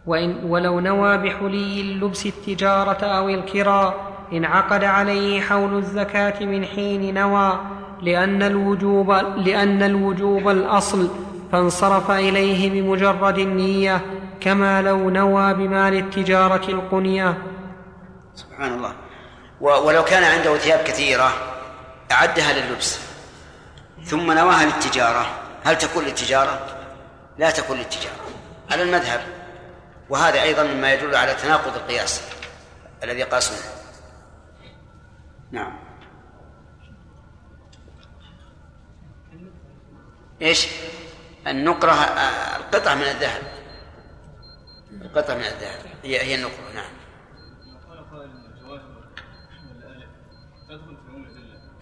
وإن 0.06 0.44
ولو 0.44 0.80
نوى 0.80 1.18
بحلي 1.18 1.80
اللبس 1.80 2.26
التجارة 2.26 3.04
أو 3.04 3.28
الكراء 3.28 4.12
انعقد 4.32 4.84
عليه 4.84 5.40
حول 5.40 5.78
الزكاة 5.78 6.44
من 6.44 6.64
حين 6.64 7.14
نوى 7.14 7.60
لأن 8.02 8.42
الوجوب 8.42 9.10
لأن 9.36 9.82
الوجوب 9.82 10.48
الأصل 10.48 11.10
فانصرف 11.52 12.10
إليه 12.10 12.70
بمجرد 12.70 13.38
النية 13.38 14.00
كما 14.40 14.82
لو 14.82 15.10
نوى 15.10 15.54
بمال 15.54 15.94
التجارة 15.94 16.70
القنية. 16.70 17.38
سبحان 18.34 18.72
الله. 18.74 18.92
ولو 19.60 20.04
كان 20.04 20.24
عنده 20.24 20.56
ثياب 20.56 20.80
كثيرة 20.84 21.32
أعدها 22.12 22.52
لللبس 22.52 22.98
ثم 24.04 24.32
نواها 24.32 24.64
للتجارة. 24.64 25.26
هل 25.64 25.78
تكون 25.78 26.04
للتجارة؟ 26.04 26.76
لا 27.38 27.50
تكون 27.50 27.78
للتجارة 27.78 28.30
على 28.70 28.82
المذهب 28.82 29.20
وهذا 30.10 30.42
أيضا 30.42 30.62
مما 30.62 30.92
يدل 30.92 31.16
على 31.16 31.34
تناقض 31.34 31.76
القياس 31.76 32.22
الذي 33.02 33.22
قاسمه 33.22 33.58
نعم 35.50 35.78
إيش؟ 40.42 40.66
النقرة 41.46 41.92
القطعة 42.56 42.94
من 42.94 43.02
الذهب 43.02 43.42
القطعة 44.92 45.34
من 45.34 45.44
الذهب 45.44 45.80
هي 46.02 46.20
هي 46.22 46.34
النقرة 46.34 46.72
نعم 46.74 46.90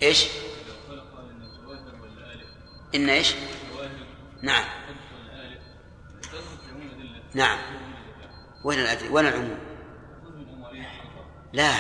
إيش؟ 0.03 0.29
إن 2.95 3.09
إيش؟ 3.09 3.35
نعم. 4.43 4.65
نعم. 7.35 7.59
وين 8.65 8.79
الأدري؟ 8.79 9.09
وين 9.09 9.27
العموم؟ 9.27 9.59
لا 11.53 11.73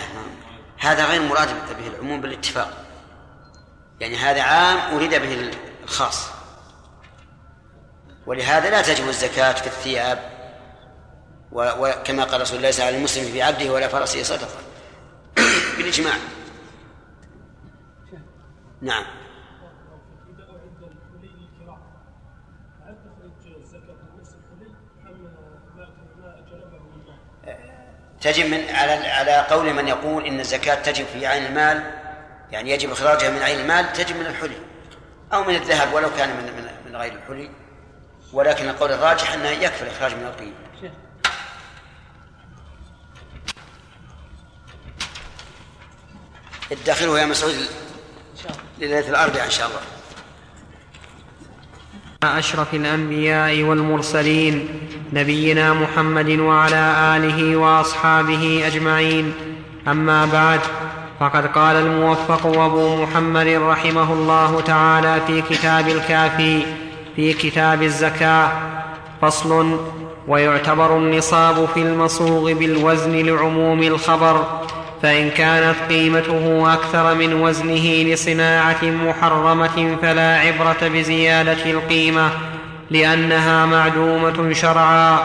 هذا 0.78 1.04
غير 1.06 1.22
مراد 1.22 1.48
به 1.78 1.86
العموم 1.86 2.20
بالاتفاق. 2.20 2.84
يعني 4.00 4.16
هذا 4.16 4.42
عام 4.42 4.94
أريد 4.94 5.10
به 5.10 5.50
الخاص. 5.84 6.28
ولهذا 8.26 8.70
لا 8.70 8.82
تجب 8.82 9.08
الزكاة 9.08 9.52
في 9.52 9.66
الثياب. 9.66 10.38
وكما 11.52 12.24
قال 12.24 12.40
رسول 12.40 12.56
الله 12.56 12.68
ليس 12.68 12.80
على 12.80 12.96
المسلم 12.96 13.24
في 13.24 13.42
عبده 13.42 13.72
ولا 13.72 13.88
فرسه 13.88 14.22
صدقة. 14.22 14.58
بالإجماع. 15.76 16.14
نعم. 18.82 19.17
تجب 28.20 28.46
من 28.46 28.74
على 28.74 28.92
على 28.92 29.46
قول 29.50 29.74
من 29.74 29.88
يقول 29.88 30.26
إن 30.26 30.40
الزكاة 30.40 30.74
تجب 30.74 31.06
في 31.12 31.26
عين 31.26 31.46
المال 31.46 31.90
يعني 32.52 32.70
يجب 32.70 32.90
إخراجها 32.90 33.30
من 33.30 33.42
عين 33.42 33.60
المال 33.60 33.92
تجب 33.92 34.16
من 34.16 34.26
الحلي 34.26 34.58
أو 35.32 35.44
من 35.44 35.54
الذهب 35.54 35.94
ولو 35.94 36.08
كان 36.16 36.28
من 36.28 36.44
من, 36.44 36.90
من 36.90 36.96
غير 36.96 37.12
الحلي 37.12 37.50
ولكن 38.32 38.68
القول 38.68 38.92
الراجح 38.92 39.32
أنه 39.32 39.48
يكفي 39.48 39.82
الإخراج 39.82 40.14
من 40.14 40.26
القيمه 40.26 40.68
ادخره 46.72 47.20
يا 47.20 47.26
مسعود 47.26 47.54
ليله 48.78 49.08
الأربعاء 49.08 49.46
إن 49.46 49.50
شاء 49.50 49.68
الله. 49.68 49.80
أشرف 52.38 52.74
الأنبياء 52.74 53.62
والمرسلين. 53.62 54.87
نبينا 55.12 55.72
محمد 55.72 56.30
وعلى 56.30 57.16
آله 57.16 57.56
وأصحابه 57.56 58.62
أجمعين. 58.66 59.32
أما 59.88 60.26
بعد 60.26 60.60
فقد 61.20 61.46
قال 61.46 61.76
الموفق 61.76 62.46
أبو 62.46 63.02
محمد 63.02 63.46
رحمه 63.46 64.12
الله 64.12 64.60
تعالى 64.60 65.20
في 65.26 65.42
كتاب 65.42 65.88
الكافي 65.88 66.62
في 67.16 67.32
كتاب 67.32 67.82
الزكاة 67.82 68.48
فصل 69.22 69.80
ويعتبر 70.28 70.96
النصاب 70.96 71.68
في 71.74 71.82
المصوغ 71.82 72.52
بالوزن 72.52 73.12
لعموم 73.26 73.82
الخبر 73.82 74.44
فإن 75.02 75.30
كانت 75.30 75.76
قيمته 75.88 76.72
أكثر 76.74 77.14
من 77.14 77.34
وزنه 77.34 78.02
لصناعة 78.02 78.84
محرمة 78.84 79.96
فلا 80.02 80.38
عبرة 80.38 80.88
بزيادة 80.88 81.70
القيمة. 81.70 82.30
لأنها 82.90 83.66
معدومة 83.66 84.52
شرعا. 84.52 85.18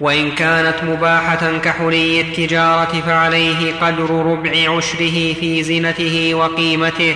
وإن 0.00 0.30
كانت 0.30 0.84
مباحة 0.84 1.58
كحلي 1.64 2.20
التجارة 2.20 3.02
فعليه 3.06 3.74
قدر 3.80 4.10
ربع 4.10 4.76
عشره 4.76 5.34
في 5.34 5.62
زنته 5.62 6.34
وقيمته 6.34 7.14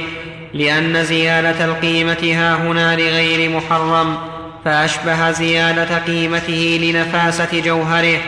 لأن 0.54 1.04
زيادة 1.04 1.64
القيمة 1.64 2.32
ها 2.32 2.54
هنا 2.54 2.96
لغير 2.96 3.50
محرم 3.50 4.16
فأشبه 4.64 5.30
زيادة 5.30 5.98
قيمته 5.98 6.78
لنفاسة 6.82 7.60
جوهره. 7.60 8.18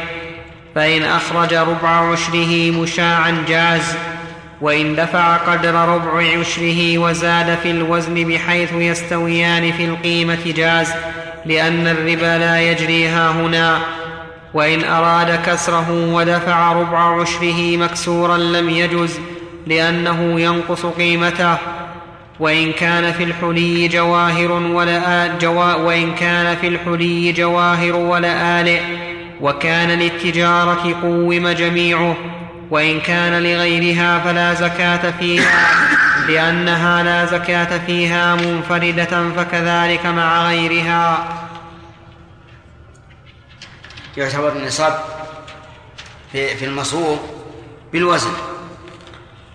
فإن 0.75 1.03
أخرج 1.03 1.55
ربع 1.55 1.89
عشره 2.13 2.71
مشاعا 2.71 3.45
جاز 3.49 3.97
وإن 4.61 4.97
دفع 4.97 5.37
قدر 5.37 5.75
ربع 5.75 6.39
عشره 6.39 6.99
وزاد 6.99 7.59
في 7.63 7.71
الوزن 7.71 8.15
بحيث 8.15 8.73
يستويان 8.73 9.73
في 9.73 9.85
القيمة 9.85 10.53
جاز 10.57 10.93
لأن 11.47 11.87
الربا 11.87 12.39
لا 12.39 12.61
يجري 12.61 13.09
هنا. 13.09 13.79
وإن 14.55 14.85
أراد 14.85 15.41
كسره 15.47 16.15
ودفع 16.15 16.73
ربع 16.73 17.21
عشره 17.21 17.77
مكسورا 17.77 18.37
لم 18.37 18.71
يجز 18.71 19.21
لأنه 19.67 20.41
ينقص 20.41 20.87
قيمته. 20.87 21.57
وإن 22.41 22.73
كان 22.73 23.13
في 23.13 23.25
الحلي 23.25 23.89
جواهر 23.89 24.53
ولا 24.53 25.27
جوا 25.41 25.75
وإن 25.75 26.15
كان 26.15 26.57
في 26.57 26.69
الحلي 26.69 27.33
جواهر 27.33 27.97
ولآلئ 27.97 28.81
وكان 29.41 29.89
للتجارة 29.89 30.97
قوم 31.03 31.49
جميعه. 31.49 32.17
وإن 32.71 33.01
كان 33.01 33.43
لغيرها 33.43 34.19
فلا 34.19 34.55
زكاة 34.55 35.11
فيها 35.11 35.69
لأنها 36.29 37.03
لا 37.03 37.25
زكاة 37.25 37.79
فيها 37.87 38.35
منفردة 38.35 39.31
فكذلك 39.31 40.07
مع 40.07 40.49
غيرها. 40.49 41.29
يعتبر 44.17 44.53
النصاب 44.53 45.05
في 46.33 46.57
في 46.57 46.65
المصروف 46.65 47.19
بالوزن 47.93 48.33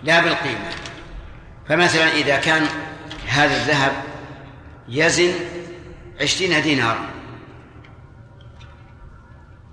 لا 0.02 0.20
بالقيمة. 0.20 0.70
فمثلا 1.68 2.12
إذا 2.12 2.36
كان 2.36 2.66
هذا 3.26 3.56
الذهب 3.56 3.92
يزن 4.88 5.32
عشرين 6.20 6.62
دينارا 6.62 7.10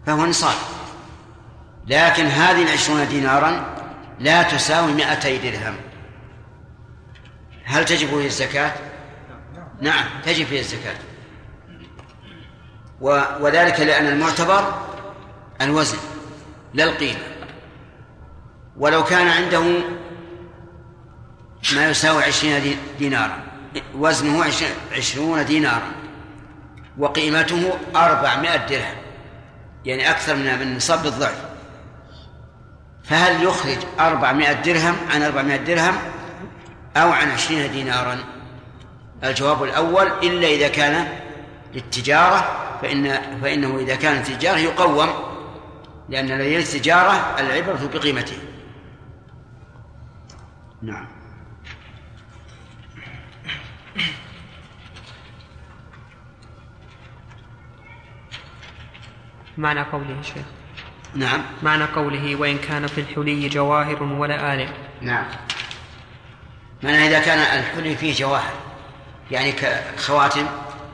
فهو 0.05 0.25
نصاب. 0.25 0.80
لكن 1.87 2.25
هذه 2.25 2.63
العشرون 2.63 3.07
دينارا 3.07 3.75
لا 4.19 4.43
تساوي 4.43 4.93
مئتي 4.93 5.37
درهم. 5.37 5.75
هل 7.65 7.85
تجب 7.85 8.07
فيه 8.07 8.25
الزكاة؟ 8.25 8.71
نعم 9.81 10.05
تجب 10.25 10.45
فيه 10.45 10.59
الزكاة. 10.59 10.95
وذلك 13.41 13.79
لأن 13.79 14.07
المعتبر 14.07 14.73
الوزن 15.61 15.97
لا 16.73 16.83
القيمة. 16.83 17.19
ولو 18.77 19.03
كان 19.03 19.27
عنده 19.27 19.63
ما 21.75 21.89
يساوي 21.89 22.23
عشرين 22.23 22.77
دينارا 22.99 23.43
وزنه 23.95 24.45
عشرون 24.91 25.45
دينارا 25.45 25.91
وقيمته 26.97 27.77
أربعمائة 27.95 28.67
درهم 28.67 28.95
يعني 29.85 30.09
أكثر 30.09 30.35
من 30.35 30.75
نصاب 30.75 31.05
الضعف. 31.05 31.50
فهل 33.03 33.43
يخرج 33.43 33.77
أربعمائة 33.99 34.53
درهم 34.53 34.95
عن 35.09 35.21
أربعمائة 35.21 35.57
درهم 35.57 35.95
أو 36.97 37.11
عن 37.11 37.31
عشرين 37.31 37.71
دينارا؟ 37.71 38.17
الجواب 39.23 39.63
الأول 39.63 40.07
إلا 40.07 40.47
إذا 40.47 40.67
كان 40.67 41.07
للتجارة 41.73 42.61
فإن 42.81 43.21
فإنه 43.41 43.77
إذا 43.77 43.95
كان 43.95 44.23
تجارة 44.23 44.57
يقوم 44.57 45.09
لأن 46.09 46.31
الذي 46.31 46.57
التجارة 46.57 47.35
العبرة 47.39 47.89
بقيمته. 47.93 48.37
نعم. 50.81 51.07
معنى 59.57 59.81
قوله 59.81 60.21
شيخ. 60.21 60.60
نعم. 61.15 61.41
معنى 61.63 61.83
قوله 61.83 62.35
وإن 62.35 62.57
كان 62.57 62.87
في 62.87 63.01
الحلي 63.01 63.49
جواهر 63.49 64.03
ولا 64.03 64.53
آلئ. 64.53 64.67
نعم. 65.01 65.25
معنى 66.83 67.07
إذا 67.07 67.19
كان 67.19 67.59
الحلي 67.59 67.95
فيه 67.95 68.13
جواهر 68.13 68.53
يعني 69.31 69.51
كخواتم 69.51 70.45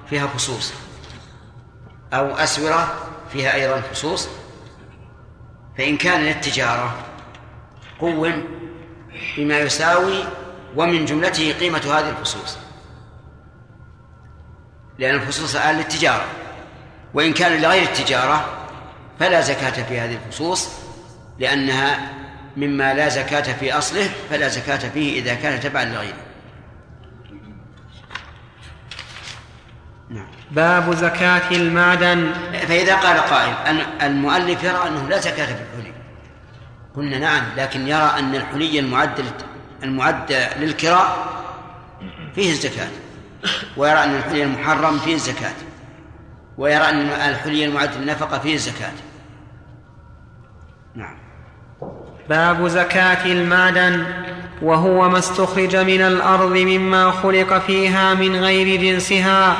فيها 0.09 0.27
فصوص 0.27 0.73
أو 2.13 2.35
أسورة 2.35 3.09
فيها 3.33 3.53
أيضا 3.53 3.81
فصوص. 3.81 4.29
فإن 5.77 5.97
كان 5.97 6.21
للتجارة 6.21 6.95
قوم 7.99 8.43
بما 9.37 9.59
يساوي 9.59 10.23
ومن 10.75 11.05
جملته 11.05 11.53
قيمة 11.59 11.79
هذه 11.79 12.09
الفصوص. 12.09 12.57
لأن 14.99 15.15
الفصوص 15.15 15.55
الآن 15.55 15.77
للتجارة. 15.77 16.25
وإن 17.13 17.33
كان 17.33 17.61
لغير 17.61 17.83
التجارة 17.83 18.56
فلا 19.19 19.41
زكاة 19.41 19.83
في 19.83 19.99
هذه 19.99 20.17
الفصوص 20.25 20.69
لأنها 21.39 22.13
مما 22.57 22.93
لا 22.93 23.09
زكاة 23.09 23.53
في 23.53 23.73
أصله 23.73 24.09
فلا 24.29 24.47
زكاة 24.47 24.89
فيه 24.89 25.19
إذا 25.19 25.33
كان 25.33 25.59
تبعا 25.59 25.85
لغيره. 25.85 26.27
نعم. 30.09 30.27
باب 30.51 30.95
زكاة 30.95 31.51
المعدن. 31.51 32.31
فإذا 32.67 32.95
قال 32.95 33.17
قائل 33.17 33.53
أن 33.65 33.79
المؤلف 34.01 34.63
يرى 34.63 34.87
أنه 34.87 35.09
لا 35.09 35.19
زكاة 35.19 35.45
في 35.45 35.51
الحلي. 35.51 35.93
قلنا 36.95 37.19
نعم 37.19 37.43
لكن 37.57 37.87
يرى 37.87 38.13
أن 38.19 38.35
الحلي 38.35 38.79
المعد 38.79 39.25
المعد 39.83 40.49
للكراء 40.59 41.27
فيه 42.35 42.51
الزكاة 42.51 42.87
ويرى 43.77 44.03
أن 44.03 44.15
الحلي 44.15 44.43
المحرم 44.43 44.99
فيه 44.99 45.15
الزكاة 45.15 45.53
ويرى 46.57 46.89
أن 46.89 47.09
الحلي 47.09 47.65
المعد 47.65 47.95
للنفقة 47.97 48.39
فيه 48.39 48.53
الزكاة. 48.55 48.91
نعم. 50.97 51.15
باب 52.29 52.67
زكاة 52.67 53.25
المعدن 53.25 54.03
وهو 54.61 55.09
ما 55.09 55.19
استخرج 55.19 55.75
من 55.75 56.01
الأرض 56.01 56.57
مما 56.57 57.11
خلق 57.11 57.57
فيها 57.57 58.13
من 58.13 58.35
غير 58.35 58.81
جنسها 58.81 59.57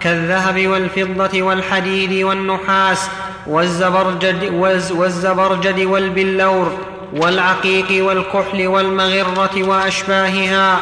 كالذهب 0.00 0.66
والفضة 0.66 1.42
والحديد 1.42 2.24
والنحاس 2.24 3.10
والزبرجد, 3.46 4.52
والزبرجد 4.92 5.80
والبلور 5.80 6.78
والعقيق 7.16 8.04
والكحل 8.04 8.66
والمغرة 8.66 9.62
وأشباهها 9.62 10.78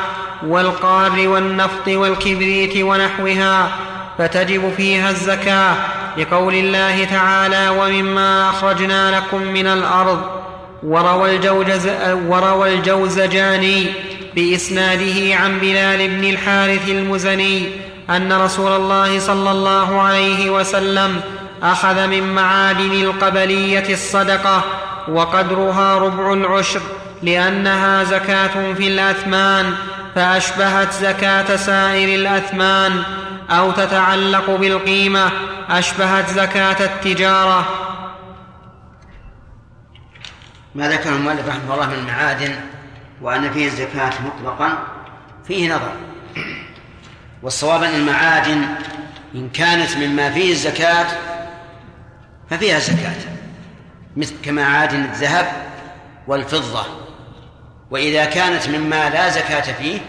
والقار 0.46 1.28
والنفط 1.28 1.88
والكبريت 1.88 2.76
ونحوها 2.76 3.68
فتجب 4.18 4.72
فيها 4.76 5.10
الزكاة 5.10 5.76
لقول 6.18 6.54
الله 6.54 7.04
تعالى 7.04 7.68
ومما 7.68 8.50
أخرجنا 8.50 9.16
لكم 9.16 9.42
من 9.42 9.66
الأرض 9.66 10.20
وروى, 10.82 11.36
الجوجز 11.36 11.88
وروى 12.26 12.74
الجوزجاني 12.74 13.86
بإسناده 14.34 15.34
عن 15.34 15.58
بلال 15.58 16.08
بن 16.08 16.24
الحارث 16.24 16.88
المزني 16.88 17.62
أن 18.10 18.32
رسول 18.32 18.72
الله 18.72 19.18
صلى 19.18 19.50
الله 19.50 20.00
عليه 20.00 20.50
وسلم 20.50 21.20
أخذ 21.62 22.06
من 22.06 22.34
معادن 22.34 22.92
القبلية 22.92 23.92
الصدقة 23.92 24.64
وقدرها 25.08 25.98
ربع 25.98 26.32
العشر 26.32 26.80
لأنها 27.22 28.04
زكاة 28.04 28.72
في 28.76 28.88
الأثمان 28.88 29.74
فأشبهت 30.14 30.92
زكاة 30.92 31.56
سائر 31.56 32.20
الأثمان 32.20 33.02
أو 33.50 33.72
تتعلق 33.72 34.50
بالقيمة 34.50 35.30
أشبهت 35.68 36.30
زكاة 36.30 36.84
التجارة. 36.84 37.68
ما 40.74 40.88
ذكر 40.88 41.10
المؤلف 41.10 41.48
رحمه 41.48 41.74
الله 41.74 41.86
من 41.86 41.94
المعادن 41.94 42.54
وأن 43.22 43.50
فيه 43.50 43.66
الزكاة 43.66 44.12
مطلقا؟ 44.26 44.78
فيه 45.46 45.74
نظر. 45.74 45.92
والصواب 47.42 47.82
أن 47.82 47.94
المعادن 47.94 48.64
إن 49.34 49.48
كانت 49.48 49.96
مما 49.96 50.30
فيه 50.30 50.52
الزكاة 50.52 51.06
ففيها 52.50 52.78
زكاة 52.78 53.16
مثل 54.16 54.34
كمعادن 54.42 55.04
الذهب 55.04 55.52
والفضة. 56.26 56.84
وإذا 57.90 58.24
كانت 58.24 58.68
مما 58.68 59.10
لا 59.10 59.28
زكاة 59.28 59.72
فيه 59.72 60.00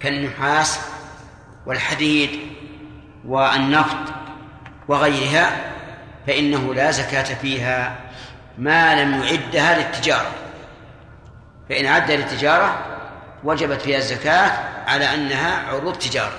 كالنحاس 0.00 0.80
والحديد 1.68 2.30
والنفط 3.26 4.12
وغيرها 4.88 5.72
فإنه 6.26 6.74
لا 6.74 6.90
زكاة 6.90 7.34
فيها. 7.34 7.96
ما 8.58 9.02
لم 9.02 9.22
يعدها 9.22 9.78
للتجارة. 9.78 10.30
فإن 11.68 11.86
عد 11.86 12.10
للتجارة 12.10 12.78
وجبت 13.44 13.82
فيها 13.82 13.98
الزكاة 13.98 14.50
على 14.86 15.14
أنها 15.14 15.68
عروض 15.68 15.94
تجارة. 15.98 16.38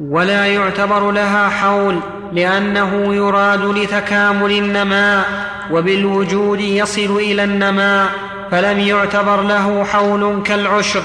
ولا 0.00 0.46
يعتبر 0.46 1.10
لها 1.10 1.48
حول 1.48 2.00
لأنه 2.32 3.14
يراد 3.14 3.64
لتكامل 3.64 4.52
النماء 4.52 5.26
وبالوجود 5.70 6.60
يصل 6.60 7.16
إلى 7.16 7.44
النماء 7.44 8.10
فلم 8.50 8.78
يعتبر 8.78 9.42
له 9.42 9.84
حول 9.84 10.42
كالعشر. 10.42 11.02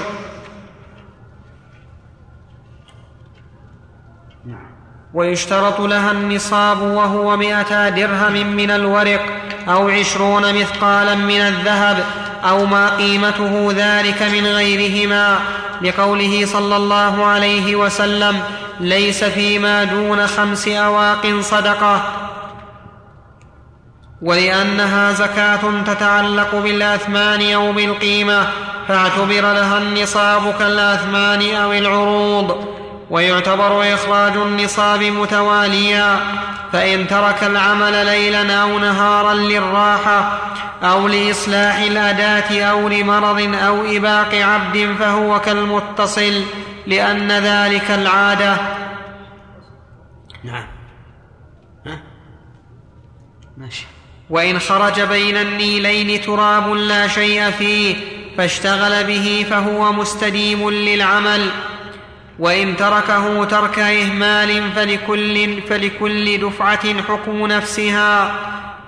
ويشترط 5.14 5.80
لها 5.80 6.10
النصاب 6.10 6.82
وهو 6.82 7.36
مئتا 7.36 7.88
درهم 7.88 8.56
من 8.56 8.70
الورق 8.70 9.22
أو 9.68 9.88
عشرون 9.88 10.60
مثقالا 10.60 11.14
من 11.14 11.40
الذهب 11.40 12.04
أو 12.44 12.66
ما 12.66 12.96
قيمته 12.96 13.72
ذلك 13.76 14.22
من 14.22 14.46
غيرهما 14.46 15.38
لقوله 15.82 16.46
صلى 16.46 16.76
الله 16.76 17.24
عليه 17.26 17.76
وسلم 17.76 18.42
ليس 18.80 19.24
فيما 19.24 19.84
دون 19.84 20.26
خمس 20.26 20.68
أواق 20.68 21.40
صدقة. 21.40 22.02
ولأنها 24.22 25.12
زكاة 25.12 25.60
تتعلق 25.86 26.54
بالأثمان 26.54 27.52
أو 27.52 27.72
بالقيمه 27.72 28.46
فاعتبر 28.88 29.40
لها 29.40 29.78
النصاب 29.78 30.54
كالأثمان 30.58 31.54
أو 31.54 31.72
العروض. 31.72 32.66
ويعتبر 33.10 33.94
إخراج 33.94 34.36
النصاب 34.36 35.02
متواليا 35.02 36.16
فإن 36.72 37.06
ترك 37.06 37.44
العمل 37.44 38.06
ليلا 38.06 38.54
أو 38.62 38.78
نهارا 38.78 39.34
للراحة 39.34 40.38
أو 40.82 41.08
لإصلاح 41.08 41.78
الأداة 41.78 42.62
أو 42.62 42.88
لمرض 42.88 43.54
أو 43.66 43.84
إباق 43.96 44.34
عبد 44.34 44.96
فهو 44.98 45.40
كالمتصل. 45.40 46.42
لأن 46.86 47.32
ذلك 47.32 47.90
العادة. 47.90 48.56
نعم. 50.44 50.66
ها؟ 51.86 52.02
ماشي. 53.56 53.86
وإن 54.30 54.58
خرج 54.58 55.00
بين 55.00 55.36
النيلين 55.36 56.20
تراب 56.20 56.72
لا 56.72 57.08
شيء 57.08 57.50
فيه 57.50 57.96
فاشتغل 58.36 59.04
به 59.04 59.46
فهو 59.50 59.92
مستديم 59.92 60.70
للعمل. 60.70 61.50
وإن 62.38 62.76
تركه 62.76 63.44
ترك 63.44 63.78
إهمال 63.78 64.72
فلكل, 64.72 65.62
فلكل 65.62 66.40
دفعة 66.40 67.02
حكم 67.02 67.46
نفسها. 67.46 68.34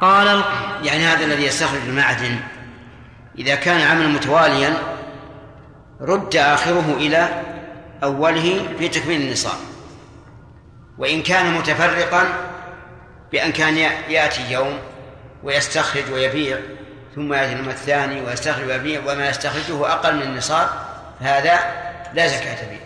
قال 0.01 0.28
ال... 0.28 0.42
يعني 0.84 1.05
هذا 1.05 1.24
الذي 1.24 1.45
يستخرج 1.45 1.80
المعدن 1.88 2.36
إذا 3.38 3.55
كان 3.55 3.80
عملا 3.80 4.09
متواليا 4.09 4.76
رد 6.01 6.36
آخره 6.36 6.97
إلى 6.97 7.42
أوله 8.05 8.76
في 8.78 8.88
تكميل 8.88 9.20
النصاب. 9.20 9.59
وإن 10.98 11.22
كان 11.22 11.55
متفرقا 11.55 12.24
بأن 13.32 13.52
كان 13.52 13.76
يأتي 14.09 14.52
يوم 14.52 14.78
ويستخرج 15.42 16.12
ويبيع 16.12 16.59
ثم 17.14 17.32
يأتي 17.32 17.52
اليوم 17.52 17.68
الثاني 17.68 18.20
ويستخرج 18.20 18.66
ويبيع 18.66 19.00
وما 19.00 19.28
يستخرجه 19.28 19.92
أقل 19.92 20.16
من 20.16 20.22
النصاب 20.22 20.68
فهذا 21.20 21.59
لا 22.14 22.26
زكاة 22.26 22.55
فيه. 22.55 22.84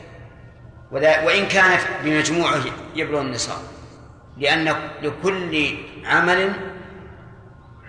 وإن 1.27 1.49
كان 1.49 1.79
بمجموعه 2.05 2.63
يبلغ 2.95 3.21
النصاب. 3.21 3.59
لأن 4.37 4.75
لكل 5.03 5.77
عمل 6.05 6.53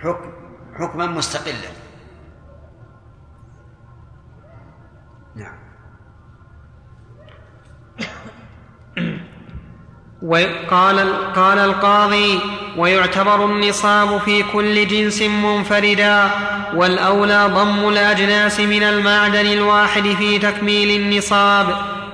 حكم 0.03 0.33
حكما 0.79 1.05
مستقلا. 1.05 1.69
وقال 10.21 11.13
قال 11.35 11.57
القاضي 11.59 12.39
ويعتبر 12.77 13.45
النصاب 13.45 14.17
في 14.17 14.43
كل 14.43 14.87
جنس 14.87 15.21
منفردا 15.21 16.29
والأولى 16.75 17.49
ضم 17.53 17.89
الأجناس 17.89 18.59
من 18.59 18.83
المعدن 18.83 19.45
الواحد 19.45 20.03
في 20.03 20.39
تكميل 20.39 21.01
النصاب 21.01 21.67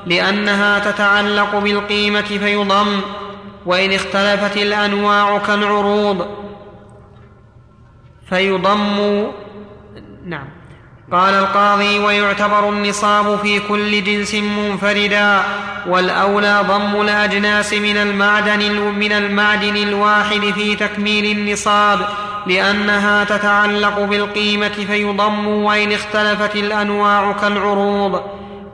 لأنها 0.06 0.80
تتعلق 0.80 1.60
بالقيمة 1.60 2.22
فيضم 2.22 3.02
وإن 3.66 3.94
اختلفت 3.94 4.58
الأنواع 4.58 5.38
كالعروض 5.38 6.28
فيضم 8.30 9.28
نعم. 10.26 10.55
قال 11.16 11.34
القاضي 11.34 12.00
ويعتبر 12.00 12.70
النصاب 12.70 13.40
في 13.44 13.60
كل 13.60 14.04
جنس 14.04 14.34
منفردا 14.34 15.44
والأولى 15.88 16.66
ضم 16.68 17.02
الأجناس 17.02 17.74
من 17.74 17.98
المعدن 17.98 18.72
من 19.00 19.12
المعدن 19.12 19.78
الواحد 19.78 20.54
في 20.56 20.76
تكميل 20.76 21.38
النصاب 21.38 22.00
لأنها 22.48 23.24
تتعلق 23.24 24.00
بالقيمة 24.00 24.70
فيضم 24.88 25.48
وإن 25.48 25.92
اختلفت 25.92 26.56
الأنواع 26.56 27.32
كالعروض. 27.32 28.22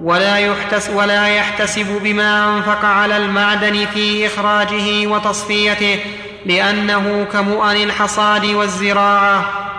ولا, 0.01 0.37
يحتس 0.37 0.89
ولا 0.89 1.27
يحتسب 1.27 2.01
بما 2.03 2.57
أنفق 2.57 2.85
على 2.85 3.17
المعدن 3.17 3.85
في 3.93 4.27
إخراجه 4.27 5.07
وتصفيته 5.07 5.99
لأنه 6.45 7.27
كمؤن 7.33 7.75
الحصاد 7.75 8.45
والزراعة. 8.45 9.70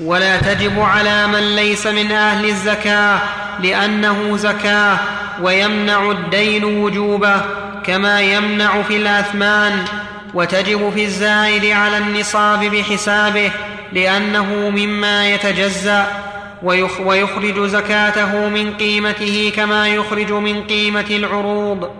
ولا 0.00 0.36
تجب 0.36 0.80
على 0.80 1.26
من 1.26 1.56
ليس 1.56 1.86
من 1.86 2.12
أهل 2.12 2.44
الزكاة 2.44 3.18
لأنه 3.60 4.36
زكاة 4.36 4.98
ويمنع 5.42 6.10
الدين 6.10 6.64
وجوبه 6.64 7.42
كما 7.84 8.20
يمنع 8.20 8.82
في 8.82 8.96
الأثمان 8.96 9.84
وتجب 10.34 10.90
في 10.90 11.04
الزائد 11.04 11.64
على 11.64 11.98
النصاب 11.98 12.60
بحسابه 12.64 13.50
لأنه 13.92 14.70
مما 14.70 15.28
يتجزأ 15.28 16.06
ويخرج 17.00 17.66
زكاته 17.66 18.48
من 18.48 18.76
قيمته 18.76 19.52
كما 19.56 19.88
يخرج 19.88 20.32
من 20.32 20.66
قيمة 20.66 21.06
العروض. 21.10 21.90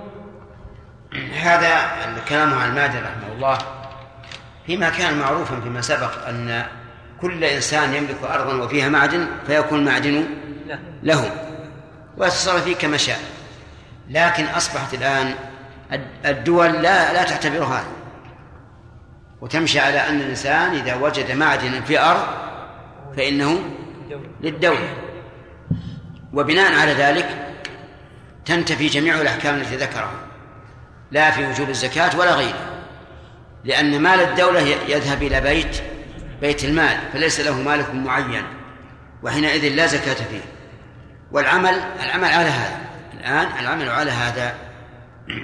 هذا 1.40 1.90
الكلام 2.16 2.54
عن 2.54 2.68
المادة 2.68 3.00
رحمه 3.00 3.34
الله 3.36 3.58
فيما 4.66 4.90
كان 4.90 5.18
معروفا 5.18 5.60
فيما 5.60 5.80
سبق 5.80 6.28
أن 6.28 6.64
كل 7.20 7.44
إنسان 7.44 7.94
يملك 7.94 8.16
أرضا 8.24 8.64
وفيها 8.64 8.88
معدن 8.88 9.26
فيكون 9.46 9.78
المعدن 9.78 10.24
له 11.02 11.30
ويتصرف 12.16 12.64
فيه 12.64 12.74
كما 12.74 12.96
شاء. 12.96 13.20
لكن 14.10 14.44
أصبحت 14.44 14.94
الآن 14.94 15.34
الدول 16.26 16.72
لا 16.72 17.12
لا 17.12 17.22
تعتبر 17.24 17.64
هذا 17.64 17.88
وتمشي 19.40 19.80
على 19.80 20.08
أن 20.08 20.20
الإنسان 20.20 20.74
إذا 20.74 20.94
وجد 20.94 21.32
معدنا 21.32 21.80
في 21.80 22.00
أرض 22.00 22.26
فإنه 23.16 23.60
للدولة. 24.40 24.94
وبناء 26.32 26.72
على 26.80 26.92
ذلك 26.92 27.46
تنتفي 28.44 28.86
جميع 28.86 29.20
الأحكام 29.20 29.54
التي 29.54 29.76
ذكرها 29.76 30.20
لا 31.10 31.30
في 31.30 31.46
وجوب 31.46 31.70
الزكاة 31.70 32.18
ولا 32.18 32.34
غيره 32.34 32.82
لأن 33.64 34.00
مال 34.00 34.20
الدولة 34.20 34.60
يذهب 34.88 35.22
إلى 35.22 35.40
بيت 35.40 35.82
بيت 36.40 36.64
المال 36.64 36.98
فليس 37.12 37.40
له 37.40 37.62
مالك 37.62 37.94
معين 37.94 38.42
وحينئذ 39.22 39.68
لا 39.74 39.86
زكاة 39.86 40.14
فيه. 40.14 40.40
والعمل 41.32 41.80
العمل 42.04 42.24
على 42.24 42.48
هذا. 42.48 42.78
الآن 43.20 43.48
العمل 43.60 43.88
على 43.88 44.10
هذا. 44.10 44.54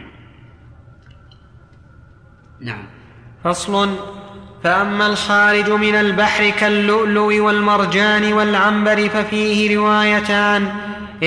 نعم. 2.60 2.84
فصل. 3.44 3.96
فأما 4.64 5.06
الخارج 5.06 5.70
من 5.70 5.94
البحر 5.94 6.50
كاللؤلؤ 6.50 7.38
والمرجان 7.38 8.32
والعنبر 8.32 9.08
ففيه 9.08 9.76
روايتان. 9.76 10.72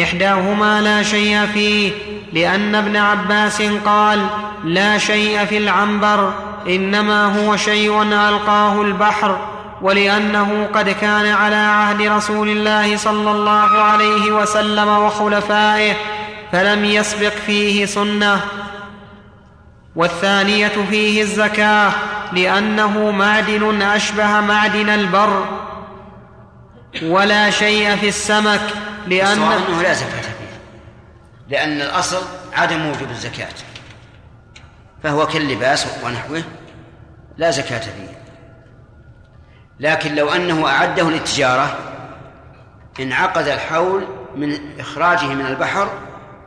إحداهما 0.01 0.81
لا 0.81 1.03
شيء 1.03 1.45
فيه 1.45 1.91
لأن 2.33 2.75
ابن 2.75 2.95
عباس 2.95 3.61
قال 3.61 4.27
لا 4.63 4.97
شيء 4.97 5.45
في 5.45 5.57
العنبر 5.57 6.33
إنما 6.67 7.25
هو 7.25 7.55
شيء 7.55 8.01
ألقاه 8.03 8.81
البحر. 8.81 9.54
ولأنه 9.85 10.69
قد 10.73 10.89
كان 10.89 11.25
على 11.25 11.55
عهد 11.55 12.01
رسول 12.01 12.49
الله 12.49 12.97
صلى 12.97 13.31
الله 13.31 13.81
عليه 13.81 14.31
وسلم 14.31 14.87
وخلفائه 14.87 15.93
فلم 16.51 16.85
يسبق 16.85 17.29
فيه 17.29 17.85
سنة. 17.85 18.41
والثانية 19.95 20.71
فيه 20.89 21.21
الزكاة 21.21 21.91
لأنه 22.33 23.11
معدن 23.11 23.81
أشبه 23.81 24.39
معدن 24.41 24.89
البر. 24.89 25.45
ولا 27.03 27.49
شيء 27.49 27.95
في 27.95 28.07
السمك 28.07 28.61
لأن 29.07 29.41
أنه 29.41 29.81
لا 29.81 29.93
زكاة 29.93 30.21
فيه. 30.21 30.59
لأن 31.49 31.81
الأصل 31.81 32.21
عدم 32.53 32.85
وجوب 32.85 33.09
الزكاة. 33.09 33.53
فهو 35.03 35.27
كاللباس 35.27 35.87
ونحوه 36.03 36.43
لا 37.37 37.51
زكاة 37.51 37.79
فيه. 37.79 38.24
لكن 39.79 40.15
لو 40.15 40.29
أنه 40.29 40.67
أعده 40.67 41.09
للتجارة 41.09 41.77
انعقد 42.99 43.47
الحول 43.47 44.07
من 44.35 44.79
إخراجه 44.79 45.25
من 45.25 45.45
البحر 45.45 45.89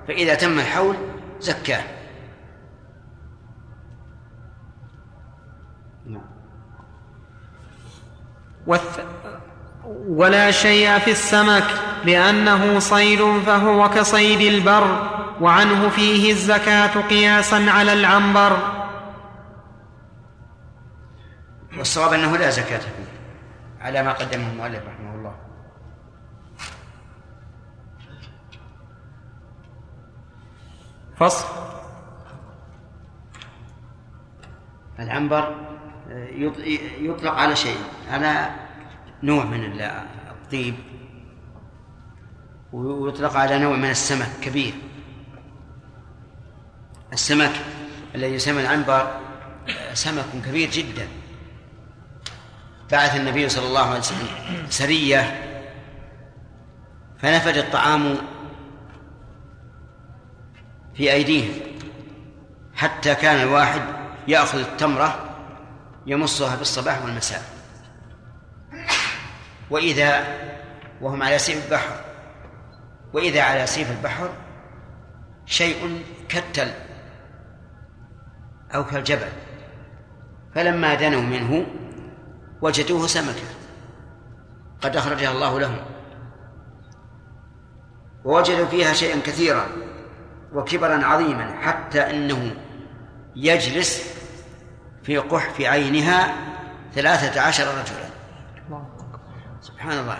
فإذا 0.08 0.34
تم 0.34 0.58
الحول 0.58 0.96
زكاه. 1.40 1.82
والث... 8.66 9.00
ولا 10.08 10.50
شيء 10.50 10.98
في 10.98 11.10
السمك 11.10 11.64
لأنه 12.04 12.78
صيد 12.78 13.42
فهو 13.46 13.90
كصيد 13.90 14.40
البر 14.40 15.08
وعنه 15.40 15.88
فيه 15.88 16.32
الزكاة 16.32 17.00
قياسا 17.00 17.66
على 17.68 17.92
العنبر. 17.92 18.58
والصواب 21.78 22.12
أنه 22.12 22.36
لا 22.36 22.50
زكاة 22.50 22.78
فيه. 22.78 23.17
على 23.80 24.02
ما 24.02 24.12
قدمه 24.12 24.50
المؤلف 24.50 24.86
رحمه 24.86 25.14
الله. 25.14 25.38
فصل. 31.16 31.46
العنبر 34.98 35.54
يطلق 37.00 37.32
على 37.32 37.56
شيء. 37.56 37.78
على 38.10 38.50
نوع 39.22 39.44
من 39.44 39.80
الطيب. 40.30 40.74
ويطلق 42.72 43.36
على 43.36 43.58
نوع 43.58 43.76
من 43.76 43.90
السمك 43.90 44.40
كبير. 44.42 44.74
السمك 47.12 47.52
الذي 48.14 48.34
يسمى 48.34 48.60
العنبر 48.60 49.20
سمك 49.92 50.24
كبير 50.46 50.70
جدا. 50.70 51.08
بعث 52.92 53.16
النبي 53.16 53.48
صلى 53.48 53.66
الله 53.66 53.86
عليه 53.86 53.98
وسلم 53.98 54.28
سرية 54.70 55.44
فنفد 57.18 57.56
الطعام 57.56 58.16
في 60.94 61.12
أيديهم 61.12 61.52
حتى 62.74 63.14
كان 63.14 63.40
الواحد 63.40 63.82
يأخذ 64.28 64.58
التمرة 64.58 65.24
يمصها 66.06 66.56
بالصباح 66.56 67.04
والمساء. 67.04 67.42
وإذا 69.70 70.26
وهم 71.00 71.22
على 71.22 71.38
سيف 71.38 71.64
البحر 71.66 72.00
وإذا 73.12 73.42
على 73.42 73.66
سيف 73.66 73.90
البحر 73.90 74.30
شيء 75.46 76.04
كالتل 76.28 76.70
أو 78.74 78.84
كالجبل 78.84 79.28
فلما 80.54 80.94
دنوا 80.94 81.22
منه 81.22 81.66
وجدوه 82.62 83.06
سمكة. 83.06 83.48
قد 84.80 84.96
أخرجها 84.96 85.30
الله 85.30 85.60
لهم. 85.60 85.78
ووجدوا 88.24 88.66
فيها 88.66 88.92
شيئا 88.92 89.20
كثيرا 89.20 89.66
وكبرا 90.52 91.04
عظيما 91.04 91.58
حتى 91.62 92.10
إنه 92.10 92.54
يجلس 93.36 94.02
في 95.02 95.18
قحف 95.18 95.60
عينها 95.60 96.34
ثلاثة 96.94 97.40
عشر 97.40 97.64
رجلا. 97.64 98.08
سبحان 99.60 99.98
الله. 99.98 100.18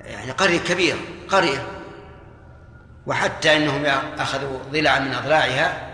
يعني 0.00 0.30
قرية 0.30 0.58
كبيرة 0.58 0.98
قرية. 1.28 1.66
وحتى 3.06 3.56
إنهم 3.56 3.84
أخذوا 4.18 4.58
ضلعا 4.72 4.98
من 4.98 5.14
أضلاعها 5.14 5.90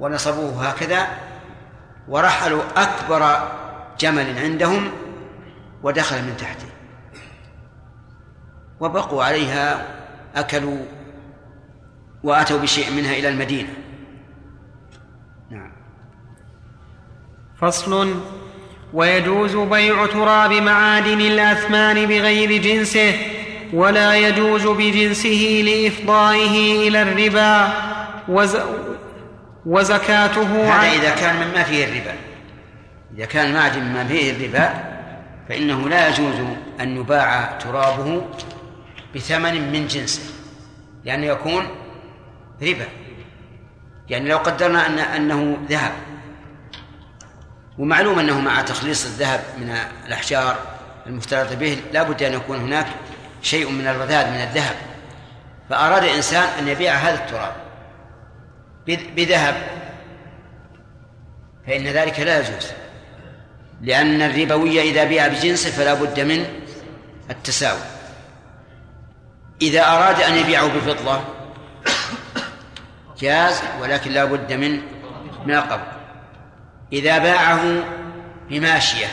ونصبوه 0.00 0.68
هكذا 0.68 1.06
ورحلوا 2.08 2.62
أكبر 2.76 3.48
جمل 4.00 4.38
عندهم 4.38 4.90
ودخل 5.82 6.22
من 6.22 6.36
تحته. 6.36 6.68
وبقوا 8.80 9.24
عليها 9.24 9.86
أكلوا 10.34 10.84
وأتوا 12.22 12.58
بشيء 12.58 12.90
منها 12.90 13.12
إلى 13.12 13.28
المدينة. 13.28 13.72
نعم. 15.50 15.72
فصل. 17.60 18.14
ويجوز 18.92 19.56
بيع 19.56 20.06
تراب 20.06 20.52
معادن 20.52 21.20
الأثمان 21.20 22.06
بغير 22.06 22.62
جنسه 22.62 23.14
ولا 23.72 24.16
يجوز 24.16 24.66
بجنسه 24.66 25.62
لإفضائه 25.64 26.88
إلى 26.88 27.02
الربا 27.02 27.72
وز 28.28 28.56
وزكاته 29.66 30.70
هذا 30.70 30.92
إذا 30.92 31.14
كان 31.14 31.36
مما 31.36 31.62
فيه 31.62 31.84
الربا. 31.84 32.14
إذا 33.16 33.24
كان 33.24 33.46
المعدن 33.46 33.82
مما 33.82 34.04
فيه 34.04 34.32
الربا 34.32 34.98
فإنه 35.48 35.88
لا 35.88 36.08
يجوز 36.08 36.34
أن 36.80 36.96
يباع 36.96 37.58
ترابه 37.58 38.26
بثمن 39.14 39.72
من 39.72 39.86
جنسه 39.86 40.22
لأنه 41.04 41.26
يكون 41.26 41.66
ربا. 42.62 42.86
يعني 44.08 44.28
لو 44.28 44.38
قدرنا 44.38 44.86
أن 44.86 44.98
أنه 44.98 45.58
ذهب 45.68 45.92
ومعلوم 47.78 48.18
أنه 48.18 48.40
مع 48.40 48.62
تخليص 48.62 49.04
الذهب 49.04 49.40
من 49.58 49.76
الأحجار 50.06 50.56
المفترض 51.06 51.58
به 51.58 51.80
لا 51.92 52.02
بد 52.02 52.22
أن 52.22 52.32
يكون 52.32 52.58
هناك 52.58 52.86
شيء 53.42 53.70
من 53.70 53.86
الرذاذ 53.86 54.30
من 54.30 54.40
الذهب. 54.40 54.76
فأراد 55.70 56.04
إنسان 56.04 56.42
أن 56.58 56.68
يبيع 56.68 56.94
هذا 56.94 57.24
التراب 57.24 57.52
بذهب 59.16 59.54
فإن 61.66 61.84
ذلك 61.84 62.20
لا 62.20 62.38
يجوز. 62.40 62.72
لأن 63.82 64.22
الربوية 64.22 64.82
إذا 64.82 65.04
بيع 65.04 65.28
بجنسه 65.28 65.70
فلا 65.70 65.94
بد 65.94 66.20
من 66.20 66.44
التساوي. 67.30 67.98
إذا 69.62 69.84
أراد 69.84 70.20
أن 70.20 70.34
يبيعه 70.34 70.66
بفضة 70.66 71.20
جاز 73.20 73.62
ولكن 73.80 74.10
لا 74.10 74.24
بد 74.24 74.52
من 74.52 74.80
من 75.46 75.54
القبض 75.54 75.86
إذا 76.92 77.18
باعه 77.18 77.84
بماشية 78.50 79.06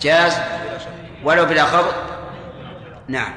جاز 0.00 0.38
ولو 1.24 1.44
بلا 1.44 1.64
قبض 1.64 1.94
نعم. 3.08 3.32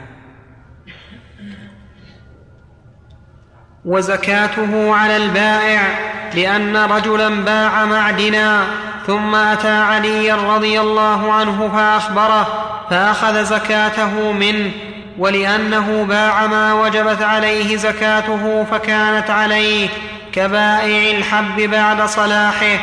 وزكاته 3.86 4.96
على 4.96 5.18
البائع 5.18 6.19
لأن 6.34 6.78
رجلا 6.78 7.30
باع 7.30 7.86
معدنا 7.86 8.64
ثم 9.08 9.36
أتى 9.36 9.72
عليا 9.72 10.36
رضي 10.36 10.82
الله 10.82 11.34
عنه 11.34 11.72
فأخبره 11.76 12.48
فأخذ 12.90 13.44
زكاته 13.44 14.32
منه 14.32 14.72
ولأنه 15.18 16.06
باع 16.10 16.48
ما 16.48 16.74
وجبت 16.74 17.22
عليه 17.22 17.76
زكاته 17.76 18.66
فكانت 18.72 19.30
عليه 19.30 19.90
كبائع 20.34 21.18
الحب 21.18 21.62
بعد 21.62 22.02
صلاحه 22.02 22.78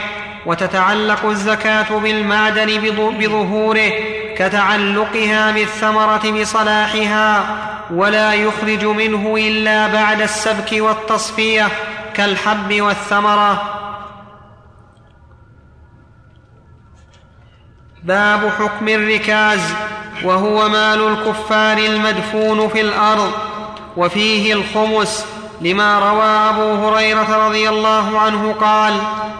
وتتعلق 0.46 1.26
الزكاة 1.26 1.98
بالمعدن 2.02 2.80
بظهوره 3.20 3.90
كتعلقها 4.36 5.50
بالثمرة 5.52 6.40
بصلاحها 6.40 7.44
ولا 7.90 8.34
يخرج 8.34 8.84
منه 8.84 9.36
إلا 9.38 9.86
بعد 9.86 10.20
السبك 10.20 10.72
والتصفية. 10.72 11.68
كالحب 12.16 12.80
والثمرة. 12.80 13.62
باب 18.02 18.50
حكم 18.58 18.88
الركاز 18.88 19.60
وهو 20.24 20.68
مال 20.68 21.08
الكفار 21.08 21.78
المدفون 21.78 22.68
في 22.68 22.80
الأرض 22.80 23.32
وفيه 23.96 24.52
الخمس 24.52 25.26
لما 25.60 25.98
روى 25.98 26.24
أبو 26.24 26.88
هريرة 26.88 27.46
رضي 27.46 27.68
الله 27.68 28.20
عنه 28.20 28.54
قال 28.60 28.94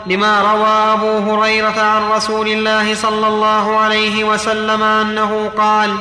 لما 0.06 0.40
روى 0.40 0.92
أبو 0.92 1.18
هريرة 1.18 1.80
عن 1.80 2.10
رسول 2.10 2.48
الله 2.48 2.94
صلى 2.94 3.28
الله 3.28 3.76
عليه 3.76 4.24
وسلم 4.24 4.82
أنه 4.82 5.50
قال 5.58 5.96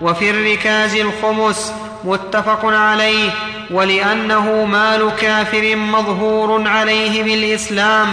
وفي 0.00 0.30
الركاز 0.30 0.94
الخمس 0.94 1.72
متفق 2.04 2.60
عليه 2.64 3.30
ولأنه 3.70 4.64
مال 4.64 5.10
كافر 5.20 5.76
مظهور 5.76 6.68
عليه 6.68 7.22
بالإسلام 7.22 8.08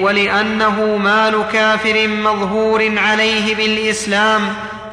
ولأنه 0.00 0.96
مال 0.96 1.44
كافر 1.52 2.08
مظهور 2.08 2.92
عليه 2.98 3.54
بالإسلام 3.54 4.40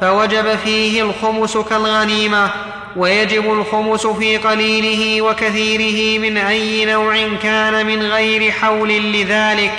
فوجب 0.00 0.56
فيه 0.64 1.02
الخمس 1.02 1.56
كالغنيمة 1.56 2.50
ويجب 2.96 3.52
الخمس 3.52 4.06
في 4.06 4.36
قليله 4.36 5.22
وكثيره 5.22 6.18
من 6.18 6.36
أي 6.36 6.84
نوع 6.84 7.28
كان 7.42 7.86
من 7.86 8.02
غير 8.02 8.50
حول 8.50 8.88
لذلك 8.88 9.72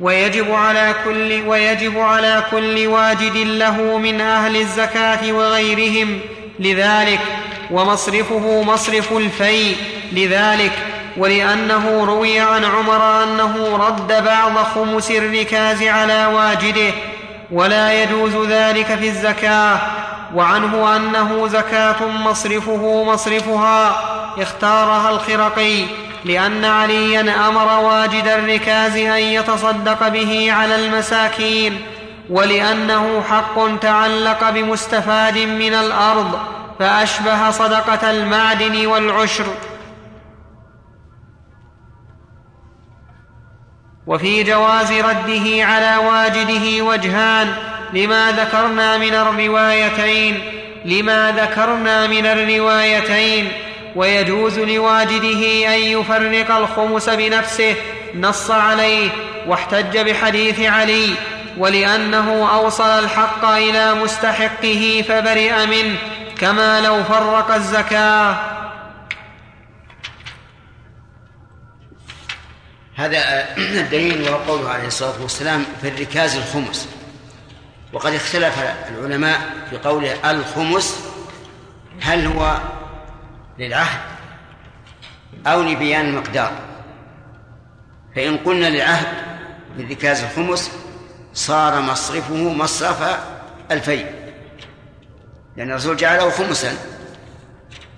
ويجب 0.00 0.52
على 0.52 0.94
كل 1.04 1.42
ويجب 1.46 1.98
على 1.98 2.44
كل 2.50 2.86
واجد 2.86 3.36
له 3.36 3.98
من 3.98 4.20
أهل 4.20 4.56
الزكاة 4.56 5.32
وغيرهم 5.32 6.20
لذلك 6.58 7.20
ومصرفه 7.70 8.62
مصرف 8.62 9.12
الفيء 9.12 9.76
لذلك 10.12 10.72
ولأنه 11.16 12.04
روي 12.04 12.40
عن 12.40 12.64
عمر 12.64 13.22
أنه 13.22 13.76
رد 13.76 14.24
بعض 14.24 14.56
خمس 14.56 15.10
الركاز 15.10 15.82
على 15.82 16.26
واجده 16.26 16.92
ولا 17.50 18.02
يجوز 18.02 18.46
ذلك 18.46 18.86
في 18.86 19.08
الزكاة 19.08 19.78
وعنه 20.34 20.96
أنه 20.96 21.48
زكاة 21.48 22.08
مصرفه 22.08 23.04
مصرفها 23.04 24.02
اختارها 24.38 25.10
الخرقي 25.10 25.84
لأن 26.24 26.64
عليا 26.64 27.48
أمر 27.48 27.80
واجد 27.84 28.28
الركاز 28.28 28.96
أن 28.96 29.22
يتصدق 29.22 30.08
به 30.08 30.52
على 30.52 30.86
المساكين 30.86 31.80
ولأنه 32.30 33.22
حق 33.30 33.78
تعلق 33.80 34.50
بمستفاد 34.50 35.38
من 35.38 35.74
الأرض. 35.74 36.38
فأشبه 36.78 37.50
صدقة 37.50 38.10
المعدن 38.10 38.86
والعشر. 38.86 39.46
وفي 44.06 44.42
جواز 44.42 44.92
رده 44.92 45.64
على 45.64 45.96
واجده 45.96 46.84
وجهان 46.84 47.52
لما 47.92 48.32
ذكرنا 48.32 48.98
من 48.98 49.14
الروايتين 49.14 50.52
لما 50.84 51.32
ذكرنا 51.32 52.06
من 52.06 52.26
الروايتين. 52.26 53.52
ويجوز 53.96 54.58
لواجده 54.58 55.74
أن 55.74 55.80
يفرق 55.80 56.56
الخمس 56.56 57.08
بنفسه 57.08 57.74
نص 58.14 58.50
عليه 58.50 59.10
واحتج 59.46 59.98
بحديث 59.98 60.60
علي 60.60 61.10
ولأنه 61.58 62.54
أوصل 62.54 62.98
الحق 62.98 63.44
إلى 63.44 63.94
مستحقه 63.94 65.04
فبرئ 65.08 65.66
منه. 65.66 65.98
كما 66.38 66.80
لو 66.80 67.04
فرق 67.04 67.50
الزكاة. 67.50 68.36
هذا 72.96 73.18
الدليل 73.58 74.22
وهو 74.22 74.36
قوله 74.36 74.70
عليه 74.70 74.86
الصلاة 74.86 75.22
والسلام 75.22 75.64
في 75.80 75.88
الركاز 75.88 76.36
الخمس. 76.36 76.88
وقد 77.92 78.14
اختلف 78.14 78.58
العلماء 78.88 79.40
في 79.70 79.78
قوله 79.78 80.30
الخمس 80.30 81.04
هل 82.02 82.26
هو 82.26 82.58
للعهد 83.58 84.00
أو 85.46 85.62
لبيان 85.62 86.06
المقدار. 86.06 86.52
فإن 88.16 88.36
قلنا 88.36 88.66
للعهد 88.66 89.06
بالركاز 89.76 90.22
الخمس 90.22 90.70
صار 91.34 91.80
مصرفه 91.80 92.34
مصرف 92.34 93.18
الفي 93.70 94.25
لأن 95.56 95.70
الرسول 95.70 95.96
جعله 95.96 96.30
خمسا. 96.30 96.76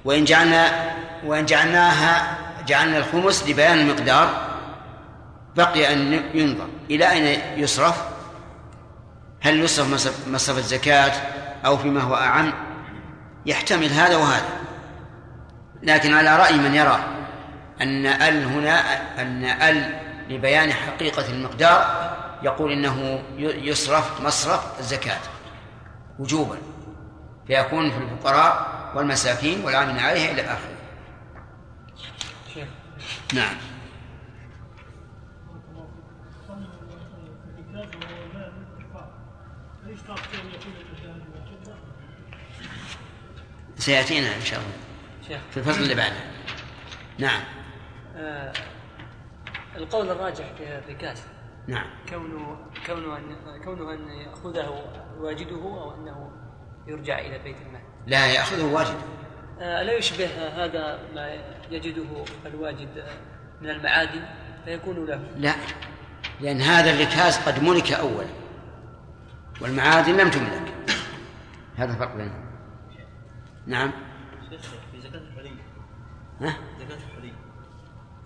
وإن 0.04 0.24
جعلنا 0.24 0.92
وإن 1.24 1.46
جعلناها 1.46 2.38
جعلنا 2.66 2.98
الخمس 2.98 3.48
لبيان 3.48 3.78
المقدار 3.78 4.48
بقي 5.56 5.92
أن 5.92 6.12
ينظر 6.34 6.68
إلى 6.90 7.11
أين 7.11 7.40
يصرف. 7.56 8.04
هل 9.40 9.61
يصرف 9.61 10.11
مصرف 10.28 10.59
الزكاة 10.59 11.12
أو 11.66 11.76
فيما 11.76 12.00
هو 12.00 12.14
أعم؟ 12.14 12.52
يحتمل 13.46 13.90
هذا 13.90 14.16
وهذا. 14.16 14.48
لكن 15.82 16.14
على 16.14 16.36
رأي 16.36 16.56
من 16.56 16.74
يرى 16.74 17.00
أن 17.80 18.06
ال 18.06 18.44
هنا 18.44 18.80
أن 19.22 19.44
ال 19.44 20.00
لبيان 20.30 20.72
حقيقة 20.72 21.28
المقدار 21.28 22.09
يقول 22.42 22.72
إنه 22.72 23.22
يصرف 23.38 24.20
مصرف 24.20 24.61
الزكاة 24.80 25.20
وجوبا. 26.18 26.56
فيكون 27.49 27.90
في 27.90 27.99
الفقراء 27.99 28.78
والمساكين 28.94 29.64
والعاملين 29.64 29.99
عليها 29.99 30.32
إلى 30.32 30.42
آخره. 30.42 30.78
نعم. 33.34 33.57
سيأتينا 43.76 44.36
إن 44.36 44.40
شاء 44.40 44.61
الله. 44.61 45.40
في 45.51 45.57
الفصل 45.57 45.82
اللي 45.82 45.94
بعده. 45.94 46.16
نعم. 47.18 47.40
آه 48.16 48.53
القول 49.76 50.11
الراجح 50.11 50.44
في 50.59 50.78
الركاز 50.78 51.22
نعم. 51.66 51.86
كونه 52.09 52.57
كونه 52.86 53.16
ان 53.16 53.36
كونه 53.64 53.94
أن 53.94 54.09
يأخذه 54.09 54.84
واجده 55.18 55.57
أو 55.57 55.94
أنه 55.94 56.30
يرجع 56.89 57.18
إلى 57.18 57.39
بيت 57.39 57.57
المال 57.66 57.80
لا 58.07 58.26
يأخذه 58.26 58.64
واجد 58.64 58.97
آه 59.61 59.82
لا 59.82 59.93
يشبه 59.93 60.26
هذا 60.64 60.99
ما 61.14 61.36
يجده 61.70 62.24
الواجد 62.47 63.05
من 63.62 63.70
المعادن 63.70 64.24
فيكون 64.64 65.07
له. 65.07 65.20
لا 65.36 65.55
لأن 66.41 66.61
هذا 66.61 66.91
الركاز 66.91 67.39
قد 67.39 67.62
ملك 67.62 67.93
أولا 67.93 68.26
والمعادن 69.61 70.16
لم 70.16 70.30
تملك. 70.30 70.74
هذا 71.76 71.93
فرق 71.93 72.16
بينهم. 72.16 72.49
نعم. 73.66 73.93
شيخ 74.51 74.70
في 74.93 75.01
زكاة 75.01 75.18
الحلي 75.18 75.51
ها؟ 76.41 76.57
زكاة 76.78 76.97
الحلي 76.97 77.32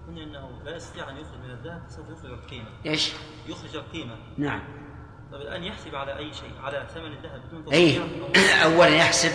قلنا 0.06 0.22
إنه 0.22 0.62
لا 0.64 0.76
يستطيع 0.76 1.10
أن 1.10 1.16
يخرج 1.16 1.38
من 1.44 1.50
الذهب 1.50 1.82
سوف 1.88 2.08
يخرج 2.10 2.30
القيمة 2.30 2.68
إيش؟ 2.86 3.12
يخرج 3.48 3.76
القيمة 3.76 4.16
نعم. 4.38 4.62
طيب 5.32 5.40
الآن 5.40 5.64
يحسب 5.64 5.94
على 5.94 6.18
أي 6.18 6.34
شيء؟ 6.34 6.52
على 6.62 6.86
ثمن 6.94 7.06
الذهب. 7.12 7.42
بدون 7.48 7.72
اي 7.74 7.92
تصحيح 8.34 8.62
أو- 8.62 8.64
اولا 8.64 8.88
يحسب 8.96 9.32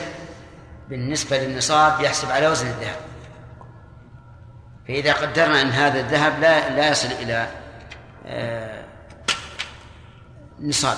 بالنسبة 0.89 1.37
للنصاب 1.37 2.01
يحسب 2.01 2.31
على 2.31 2.47
وزن 2.47 2.67
الذهب. 2.67 2.95
فإذا 4.87 5.13
قدرنا 5.13 5.61
أن 5.61 5.67
هذا 5.69 5.99
الذهب 5.99 6.39
لا 6.39 6.69
لا 6.75 6.89
يصل 6.89 7.07
إلى 7.07 7.47
آه، 8.25 8.83
نصاب. 10.59 10.97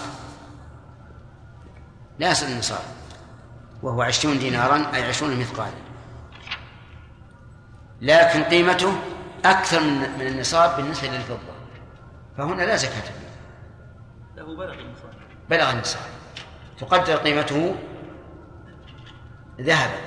لا 2.19 2.31
يصل 2.31 2.45
النصاب 2.45 2.83
وهو 3.83 4.01
عشرون 4.01 4.39
دينارا 4.39 4.91
أي 4.95 5.03
عشرون 5.03 5.39
مثقالا. 5.39 5.71
لكن 8.01 8.43
قيمته 8.43 8.93
أكثر 9.45 9.79
من 10.19 10.27
النصاب 10.27 10.75
بالنسبة 10.77 11.07
للفضة. 11.07 11.39
فهنا 12.37 12.63
لا 12.63 12.75
زكاة 12.75 12.91
فيه. 13.01 13.28
بلغ 14.55 14.73
النصاب 14.73 15.13
بلغ 15.49 15.71
النصاب 15.71 16.01
تقدر 16.77 17.15
قيمته 17.15 17.75
ذهبا. 19.61 19.99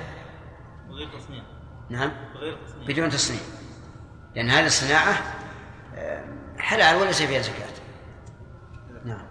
وغير 0.89 1.09
تصنيع. 1.19 1.43
نعم. 1.89 2.11
وغير 2.35 2.57
تصنيع. 2.65 2.87
بدون 2.87 3.09
تصنيع. 3.09 3.41
لأن 4.35 4.49
هذه 4.49 4.65
الصناعة 4.65 5.13
آه، 5.95 6.23
حلال 6.57 6.95
وليس 6.95 7.21
فيها 7.21 7.41
زكاة. 7.41 7.73
نعم. 9.05 9.25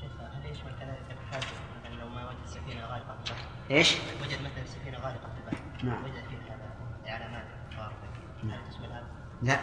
شيخ 0.00 0.10
هل 0.20 0.50
يشمل 0.50 0.72
كذلك 0.80 1.18
الحادث 1.20 1.46
مثلا 1.80 2.00
لو 2.00 2.08
ما 2.08 2.28
وجد 2.28 2.46
سفينة 2.46 2.86
غارقة 2.86 3.16
في 3.24 3.30
البحر؟ 3.30 3.44
إيش؟ 3.70 3.94
وجد 4.22 4.40
مثلا 4.40 4.64
سفينة 4.66 4.98
غارقة 4.98 5.28
في 5.34 5.40
البحر. 5.46 5.64
نعم. 5.82 6.04
وجد 6.04 6.12
فيها 6.12 7.14
علامات 7.14 7.44
غارقة. 7.78 7.96
نعم. 8.42 8.58
هل 8.58 8.70
تشمل 8.70 8.92
هذا؟ 8.92 9.06
لا. 9.42 9.60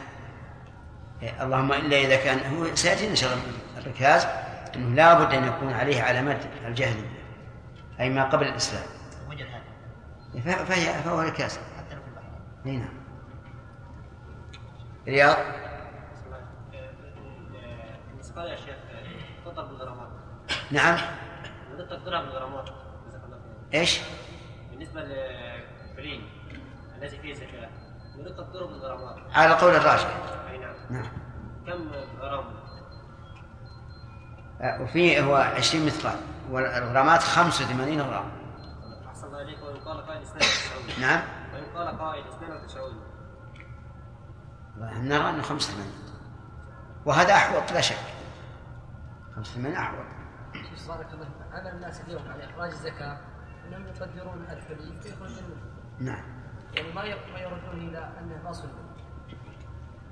إيه، 1.22 1.44
اللهم 1.44 1.74
إلا 1.74 1.98
إذا 1.98 2.16
كان 2.16 2.56
هو 2.56 2.76
سيأتي 2.76 3.10
إن 3.10 3.16
شاء 3.16 3.34
الله 3.34 3.44
الركاز. 3.78 4.28
أنه 4.76 4.96
لابد 4.96 5.34
أن 5.34 5.44
يكون 5.48 5.74
عليه 5.74 6.02
علامات 6.02 6.46
الجاهليه 6.66 7.10
أي 8.00 8.10
ما 8.10 8.24
قبل 8.24 8.48
الإسلام. 8.48 8.84
وجد 9.30 9.46
هذا. 9.46 9.64
ف- 10.42 10.72
فهي 10.72 11.04
فهو 11.04 11.20
ركاز 11.22 11.60
حتى 11.78 11.96
لو 11.96 12.02
في 12.02 12.08
البحر. 12.08 12.24
أي 12.66 12.78
نعم. 12.78 12.94
رياض 15.08 15.38
بالنسبة 18.12 18.44
لي 18.44 18.50
يا 18.50 18.56
شيخ 18.56 18.76
تضرب 19.46 19.68
بالغرامات. 19.68 20.08
نعم. 20.72 20.98
مدة 21.74 21.86
تضرب 21.86 22.26
بالغرامات. 22.26 22.70
جزاك 23.08 23.22
الله 23.26 23.38
خير. 23.72 23.80
إيش؟ 23.80 24.02
بالنسبة 24.72 25.02
للفلين 25.02 26.30
الذي 26.98 27.18
فيه 27.18 27.34
زكاة 27.34 27.70
مدة 28.18 28.32
تضرب 28.44 28.70
بالغرامات. 28.70 29.18
على 29.36 29.54
قول 29.54 29.76
الراجح. 29.76 30.08
أي 30.52 30.58
نعم. 30.58 30.76
نعم. 30.90 31.08
كم 31.68 31.92
غرام؟ 32.20 32.46
آه، 34.64 34.82
وفيه 34.82 35.22
هو 35.22 35.36
20 35.36 35.86
مثقال. 35.86 36.20
والغرامات 36.52 37.22
85 37.22 38.02
غرام. 38.02 38.32
أحسن 39.08 39.28
الله 39.28 39.42
إليك. 39.42 39.64
وان 39.64 39.76
قال 39.76 40.08
قائل 40.08 40.22
92 40.22 41.02
نعم. 41.02 41.22
وان 41.54 41.64
قال 41.76 42.00
قائل 42.00 42.28
92 42.28 43.02
نرى 45.08 45.30
إنه 45.30 45.42
85 45.42 45.86
وهذا 47.06 47.34
أحوط 47.34 47.72
لا 47.72 47.82
شك. 47.82 47.96
85 49.36 49.76
أحوط. 49.76 50.06
شيخ 50.54 50.88
بارك 50.88 51.08
الله 51.14 51.26
فيك. 51.26 51.54
عمل 51.54 51.68
الناس 51.68 52.02
اليوم 52.02 52.22
على 52.32 52.46
إخراج 52.46 52.72
الزكاة 52.72 53.18
انهم 53.68 53.88
يقدرون 53.88 54.46
الحلي 54.50 55.02
فيخرج 55.02 55.32
منه 55.32 55.56
نعم. 56.00 56.24
يعني 56.74 56.92
ما 56.94 57.04
ما 57.04 57.40
يردون 57.40 57.90
إلى 57.90 58.12
أنه 58.20 58.44
ما 58.44 58.52
صلب 58.52 58.72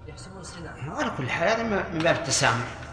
يحسبون 0.08 0.44
صناعه 0.44 1.00
على 1.00 1.12
كل 1.18 1.30
حال 1.30 1.48
هذا 1.48 1.64
من 1.94 2.00
باب 2.00 2.16
التسامح. 2.16 2.91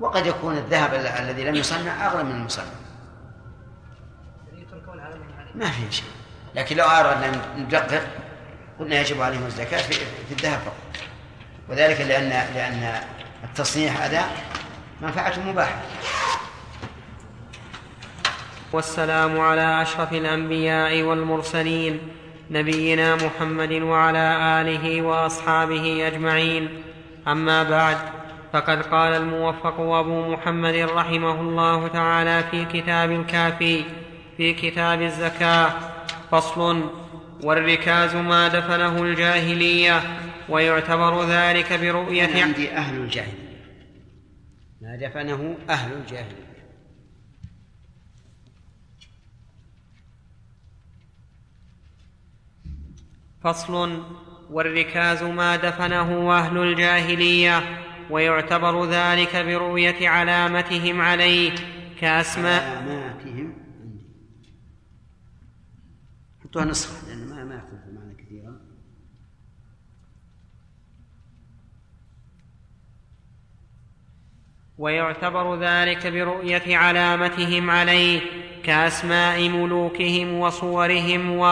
وقد 0.00 0.26
يكون 0.26 0.56
الذهب 0.56 0.94
ال- 0.94 1.06
الذي 1.06 1.44
لم 1.44 1.54
يصنع 1.54 2.06
أغلى 2.06 2.24
من 2.24 2.30
المصنع. 2.30 2.64
ما 5.54 5.70
في 5.70 5.92
شيء. 5.92 6.04
لكن 6.54 6.76
لو 6.76 6.84
اردنا 6.84 7.26
أن 7.26 7.40
ندقق 7.58 8.02
قلنا 8.80 9.00
يجب 9.00 9.22
عليهم 9.22 9.46
الزكاة 9.46 9.82
في, 9.82 9.94
الذهب 10.30 10.58
فقط. 10.60 11.02
وذلك 11.68 12.00
لأن 12.00 12.28
لأن 12.54 13.00
التصنيع 13.44 13.92
هذا 13.92 14.24
منفعته 15.02 15.42
مباحة. 15.42 15.80
والسلام 18.72 19.40
على 19.40 19.82
أشرف 19.82 20.12
الأنبياء 20.12 21.02
والمرسلين 21.02 22.00
نبينا 22.50 23.14
محمد 23.14 23.72
وعلى 23.72 24.36
آله 24.60 25.02
وأصحابه 25.02 26.06
أجمعين. 26.06 26.82
أما 27.28 27.62
بعد 27.62 27.96
فقد 28.56 28.82
قال 28.82 29.12
الموفق 29.12 29.80
أبو 29.80 30.32
محمد 30.32 30.74
رحمه 30.74 31.40
الله 31.40 31.88
تعالى 31.88 32.44
في 32.50 32.64
كتاب 32.64 33.12
الكافي 33.12 33.84
في 34.36 34.54
كتاب 34.54 35.02
الزكاة 35.02 35.72
فصل 36.30 36.90
والركاز 37.42 38.16
ما 38.16 38.48
دفنه 38.48 39.02
الجاهلية 39.02 40.02
ويعتبر 40.48 41.24
ذلك 41.24 41.72
أنا 41.72 41.82
برؤيه 41.82 42.42
عندي 42.42 42.72
أهل 42.72 42.96
الجاهلية. 42.96 43.66
ما 44.80 44.96
دفنه 44.96 45.56
أهل 45.70 45.92
الجاهلية. 45.92 46.46
فصل 53.44 54.02
والركاز 54.50 55.22
ما 55.22 55.56
دفنه 55.56 56.38
أهل 56.38 56.58
الجاهلية 56.58 57.85
ويعتبر 58.10 58.84
ذلك 58.84 59.36
برؤية 59.36 60.08
علامتهم 60.08 61.00
عليه 61.00 61.54
كأسماء. 62.00 62.62
علاماتهم. 62.62 63.54
عندي 63.82 64.02
حطوها 66.44 66.64
نسخة 66.64 67.08
لأن 67.08 67.28
ما 67.28 67.44
ما 67.44 67.54
يختلف 67.54 67.88
المعنى 67.88 68.14
كثيرا. 68.14 68.60
ويعتبر 74.78 75.60
ذلك 75.60 76.06
برؤية 76.06 76.76
علامتهم 76.76 77.70
عليه 77.70 78.20
كأسماء 78.64 79.48
ملوكهم 79.48 80.32
وصورهم 80.34 81.30
و 81.30 81.44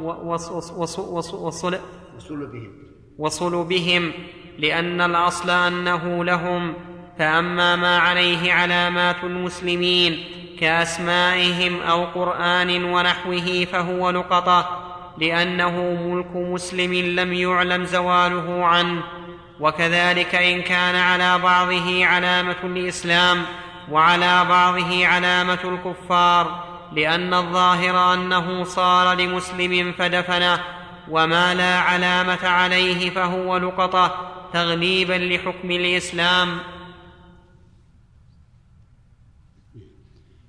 و- 0.00 0.32
وص- 0.34 0.48
وص- 0.50 0.70
وص- 0.70 0.98
وص- 0.98 1.34
وصل- 1.34 1.78
وصول 2.16 2.46
بهم. 2.46 2.72
وصلبهم 3.18 4.12
لأن 4.60 5.00
الأصل 5.00 5.50
أنه 5.50 6.24
لهم 6.24 6.74
فأما 7.18 7.76
ما 7.76 7.98
عليه 7.98 8.52
علامات 8.52 9.16
المسلمين 9.24 10.24
كأسمائهم 10.60 11.82
أو 11.82 12.04
قرآن 12.04 12.84
ونحوه 12.84 13.66
فهو 13.72 14.10
لقطة 14.10 14.80
لأنه 15.18 15.80
ملك 16.02 16.36
مسلم 16.36 16.94
لم 16.94 17.32
يعلم 17.32 17.84
زواله 17.84 18.64
عنه. 18.64 19.02
وكذلك 19.60 20.34
إن 20.34 20.62
كان 20.62 20.96
على 20.96 21.38
بعضه 21.38 22.06
علامة 22.06 22.56
الإسلام 22.64 23.42
وعلى 23.90 24.44
بعضه 24.48 25.06
علامة 25.06 25.58
الكفار 25.64 26.64
لأن 26.92 27.34
الظاهر 27.34 28.14
أنه 28.14 28.64
صار 28.64 29.14
لمسلم 29.14 29.94
فدفنه 29.98 30.60
وما 31.10 31.54
لا 31.54 31.78
علامة 31.78 32.48
عليه 32.48 33.10
فهو 33.10 33.56
لقطة 33.56 34.39
تغليبا 34.52 35.12
لحكم 35.12 35.70
الإسلام. 35.70 36.60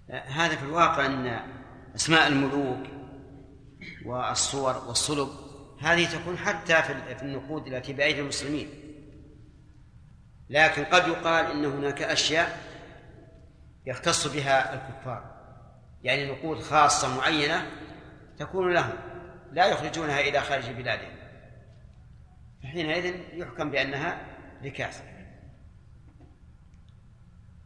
هذا 0.10 0.56
في 0.56 0.64
الواقع 0.64 1.06
أن 1.06 1.40
أسماء 1.96 2.28
الملوك 2.28 2.88
والصور 4.06 4.88
والصلب 4.88 5.30
هذه 5.80 6.06
تكون 6.06 6.38
حتى 6.38 6.84
في 6.84 7.22
النقود 7.22 7.68
التي 7.68 7.94
بأيدي 7.94 8.22
المسلمين. 8.22 8.70
لكن 10.50 10.84
قد 10.84 11.08
يقال 11.08 11.46
إن 11.46 11.66
هناك 11.66 12.02
أشياء 12.02 12.72
يختص 13.86 14.28
بها 14.28 14.74
الكفار. 14.74 15.42
يعني 16.04 16.32
نقود 16.32 16.60
خاصة 16.60 17.18
معينة 17.18 17.72
تكون 18.38 18.74
لهم 18.74 18.94
لا 19.52 19.66
يخرجونها 19.66 20.20
إلى 20.20 20.42
خارج 20.42 20.70
بلادهم. 20.70 21.21
حينئذ 22.66 23.16
يحكم 23.34 23.70
بأنها 23.72 24.26
ركاز 24.66 25.04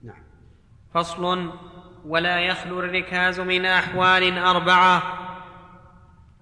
نعم. 0.03 0.23
فصل 0.93 1.51
ولا 2.05 2.39
يخلو 2.39 2.79
الركاز 2.79 3.39
من 3.39 3.65
أحوال 3.65 4.37
أربعة. 4.37 5.21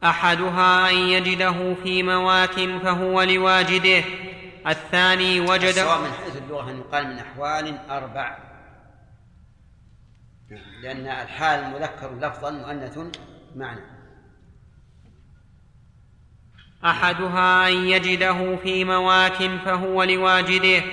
أحدها 0.04 0.90
أن 0.90 0.96
يجده 0.96 1.76
في 1.84 2.04
موات 2.04 2.60
فهو 2.60 3.22
لواجده. 3.22 4.04
الثاني 4.68 5.40
وجد 5.40 5.72
سواء 5.72 6.02
من 6.02 6.12
حيث 6.12 6.38
اللغة 6.38 6.72
أن 6.72 6.78
يقال 6.78 7.08
من 7.08 7.20
أحوال 7.20 7.78
أربع. 7.90 8.38
نعم، 10.52 10.82
لأن 10.82 11.08
الحال 11.08 11.70
مذكر 11.70 12.16
لفظا 12.16 12.52
مؤنث 12.52 13.00
معنى. 13.56 13.93
أحدها 16.85 17.68
أن 17.68 17.88
يجده 17.88 18.55
في 18.64 18.84
موات 18.84 19.43
فهو 19.65 20.03
لواجده 20.03 20.84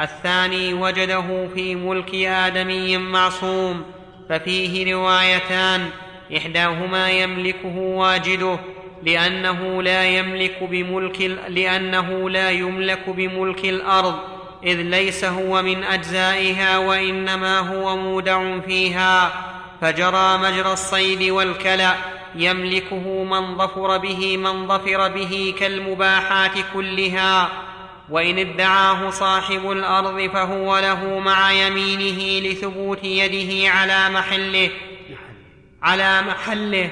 الثاني 0.00 0.74
وجده 0.74 1.48
في 1.54 1.74
ملك 1.74 2.14
آدمي 2.14 2.96
معصوم 2.98 3.82
ففيه 4.28 4.94
روايتان 4.94 5.88
إحداهما 6.36 7.10
يملكه 7.10 7.76
واجده 7.76 8.58
لأنه 9.02 9.82
لا 9.82 10.04
يملك 10.04 10.62
بملك 10.62 11.20
لأنه 11.48 12.30
لا 12.30 12.50
يملك 12.50 13.10
بملك 13.10 13.64
الأرض 13.64 14.14
إذ 14.64 14.76
ليس 14.76 15.24
هو 15.24 15.62
من 15.62 15.84
أجزائها 15.84 16.78
وإنما 16.78 17.58
هو 17.58 17.96
مودع 17.96 18.60
فيها 18.60 19.32
فجرى 19.80 20.38
مجرى 20.38 20.72
الصيد 20.72 21.30
والكلأ 21.30 22.19
يملكه 22.34 23.24
من 23.24 23.58
ظفر 23.58 23.98
به 23.98 24.36
من 24.36 24.68
ظفر 24.68 25.08
به 25.08 25.54
كالمباحات 25.58 26.52
كلها 26.74 27.48
وإن 28.10 28.38
ادعاه 28.38 29.10
صاحب 29.10 29.70
الأرض 29.70 30.30
فهو 30.30 30.78
له 30.78 31.18
مع 31.18 31.52
يمينه 31.52 32.48
لثبوت 32.48 33.04
يده 33.04 33.70
على 33.70 34.08
محله 34.10 34.70
على 35.82 36.22
محله. 36.22 36.90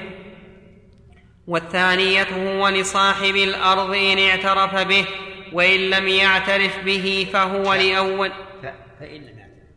والثانية 1.47 2.23
هو 2.23 2.67
لصاحب 2.67 3.35
الأرض 3.35 3.95
إن 3.95 4.19
اعترف 4.19 4.75
به 4.75 5.05
وإن 5.53 5.79
لم 5.79 6.07
يعترف 6.07 6.79
به 6.85 7.27
فهو 7.33 7.73
لأول 7.73 8.29
ف... 8.29 8.65
فإن 8.99 9.21
لم 9.21 9.39
يعترف. 9.39 9.69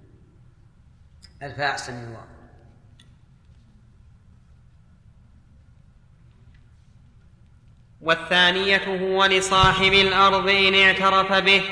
الفاء 1.42 1.70
أحسن 1.70 1.92
من 1.92 2.04
الواو 2.04 2.31
والثانية 8.02 8.82
هو 9.02 9.24
لصاحب 9.24 9.92
الأرض 9.92 10.48
إن 10.48 10.74
اعترف 10.74 11.32
به 11.32 11.62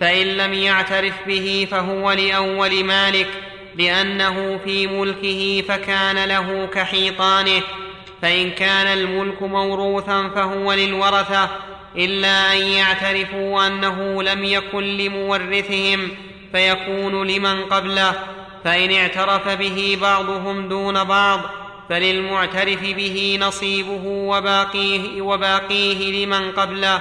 فإن 0.00 0.26
لم 0.26 0.52
يعترف 0.52 1.14
به 1.26 1.68
فهو 1.70 2.12
لأول 2.12 2.84
مالك 2.84 3.28
لأنه 3.78 4.60
في 4.64 4.86
ملكه 4.86 5.64
فكان 5.68 6.24
له 6.24 6.66
كحيطانه 6.66 7.62
فإن 8.22 8.50
كان 8.50 8.86
الملك 8.86 9.42
موروثا 9.42 10.28
فهو 10.34 10.72
للورثة 10.72 11.50
إلا 11.96 12.52
أن 12.52 12.66
يعترفوا 12.66 13.66
أنه 13.66 14.22
لم 14.22 14.44
يكن 14.44 14.96
لمورثهم 14.96 16.08
فيكون 16.52 17.26
لمن 17.26 17.64
قبله 17.64 18.12
فإن 18.64 18.92
اعترف 18.92 19.48
به 19.48 19.98
بعضهم 20.00 20.68
دون 20.68 21.04
بعض 21.04 21.40
فللمعترف 21.88 22.80
به 22.80 23.38
نصيبه 23.40 24.06
وباقيه, 24.06 25.22
وباقيه 25.22 26.24
لمن 26.24 26.52
قبله. 26.52 27.00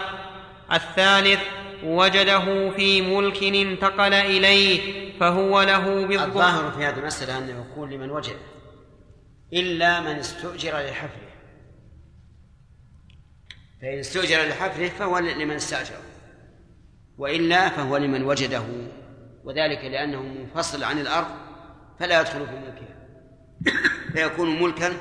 الثالث 0.73 1.39
وجده 1.83 2.71
في 2.71 3.01
ملك 3.01 3.43
انتقل 3.43 4.13
إليه 4.13 5.03
فهو 5.19 5.61
له 5.61 6.07
بالظهر 6.07 6.27
الظاهر 6.27 6.71
في 6.71 6.85
هذه 6.85 6.99
المسألة 6.99 7.37
أنه 7.37 7.65
يكون 7.71 7.89
لمن 7.89 8.11
وجد 8.11 8.37
إلا 9.53 9.99
من 9.99 10.19
استؤجر 10.19 10.71
لحفره. 10.71 11.33
فإن 13.81 13.99
استؤجر 13.99 14.47
لحفره 14.47 14.87
فهو 14.87 15.19
لمن 15.19 15.55
استأجره 15.55 16.01
وإلا 17.17 17.69
فهو 17.69 17.97
لمن 17.97 18.23
وجده 18.23 18.63
وذلك 19.43 19.85
لأنه 19.85 20.21
منفصل 20.21 20.83
عن 20.83 20.99
الأرض 20.99 21.27
فلا 21.99 22.21
يدخل 22.21 22.47
في 22.47 22.55
ملكها 22.55 22.92
فيكون 24.13 24.63
ملكا 24.63 24.93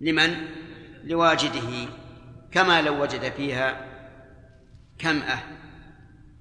لمن؟ 0.00 0.34
لواجده 1.04 1.88
كما 2.52 2.82
لو 2.82 3.02
وجد 3.02 3.32
فيها 3.32 3.88
كمأة 4.98 5.38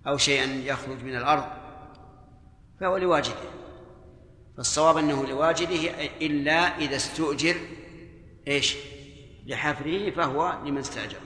أو 0.08 0.18
شيئا 0.18 0.46
يخرج 0.46 1.04
من 1.04 1.16
الأرض 1.16 1.44
فهو 2.80 2.98
لواجده. 2.98 3.36
فالصواب 4.58 4.98
أنه 4.98 5.28
لواجده 5.28 6.10
إلا 6.22 6.78
إذا 6.78 6.96
استؤجر 6.96 7.56
إيش؟ 8.48 8.76
لحفره 9.46 10.12
فهو 10.12 10.60
لمن 10.66 10.78
استأجر. 10.78 11.18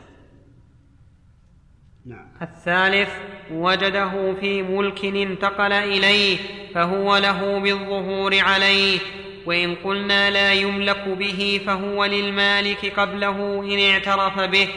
نعم. 2.06 2.32
الثالث 2.41 3.10
وجده 3.52 4.36
في 4.40 4.62
ملك 4.62 5.06
انتقل 5.06 5.74
إليه 5.74 6.38
فهو 6.74 7.18
له 7.18 7.60
بالظهور 7.60 8.40
عليه. 8.40 8.99
وإن 9.46 9.76
قلنا 9.76 10.30
لا 10.30 10.54
يملك 10.54 11.08
به 11.08 11.62
فهو 11.66 12.06
للمالك 12.06 13.00
قبله 13.00 13.64
إن 13.64 13.80
اعترف 13.92 14.40
به 14.40 14.68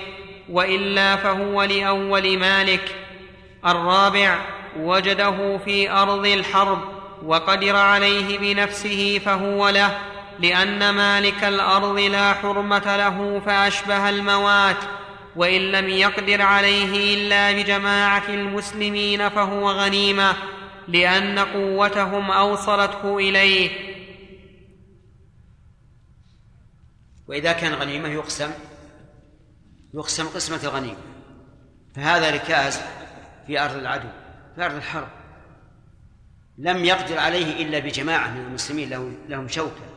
وإلا 0.48 1.16
فهو 1.16 1.62
لأول 1.62 2.38
مالك. 2.38 2.94
الرابع 3.66 4.38
وجده 4.80 5.58
في 5.64 5.90
أرض 5.90 6.26
الحرب 6.26 6.78
وقدر 7.26 7.76
عليه 7.76 8.38
بنفسه 8.38 9.20
فهو 9.24 9.68
له 9.68 9.98
لأن 10.40 10.90
مالك 10.90 11.44
الأرض 11.44 11.98
لا 11.98 12.32
حرمة 12.34 12.96
له 12.96 13.42
فأشبه 13.46 14.08
الموات 14.08 14.76
وإن 15.36 15.60
لم 15.60 15.88
يقدر 15.88 16.42
عليه 16.42 17.14
إلا 17.14 17.52
بجماعة 17.52 18.22
المسلمين 18.28 19.28
فهو 19.28 19.70
غنيمة 19.70 20.34
لأن 20.88 21.38
قوتهم 21.38 22.30
أوصلته 22.30 23.18
إليه. 23.18 23.93
وإذا 27.28 27.52
كان 27.52 27.74
غنيمة 27.74 28.08
يقسم 28.08 28.50
يقسم 29.94 30.26
قسمة 30.26 30.60
الغنيمة. 30.64 30.98
فهذا 31.94 32.30
ركاز 32.30 32.80
في 33.46 33.60
أرض 33.60 33.76
العدو 33.76 34.08
في 34.54 34.64
أرض 34.64 34.74
الحرب. 34.74 35.08
لم 36.58 36.84
يقدر 36.84 37.18
عليه 37.18 37.62
إلا 37.66 37.78
بجماعة 37.78 38.30
من 38.30 38.40
المسلمين 38.40 38.90
لهم 39.28 39.48
شوكة. 39.48 39.94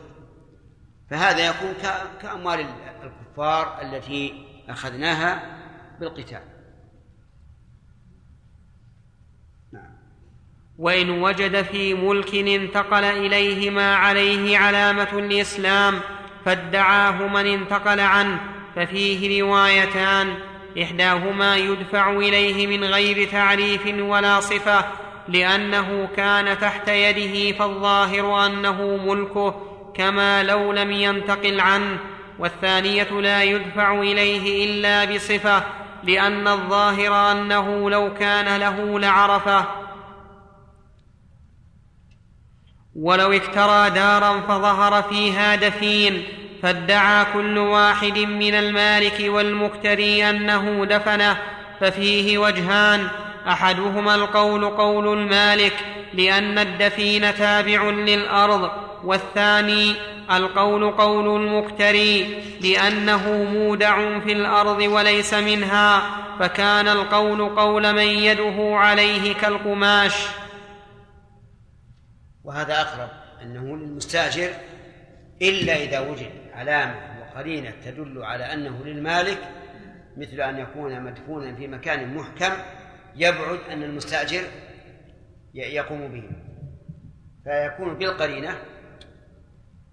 فهذا 1.10 1.46
يكون 1.46 1.74
كأموال 2.22 2.66
الكفار 3.02 3.82
التي 3.82 4.46
أخذناها 4.68 5.58
بالقتال. 6.00 6.42
نعم. 9.72 9.98
وإن 10.78 11.10
وجد 11.10 11.62
في 11.62 11.94
ملك 11.94 12.34
انتقل 12.34 13.04
إليه 13.04 13.70
ما 13.70 13.94
عليه 13.94 14.58
علامة 14.58 15.18
الإسلام 15.18 16.00
فادعاه 16.44 17.26
من 17.26 17.46
انتقل 17.46 18.00
عنه 18.00 18.38
ففيه 18.76 19.42
روايتان 19.42 20.34
إحداهما 20.82 21.56
يدفع 21.56 22.10
إليه 22.10 22.66
من 22.66 22.84
غير 22.84 23.28
تعريف 23.28 23.82
ولا 23.98 24.40
صفة 24.40 24.84
لأنه 25.28 26.08
كان 26.16 26.58
تحت 26.58 26.88
يده 26.88 27.58
فالظاهر 27.58 28.46
أنه 28.46 28.96
ملكه 29.06 29.54
كما 29.94 30.42
لو 30.42 30.72
لم 30.72 30.90
ينتقل 30.92 31.60
عنه 31.60 31.98
والثانية 32.38 33.20
لا 33.20 33.42
يدفع 33.42 34.00
إليه 34.00 34.66
إلا 34.66 35.14
بصفة 35.14 35.62
لأن 36.04 36.48
الظاهر 36.48 37.32
أنه 37.32 37.90
لو 37.90 38.14
كان 38.14 38.60
له 38.60 39.00
لعرفة. 39.00 39.64
ولو 43.00 43.32
اكترى 43.32 43.90
دارا 43.90 44.40
فظهر 44.40 45.02
فيها 45.02 45.56
دفين 45.56 46.22
فادعى 46.62 47.24
كل 47.32 47.58
واحد 47.58 48.18
من 48.18 48.54
المالك 48.54 49.24
والمكتري 49.28 50.30
أنه 50.30 50.84
دفنه 50.84 51.36
ففيه 51.80 52.38
وجهان 52.38 53.08
أحدهما 53.48 54.14
القول 54.14 54.64
قول 54.64 55.18
المالك 55.18 55.72
لأن 56.14 56.58
الدفين 56.58 57.34
تابع 57.34 57.82
للأرض 57.82 58.70
والثاني 59.04 59.94
القول 60.30 60.90
قول 60.90 61.42
المكتري 61.42 62.42
لأنه 62.60 63.46
مودع 63.52 64.18
في 64.18 64.32
الأرض 64.32 64.78
وليس 64.78 65.34
منها 65.34 66.02
فكان 66.40 66.88
القول 66.88 67.48
قول 67.48 67.92
من 67.92 68.08
يده 68.08 68.76
عليه 68.76 69.34
كالقماش. 69.34 70.14
وهذا 72.48 72.80
أقرب 72.80 73.08
أنه 73.42 73.76
للمستأجر 73.76 74.50
إلا 75.42 75.76
إذا 75.76 76.00
وجد 76.00 76.30
علامة 76.52 77.20
وقرينة 77.20 77.70
تدل 77.84 78.22
على 78.22 78.44
أنه 78.44 78.84
للمالك 78.84 79.38
مثل 80.16 80.40
أن 80.40 80.58
يكون 80.58 81.04
مدفونا 81.04 81.54
في 81.54 81.66
مكان 81.66 82.14
محكم 82.14 82.52
يبعد 83.16 83.58
أن 83.70 83.82
المستأجر 83.82 84.42
يقوم 85.54 86.08
به. 86.08 86.30
فيكون 87.44 87.94
بالقرينة 87.94 88.58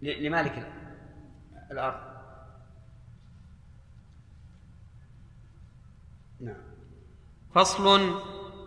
لمالك 0.01 0.67
الأرض. 1.71 2.15
نعم. 6.39 6.61
فصل 7.55 8.19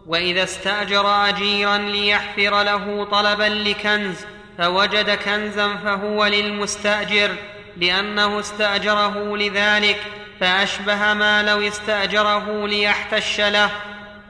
وإذا 0.08 0.42
استأجر 0.42 1.28
أجيرا 1.28 1.78
ليحفر 1.78 2.62
له 2.62 3.04
طلبا 3.10 3.44
لكنز 3.44 4.16
فوجد 4.58 5.10
كنزا 5.10 5.76
فهو 5.84 6.26
للمستأجر 6.26 7.30
لأنه 7.76 8.40
استأجره 8.40 9.36
لذلك 9.36 10.00
فأشبه 10.40 11.14
ما 11.14 11.42
لو 11.42 11.68
استأجره 11.68 12.66
ليحتش 12.66 13.40
له. 13.40 13.70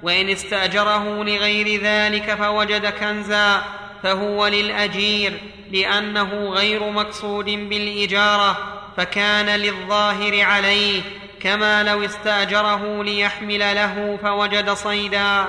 وإن 0.03 0.29
استأجره 0.29 1.25
لغير 1.25 1.81
ذلك 1.83 2.35
فوجد 2.35 2.87
كنزا 2.87 3.63
فهو 4.03 4.47
للأجير 4.47 5.41
لأنه 5.73 6.49
غير 6.49 6.91
مقصود 6.91 7.45
بالإجارة 7.45 8.57
فكان 8.97 9.47
للظاهر 9.47 10.41
عليه 10.41 11.03
كما 11.41 11.83
لو 11.83 12.05
استأجره 12.05 13.05
ليحمل 13.05 13.59
له 13.59 14.19
فوجد 14.23 14.71
صيدا. 14.71 15.45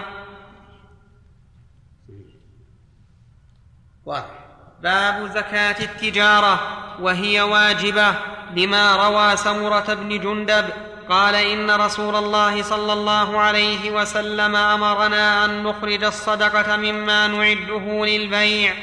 باب 4.05 5.27
زكاة 5.33 5.75
التجارة 5.83 6.59
وهي 7.01 7.41
واجبة 7.41 8.13
لما 8.55 8.95
روى 8.95 9.37
سمرة 9.37 9.93
بن 9.93 10.19
جندب 10.19 10.65
قال 11.09 11.35
إن 11.35 11.71
رسول 11.71 12.15
الله 12.15 12.63
صلى 12.63 12.93
الله 12.93 13.39
عليه 13.39 13.91
وسلم 13.91 14.55
أمرنا 14.55 15.45
أن 15.45 15.63
نخرج 15.63 16.03
الصدقة 16.03 16.77
مما 16.77 17.27
نعده 17.27 18.05
للبيع. 18.05 18.73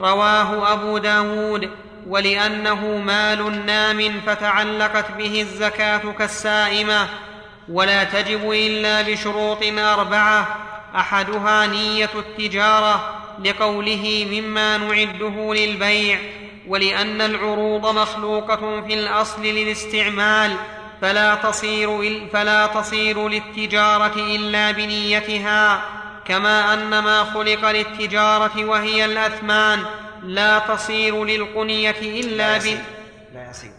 رواه 0.00 0.72
أبو 0.72 0.98
داود 0.98 1.70
ولأنه 2.06 2.86
مال 3.06 3.66
نام 3.66 4.20
فتعلقت 4.26 5.12
به 5.18 5.40
الزكاة 5.40 6.12
كالسائمة. 6.18 7.08
ولا 7.68 8.04
تجب 8.04 8.50
إلا 8.50 9.02
بشروط 9.02 9.62
أربعة 9.78 10.46
أحدها 10.96 11.66
نية 11.66 12.10
التجارة 12.14 13.25
لقوله 13.44 14.26
مما 14.30 14.76
نعده 14.76 15.54
للبيع 15.54 16.18
ولأن 16.66 17.20
العروض 17.20 17.98
مخلوقة 17.98 18.80
في 18.86 18.94
الأصل 18.94 19.42
للاستعمال 19.42 20.56
فلا 21.00 21.34
تصير, 21.34 22.20
فلا 22.32 22.66
تصير 22.66 23.28
للتجارة 23.28 24.14
إلا 24.16 24.70
بنيتها 24.70 25.84
كما 26.24 26.74
أن 26.74 26.98
ما 26.98 27.24
خلق 27.24 27.70
للتجارة 27.70 28.64
وهي 28.64 29.04
الأثمان 29.04 29.84
لا 30.22 30.58
تصير 30.58 31.24
للقنية 31.24 32.00
إلا 32.00 32.58
ب 32.58 32.62
لا 33.34 33.50
يصير. 33.50 33.70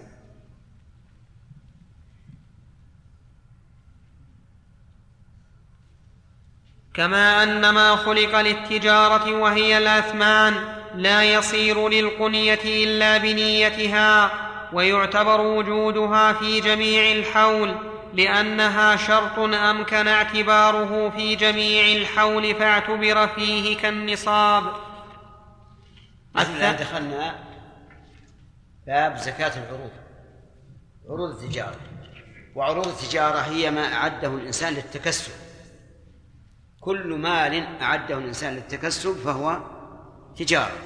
كما 6.97 7.43
أن 7.43 7.69
ما 7.69 7.95
خلق 7.95 8.41
للتجارة 8.41 9.33
وهي 9.33 9.77
الأثمان 9.77 10.53
لا 10.95 11.23
يصير 11.23 11.89
للقنية 11.89 12.59
إلا 12.83 13.17
بنيتها 13.17 14.31
ويعتبر 14.73 15.41
وجودها 15.41 16.33
في 16.33 16.59
جميع 16.61 17.11
الحول 17.11 17.75
لأنها 18.13 18.95
شرط 18.95 19.39
أمكن 19.39 20.07
اعتباره 20.07 21.09
في 21.09 21.35
جميع 21.35 22.01
الحول 22.01 22.55
فاعتبر 22.55 23.27
فيه 23.27 23.77
كالنصاب. 23.77 24.63
الآن 26.39 26.75
دخلنا 26.75 27.35
باب 28.87 29.17
زكاة 29.17 29.51
العروض 29.57 29.91
عروض 31.09 31.43
التجارة 31.43 31.77
وعروض 32.55 32.87
التجارة 32.87 33.37
هي 33.37 33.71
ما 33.71 33.93
أعده 33.93 34.27
الإنسان 34.27 34.73
للتكسب. 34.73 35.46
كل 36.87 37.13
مال 37.15 37.81
أعده 37.81 38.17
الإنسان 38.17 38.53
للتكسب 38.53 39.13
فهو 39.13 39.59
تجارة 40.37 40.77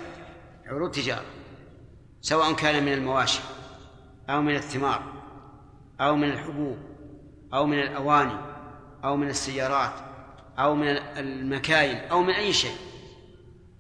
عروض 0.65 0.91
تجارة 0.91 1.26
سواء 2.22 2.53
كان 2.53 2.86
من 2.86 2.94
المواشي 2.94 3.40
أو 4.30 4.41
من 4.41 4.56
الثمار 4.56 5.03
أو 6.02 6.15
من 6.15 6.32
الحبوب 6.32 6.78
أو 7.53 7.65
من 7.65 7.80
الأواني 7.80 8.38
أو 9.03 9.18
من 9.18 9.30
السيارات 9.30 9.94
أو 10.60 10.76
من 10.76 10.88
المكاين 11.18 11.98
أو 11.98 12.22
من 12.22 12.34
أي 12.34 12.53
شيء. 12.53 12.76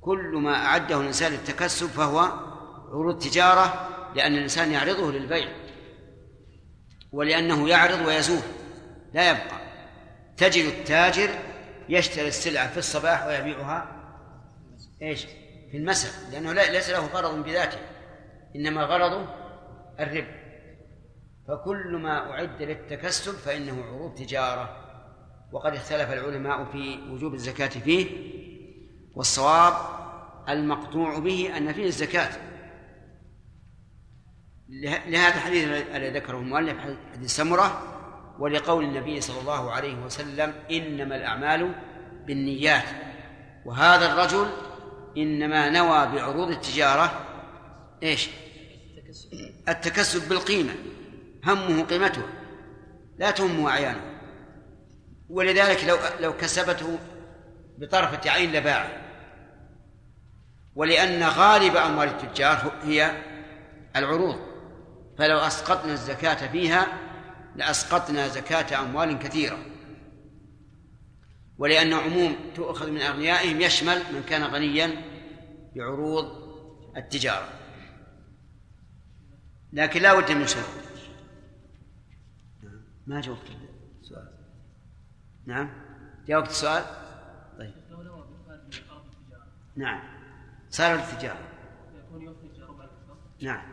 كل 0.01 0.31
ما 0.43 0.55
أعده 0.65 1.01
الإنسان 1.01 1.31
للتكسب 1.31 1.87
فهو 1.87 2.19
عروض 2.91 3.19
تجارة 3.19 3.89
لأن 4.15 4.33
الإنسان 4.33 4.71
يعرضه 4.71 5.11
للبيع 5.11 5.49
ولأنه 7.11 7.69
يعرض 7.69 8.05
ويزول 8.07 8.41
لا 9.13 9.29
يبقى. 9.31 9.61
تجد 10.37 10.65
التاجر 10.65 11.29
يشتري 11.91 12.27
السلعة 12.27 12.71
في 12.71 12.77
الصباح 12.77 13.25
ويبيعها؟ 13.25 13.87
إيش؟ 15.01 15.25
في 15.71 15.77
المساء 15.77 16.11
لأنه 16.31 16.53
ليس 16.53 16.89
له 16.89 17.07
غرض 17.07 17.43
بذاته 17.43 17.77
إنما 18.55 18.83
غرضه 18.83 19.27
الربح. 19.99 20.41
فكل 21.47 21.97
ما 21.97 22.31
أعد 22.31 22.61
للتكسب 22.61 23.33
فإنه 23.33 23.83
عروض 23.83 24.15
تجارة. 24.15 24.77
وقد 25.51 25.73
اختلف 25.73 26.11
العلماء 26.13 26.65
في 26.65 26.99
وجوب 27.09 27.33
الزكاة 27.33 27.67
فيه 27.67 28.31
والصواب 29.15 29.73
المقطوع 30.49 31.19
به 31.19 31.57
أن 31.57 31.73
فيه 31.73 31.85
الزكاة. 31.85 32.29
لهذا 35.07 35.35
الحديث 35.35 35.67
الذي 35.67 36.09
ذكره 36.19 36.37
المؤلف 36.37 36.77
حديث 37.13 37.35
سمرة 37.35 37.90
ولقول 38.41 38.83
النبي 38.83 39.21
صلى 39.21 39.41
الله 39.41 39.71
عليه 39.71 39.95
وسلم 39.95 40.53
إنما 40.71 41.15
الأعمال 41.15 41.71
بالنيات 42.27 42.83
وهذا 43.65 44.13
الرجل 44.13 44.47
إنما 45.17 45.69
نوى 45.69 46.07
بعروض 46.07 46.49
التجارة 46.49 47.11
إيش؟ 48.03 48.29
التكسب 49.69 50.29
بالقيمة 50.29 50.73
همه 51.45 51.83
قيمته 51.83 52.21
لا 53.17 53.31
تهمه 53.31 53.69
أعيانه. 53.69 54.01
ولذلك 55.29 55.83
لو 55.83 55.97
لو 56.19 56.37
كسبته 56.37 56.99
بطرفة 57.77 58.29
عين 58.29 58.51
لباعه 58.51 58.89
ولأن 60.75 61.23
غالب 61.23 61.75
أموال 61.75 62.07
التجار 62.07 62.71
هي 62.83 63.11
العروض 63.95 64.39
فلو 65.17 65.37
أسقطنا 65.37 65.93
الزكاة 65.93 66.47
فيها 66.47 66.87
لأسقطنا 67.55 68.27
زكاة 68.27 68.81
أموال 68.81 69.19
كثيرة. 69.19 69.65
ولأن 71.57 71.93
عموم 71.93 72.35
تؤخذ 72.55 72.91
من 72.91 73.01
أغنيائهم 73.01 73.61
يشمل 73.61 73.97
من 74.13 74.23
كان 74.23 74.43
غنيا 74.43 75.01
بعروض 75.75 76.25
التجارة. 76.97 77.49
لكن 79.73 80.01
لا 80.01 80.19
بد 80.19 80.31
من 80.31 80.47
شروط 80.47 80.65
ما 83.07 83.21
جاوبت. 83.21 83.41
السؤال 84.01 84.31
نعم. 85.45 85.69
جاوبت 86.27 86.49
السؤال؟ 86.49 86.83
طيب. 87.57 87.73
نعم. 89.75 90.01
صار 90.69 90.95
التجارة. 90.95 91.51
نعم 93.41 93.65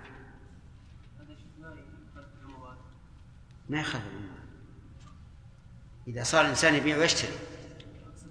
هذا 1.19 1.35
شيء 1.37 1.53
ما 1.59 1.69
يخالف 1.69 2.29
العمومات 2.41 2.79
ما 3.69 3.81
يخالف 3.81 4.05
العموم. 4.07 4.39
إذا 6.09 6.23
صار 6.23 6.45
الإنسان 6.45 6.75
يبيع 6.75 6.97
ويشتري. 6.99 7.33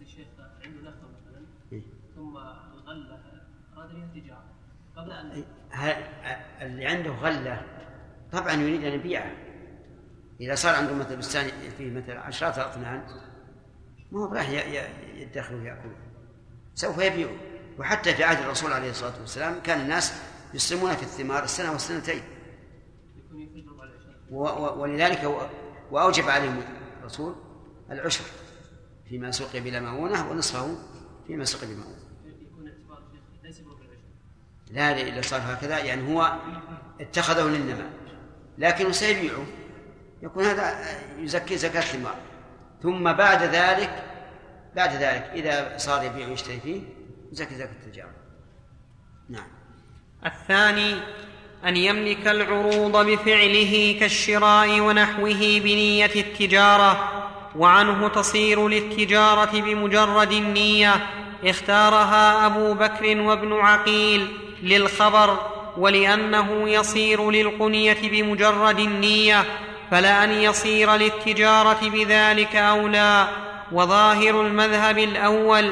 الشيخ 0.02 0.28
عنده 0.64 0.82
مثلا. 0.90 1.46
إيه. 1.72 1.82
ثم 2.16 2.34
بها 2.34 4.10
تجارة. 4.16 4.44
قبل 4.98 5.12
أن 5.12 5.44
ه- 5.72 6.64
اللي 6.66 6.86
عنده 6.86 7.10
غلة 7.12 7.66
طبعا 8.32 8.54
يريد 8.54 8.84
أن 8.84 8.94
يبيعها 8.94 9.36
إذا 10.42 10.56
صار 10.56 10.76
عنده 10.76 10.94
مثل 10.94 11.16
بستان 11.18 11.50
فيه 11.78 11.92
مثل 11.92 12.12
عشرات 12.12 12.58
أطنان 12.60 13.04
ما 14.12 14.20
هو 14.20 14.34
راح 14.34 14.50
يدخر 15.16 15.56
ويأكل 15.56 15.90
سوف 16.76 16.98
يبيعه. 16.98 17.36
وحتى 17.80 18.14
في 18.16 18.24
عهد 18.24 18.44
الرسول 18.44 18.74
عليه 18.74 18.90
الصلاة 18.90 19.20
والسلام 19.22 19.60
كان 19.64 19.82
الناس 19.82 20.14
يسلمون 20.54 20.94
في 20.96 21.04
الثمار 21.04 21.44
السنة 21.44 21.72
والسنتين 21.72 22.22
يكون 23.18 23.42
يخرج 23.42 23.68
ربع 23.68 23.84
العشر 23.84 24.10
و- 24.10 24.14
و- 24.14 24.17
ولذلك 24.32 25.48
وأوجب 25.92 26.30
عليهم 26.30 26.62
الرسول 27.00 27.36
العشر 27.92 28.24
فيما 29.10 29.32
سوق 29.32 29.58
بلا 29.58 29.80
مؤونة 29.80 30.30
ونصفه 30.32 30.76
فيما 31.28 31.44
سوق 31.46 31.62
بمؤونة 31.64 32.08
لا 34.72 35.02
إلا 35.02 35.22
صار 35.22 35.42
هكذا 35.44 35.80
يعني 35.80 36.14
هو 36.14 36.40
اتخذه 37.02 37.44
للنماء 37.44 37.90
لكنه 38.58 38.92
سيبيعه. 38.92 39.46
يكون 40.22 40.44
هذا 40.44 40.86
يزكي 41.20 41.58
زكاة 41.58 41.80
الثمار 41.80 42.16
ثم 42.84 43.14
بعد 43.14 43.44
ذلك 43.44 44.04
بعد 44.76 44.90
ذلك 44.90 45.24
إذا 45.24 45.78
صار 45.78 46.04
يبيع 46.04 46.28
ويشتري 46.28 46.60
فيه 46.60 46.82
يزكي 47.32 47.56
زكاة 47.56 47.72
التجارة. 47.72 48.16
نعم. 49.30 49.48
الثاني 50.26 51.02
أن 51.66 51.78
يملك 51.78 52.28
العروض 52.28 53.06
بفعله 53.06 53.98
كالشراء 54.00 54.80
ونحوه 54.80 55.62
بنية 55.64 56.12
التجارة 56.16 57.14
وعنه 57.56 58.08
تصير 58.08 58.68
للتجارة 58.68 59.52
بمجرد 59.54 60.32
النية 60.32 60.94
اختارها 61.46 62.46
أبو 62.46 62.74
بكر 62.74 63.22
وابن 63.22 63.54
عقيل 63.54 64.28
للخبر 64.64 65.38
ولأنه 65.78 66.70
يصير 66.70 67.32
للقنية 67.32 67.98
بمجرد 68.04 68.80
النية 68.80 69.46
فلان 69.92 70.32
يصير 70.32 70.96
للتجارة 70.96 71.80
بذلك 71.90 72.56
أولى 72.56 73.28
وظاهر 73.72 74.42
المذهب 74.42 74.98
الأول 74.98 75.72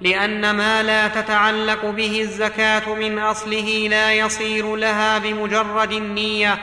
لأن 0.00 0.50
ما 0.50 0.82
لا 0.82 1.08
تتعلق 1.08 1.86
به 1.86 2.20
الزكاة 2.20 2.94
من 2.94 3.18
أصله 3.18 3.88
لا 3.88 4.12
يصير 4.12 4.76
لها 4.76 5.18
بمجرد 5.18 5.92
النية. 5.92 6.58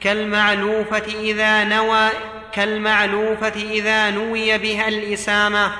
كالمعلوفة 0.00 1.20
إذا 1.20 1.64
نوى 1.64 2.10
كالمعلوفة 2.52 3.62
إذا 3.70 4.10
نوي 4.10 4.58
بها 4.58 4.88
الإسامة. 4.88 5.72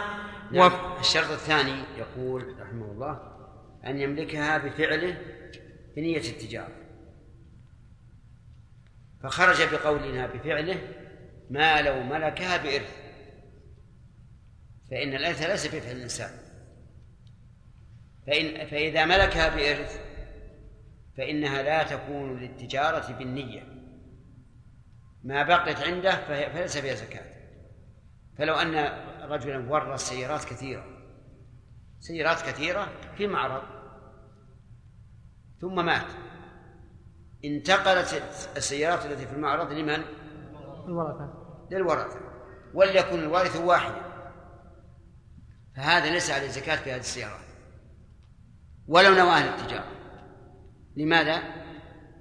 نعم. 0.53 0.73
الشرط 1.01 1.31
الثاني 1.31 1.83
يقول 1.99 2.57
رحمه 2.61 2.93
الله 2.93 3.21
أن 3.87 4.01
يملكها 4.01 4.59
بفعله 4.59 5.19
بنية 5.97 6.19
التجارة. 6.19 6.77
فخرج 9.23 9.63
بقولنا 9.73 10.27
بفعله 10.27 10.79
ما 11.51 11.83
لو 11.83 12.03
ملكها 12.03 12.57
بإرث. 12.57 12.97
فإن 14.91 15.15
الإرث 15.15 15.43
ليس 15.43 15.67
بفعل 15.67 15.97
الإنسان. 15.97 16.48
فإن 18.29 18.67
فإذا 18.67 19.05
ملكها 19.05 19.57
بإرث 19.57 20.01
فإنها 21.17 21.63
لا 21.63 21.83
تكون 21.83 22.41
للتجارة 22.41 23.13
بالنية. 23.13 23.63
ما 25.25 25.43
بقيت 25.43 25.81
عنده 25.81 26.17
فليس 26.51 26.79
فيها 26.79 26.95
زكاة. 26.95 27.25
فلو 28.39 28.55
أن 28.55 28.75
رجلا 29.31 29.71
ورث 29.71 30.01
سيارات 30.01 30.45
كثيرة 30.45 30.85
سيارات 32.01 32.43
كثيرة 32.43 32.89
في 33.17 33.27
معرض 33.27 33.63
ثم 35.61 35.87
مات. 35.87 36.07
انتقلت 37.45 38.23
السيارات 38.57 39.07
التي 39.07 39.27
في 39.27 39.33
المعرض 39.33 39.73
لمن؟ 39.73 40.03
الورثه 40.87 41.33
للورثة. 41.71 42.21
وليكن 42.75 43.19
الوارث 43.19 43.57
واحدا. 43.57 44.03
فهذا 45.77 46.11
ليس 46.11 46.31
عليه 46.31 46.49
زكاة 46.49 46.77
في 46.77 46.93
هذه 46.93 47.01
السيارات. 47.01 47.48
ولو 48.89 49.15
نواها 49.15 49.51
للتجارة. 49.51 49.93
لماذا؟ 50.97 51.43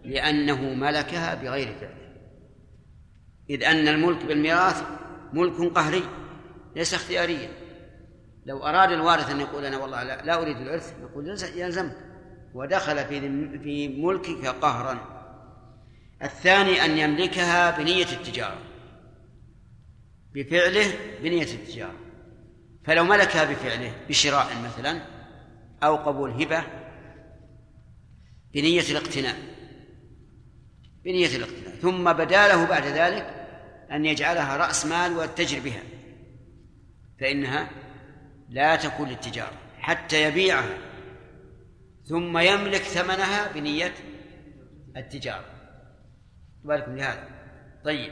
لأنه 0.03 0.61
ملكها 0.61 1.35
بغير 1.35 1.75
فعله 1.79 2.07
إذ 3.49 3.63
أن 3.63 3.87
الملك 3.87 4.25
بالميراث 4.25 4.83
ملك 5.33 5.73
قهري 5.73 6.03
ليس 6.75 6.93
اختياريا. 6.93 7.49
لو 8.45 8.63
أراد 8.63 8.91
الوارث 8.91 9.29
أن 9.29 9.39
يقول 9.39 9.65
أنا 9.65 9.77
والله 9.77 10.03
لا, 10.03 10.25
لا 10.25 10.41
أريد 10.41 10.57
الإرث 10.57 10.93
يقول 11.01 11.27
يلز- 11.27 11.57
يلزمك. 11.57 11.97
ودخل 12.53 13.05
في 13.05 13.19
في 13.59 13.87
ملكك 13.87 14.45
قهرا. 14.45 15.17
الثاني 16.23 16.85
أن 16.85 16.97
يملكها 16.97 17.77
بنية 17.77 18.05
التجارة. 18.11 18.59
بفعله 20.33 20.93
بنية 21.23 21.43
التجارة. 21.53 21.95
فلو 22.85 23.03
ملكها 23.03 23.43
بفعله 23.43 23.91
بشراء 24.09 24.47
مثلا 24.65 25.16
أو 25.83 25.95
قبول 25.95 26.31
هبة 26.41 26.63
بنية 28.53 28.81
الاقتناء. 28.91 29.35
بنية 31.05 31.35
الاقتناء. 31.35 31.75
ثم 31.75 32.13
بدا 32.13 32.47
له 32.47 32.67
بعد 32.67 32.85
ذلك 32.85 33.47
أن 33.91 34.05
يجعلها 34.05 34.57
رأس 34.57 34.85
مال 34.85 35.17
ويتجر 35.17 35.59
بها. 35.59 35.81
فإنها 37.19 37.69
لا 38.49 38.75
تكون 38.75 39.09
للتجارة 39.09 39.57
حتى 39.79 40.23
يبيعها. 40.23 40.77
ثم 42.05 42.37
يملك 42.37 42.81
ثمنها 42.81 43.51
بنية 43.51 43.93
التجارة. 44.97 45.45
بالكم 46.63 46.95
لهذا 46.95 47.27
طيب. 47.85 48.11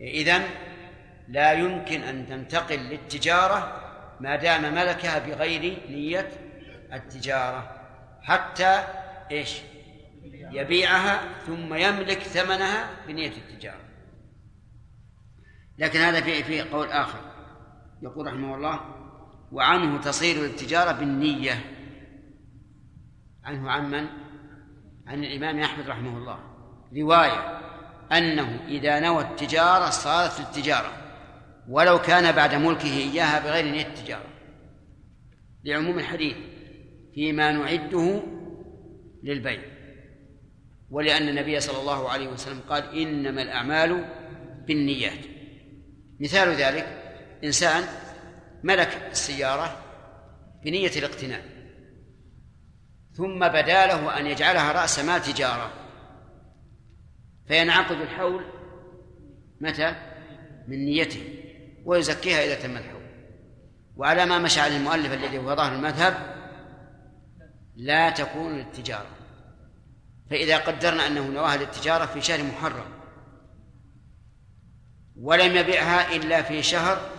إذن 0.00 0.42
لا 1.28 1.52
يمكن 1.52 2.02
أن 2.02 2.26
تنتقل 2.26 2.78
للتجارة 2.78 3.85
ما 4.20 4.36
دام 4.36 4.74
ملكها 4.74 5.18
بغير 5.18 5.90
نية 5.90 6.30
التجارة 6.92 7.76
حتى 8.22 8.84
إيش؟ 9.30 9.60
يبيعها 10.52 11.20
ثم 11.46 11.74
يملك 11.74 12.18
ثمنها 12.18 12.90
بنية 13.06 13.32
التجارة. 13.32 13.80
لكن 15.78 15.98
هذا 15.98 16.20
في 16.20 16.44
في 16.44 16.62
قول 16.62 16.88
آخر. 16.88 17.18
يقول 18.02 18.26
رحمه 18.26 18.54
الله 18.54 18.80
وعنه 19.52 20.00
تصير 20.00 20.44
التجارة 20.44 20.92
بالنية. 20.92 21.60
عنه 23.44 23.70
عن 23.70 23.90
من؟ 23.90 24.06
عن 25.06 25.24
الإمام 25.24 25.60
أحمد 25.60 25.88
رحمه 25.88 26.18
الله. 26.18 26.38
رواية 26.96 27.60
أنه 28.12 28.64
إذا 28.68 29.00
نوى 29.00 29.22
التجارة 29.22 29.90
صارت 29.90 30.40
للتجارة. 30.40 31.05
ولو 31.68 31.98
كان 31.98 32.32
بعد 32.32 32.54
ملكه 32.54 32.96
إياها 32.96 33.38
بغير 33.38 33.64
نية 33.64 33.86
التجارة. 33.86 34.28
لعموم 35.64 35.98
الحديث 35.98 36.36
فيما 37.14 37.52
نعده 37.52 38.22
للبيع. 39.22 39.62
ولأن 40.90 41.28
النبي 41.28 41.60
صلى 41.60 41.80
الله 41.80 42.10
عليه 42.10 42.28
وسلم 42.28 42.60
قال 42.68 42.98
إنما 42.98 43.42
الأعمال 43.42 44.04
بالنيات. 44.66 45.26
مثال 46.20 46.48
ذلك 46.48 46.86
إنسان 47.44 47.84
ملك 48.62 49.08
السيارة 49.10 49.82
بنية 50.64 50.90
الاقتناء 50.96 51.42
ثم 53.12 53.38
بدا 53.48 53.86
له 53.86 54.20
أن 54.20 54.26
يجعلها 54.26 54.72
رأس 54.72 54.98
مال 54.98 55.22
تجارة. 55.22 55.72
فينعقد 57.48 58.00
الحول 58.00 58.44
متى؟ 59.60 59.94
من 60.68 60.84
نيته. 60.84 61.35
ويزكيها 61.86 62.44
إذا 62.44 62.54
تم 62.54 62.76
الحول 62.76 63.02
وعلى 63.96 64.26
ما 64.26 64.38
مشى 64.38 64.60
عليه 64.60 64.76
المؤلف 64.76 65.12
الذي 65.12 65.38
هو 65.38 65.56
ظاهر 65.56 65.74
المذهب 65.74 66.36
لا 67.76 68.10
تكون 68.10 68.52
للتجارة. 68.52 69.10
فإذا 70.30 70.58
قدرنا 70.58 71.06
أنه 71.06 71.28
نواها 71.28 71.56
للتجارة 71.56 72.06
في 72.06 72.20
شهر 72.20 72.42
محرم 72.42 72.84
ولم 75.16 75.56
يبيعها 75.56 76.16
إلا 76.16 76.42
في 76.42 76.62
شهر 76.62 77.10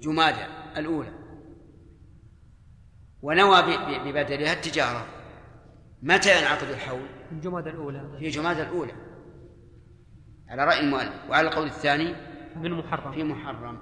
جمادى 0.00 0.46
الأولى. 0.76 1.12
ونوى 3.22 3.62
ببدلها 4.04 4.52
التجارة. 4.52 5.06
متى 6.02 6.38
ينعقد 6.38 6.68
الحول؟ 6.68 7.08
الجمادى 7.32 7.70
الأولى. 7.70 8.18
في 8.18 8.28
جمادى 8.28 8.62
الأولى. 8.62 8.92
على 10.48 10.64
رأي 10.64 10.80
المؤلف. 10.80 11.30
وعلى 11.30 11.48
القول 11.48 11.66
الثاني 11.66 12.25
من 12.62 12.72
محرم. 12.72 13.12
في 13.12 13.24
محرم. 13.24 13.78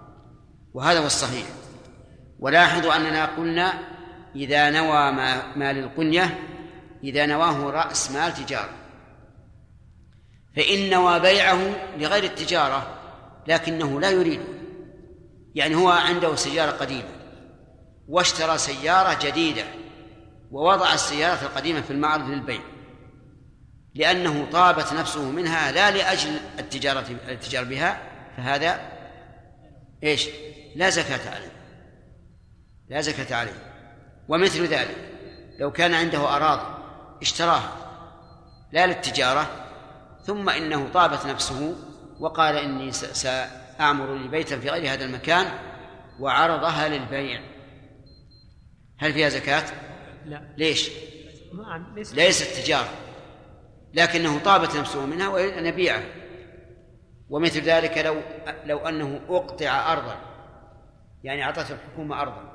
وهذا 0.74 1.00
هو 1.00 1.06
الصحيح. 1.06 1.46
ولاحظوا 2.38 2.96
أننا 2.96 3.24
قلنا 3.24 3.72
إذا 4.36 4.70
نوى 4.70 5.12
ما, 5.12 5.56
ما 5.56 5.72
للقنية 5.72 6.38
إذا 7.04 7.26
نواه 7.26 7.70
رأس 7.70 8.10
مال 8.10 8.34
تجارة. 8.34 8.74
فإن 10.56 10.90
نوى 10.90 11.20
بيعه 11.20 11.60
لغير 11.98 12.24
التجارة 12.24 12.86
لكنه 13.46 14.00
لا 14.00 14.10
يريد. 14.10 14.40
يعني 15.54 15.74
هو 15.74 15.88
عنده 15.88 16.34
سيارة 16.34 16.70
قديمة 16.70 17.08
واشترى 18.08 18.58
سيارة 18.58 19.18
جديدة 19.22 19.64
ووضع 20.50 20.94
السيارة 20.94 21.42
القديمة 21.42 21.80
في 21.80 21.90
المعرض 21.90 22.28
للبيع. 22.28 22.60
لأنه 23.94 24.46
طابت 24.52 24.92
نفسه 24.92 25.30
منها 25.30 25.72
لا 25.72 25.90
لأجل 25.90 26.36
التجارة 26.58 27.04
التجارة 27.28 27.64
بها 27.64 28.13
فهذا 28.36 28.80
إيش؟ 30.02 30.28
لا 30.76 30.90
زكاة 30.90 31.34
عليه 31.34 31.52
لا 32.88 33.00
زكاة 33.00 33.36
عليه 33.36 33.74
ومثل 34.28 34.64
ذلك 34.64 34.96
لو 35.58 35.72
كان 35.72 35.94
عنده 35.94 36.36
أراضي 36.36 36.82
اشتراها 37.22 37.72
لا 38.72 38.86
للتجارة 38.86 39.50
ثم 40.24 40.48
إنه 40.48 40.88
طابت 40.94 41.26
نفسه 41.26 41.76
وقال 42.20 42.56
إني 42.56 42.92
سأعمر 42.92 44.14
لي 44.14 44.28
بيتا 44.28 44.58
في 44.58 44.68
غير 44.68 44.92
هذا 44.92 45.04
المكان 45.04 45.46
وعرضها 46.20 46.88
للبيع 46.88 47.40
هل 48.98 49.12
فيها 49.12 49.28
زكاة؟ 49.28 49.64
لا 50.24 50.54
ليش؟ 50.56 50.90
ليست 51.96 52.60
تجارة 52.60 52.88
لكنه 53.94 54.38
طابت 54.38 54.76
نفسه 54.76 55.06
منها 55.06 55.28
ويريد 55.28 55.54
أن 55.54 55.66
يبيعها 55.66 56.23
ومثل 57.30 57.60
ذلك 57.60 57.98
لو 57.98 58.20
لو 58.64 58.78
أنه 58.78 59.20
أقطع 59.28 59.92
أرضا 59.92 60.16
يعني 61.24 61.44
أعطته 61.44 61.74
الحكومة 61.74 62.20
أرضا 62.20 62.54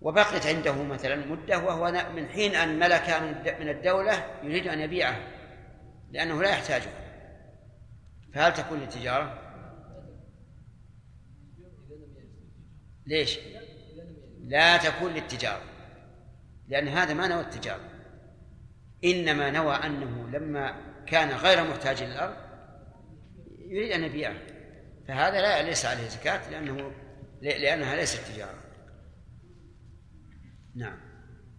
وبقيت 0.00 0.46
عنده 0.46 0.82
مثلا 0.82 1.26
مدة 1.26 1.58
وهو 1.58 2.10
من 2.16 2.28
حين 2.28 2.54
أن 2.54 2.78
ملك 2.78 3.10
من 3.60 3.68
الدولة 3.68 4.24
يريد 4.42 4.66
أن 4.66 4.80
يبيعها 4.80 5.20
لأنه 6.10 6.42
لا 6.42 6.50
يحتاجها 6.50 7.02
فهل 8.34 8.54
تكون 8.54 8.80
للتجارة؟ 8.80 9.38
ليش؟ 13.06 13.38
لا 14.40 14.76
تكون 14.76 15.12
للتجارة 15.12 15.62
لأن 16.68 16.88
هذا 16.88 17.14
ما 17.14 17.28
نوى 17.28 17.40
التجارة 17.40 17.90
إنما 19.04 19.50
نوى 19.50 19.74
أنه 19.74 20.28
لما 20.30 20.74
كان 21.06 21.28
غير 21.28 21.64
محتاج 21.64 22.02
للأرض 22.02 22.36
يريد 23.72 23.92
أن 23.92 24.04
يبيعها 24.04 24.40
فهذا 25.08 25.40
لا 25.40 25.62
ليس 25.62 25.86
عليه 25.86 26.08
زكاة 26.08 26.50
لأنه 26.50 26.92
لأنها 27.42 27.96
ليست 27.96 28.32
تجارة. 28.32 28.62
نعم. 30.74 30.98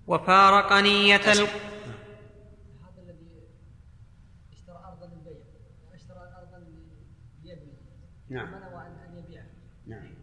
وفارق 0.08 0.74
نية 0.74 1.16
ال... 1.16 1.48
هذا 2.82 3.02
الذي 3.02 3.48
اشترى 4.52 4.76
ارضا 4.76 5.08
للبيع. 5.08 5.44
اشترى 5.94 6.18
ارضا 6.18 6.60
ليبني 7.44 7.74
نعم. 8.30 8.46
ثم 8.46 8.64
نوى 8.64 8.88
ان 8.88 9.00
أن 9.00 9.18
يبيعها 9.18 9.48
نعم. 9.88 10.16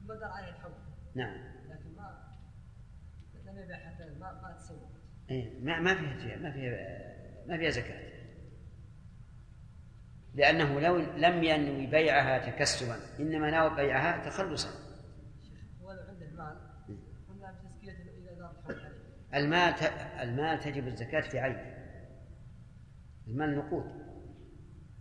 ثم 0.00 0.06
دار 0.14 0.30
عليه 0.30 0.48
الحول 0.48 0.72
نعم. 1.14 1.36
لكن 1.70 1.96
ما 1.96 2.38
لم 3.46 3.58
يبيع 3.58 3.76
حتى 3.76 4.04
ما 4.04 4.32
ما 4.42 4.56
تسوى. 4.58 4.88
إيه 5.30 5.60
ما 5.60 5.80
ما 5.80 5.94
فيها 5.94 6.36
ما 6.36 6.52
فيها 6.52 7.46
ما 7.46 7.58
فيها 7.58 7.70
زكاة. 7.70 8.17
لأنه 10.34 10.80
لو 10.80 10.96
لم 10.96 11.44
ينوي 11.44 11.86
بيعها 11.86 12.50
تكسبا 12.50 12.96
إنما 13.20 13.50
نوى 13.50 13.76
بيعها 13.76 14.28
تخلصا. 14.30 14.68
عنده 16.08 16.26
مال 16.36 16.56
قلنا 17.28 17.46
عليه 17.46 17.74
المال. 19.34 19.74
المال 20.20 20.60
تجب 20.60 20.86
الزكاة 20.86 21.20
في 21.20 21.38
عينه 21.38 21.74
المال 23.26 23.56
نقود. 23.56 24.08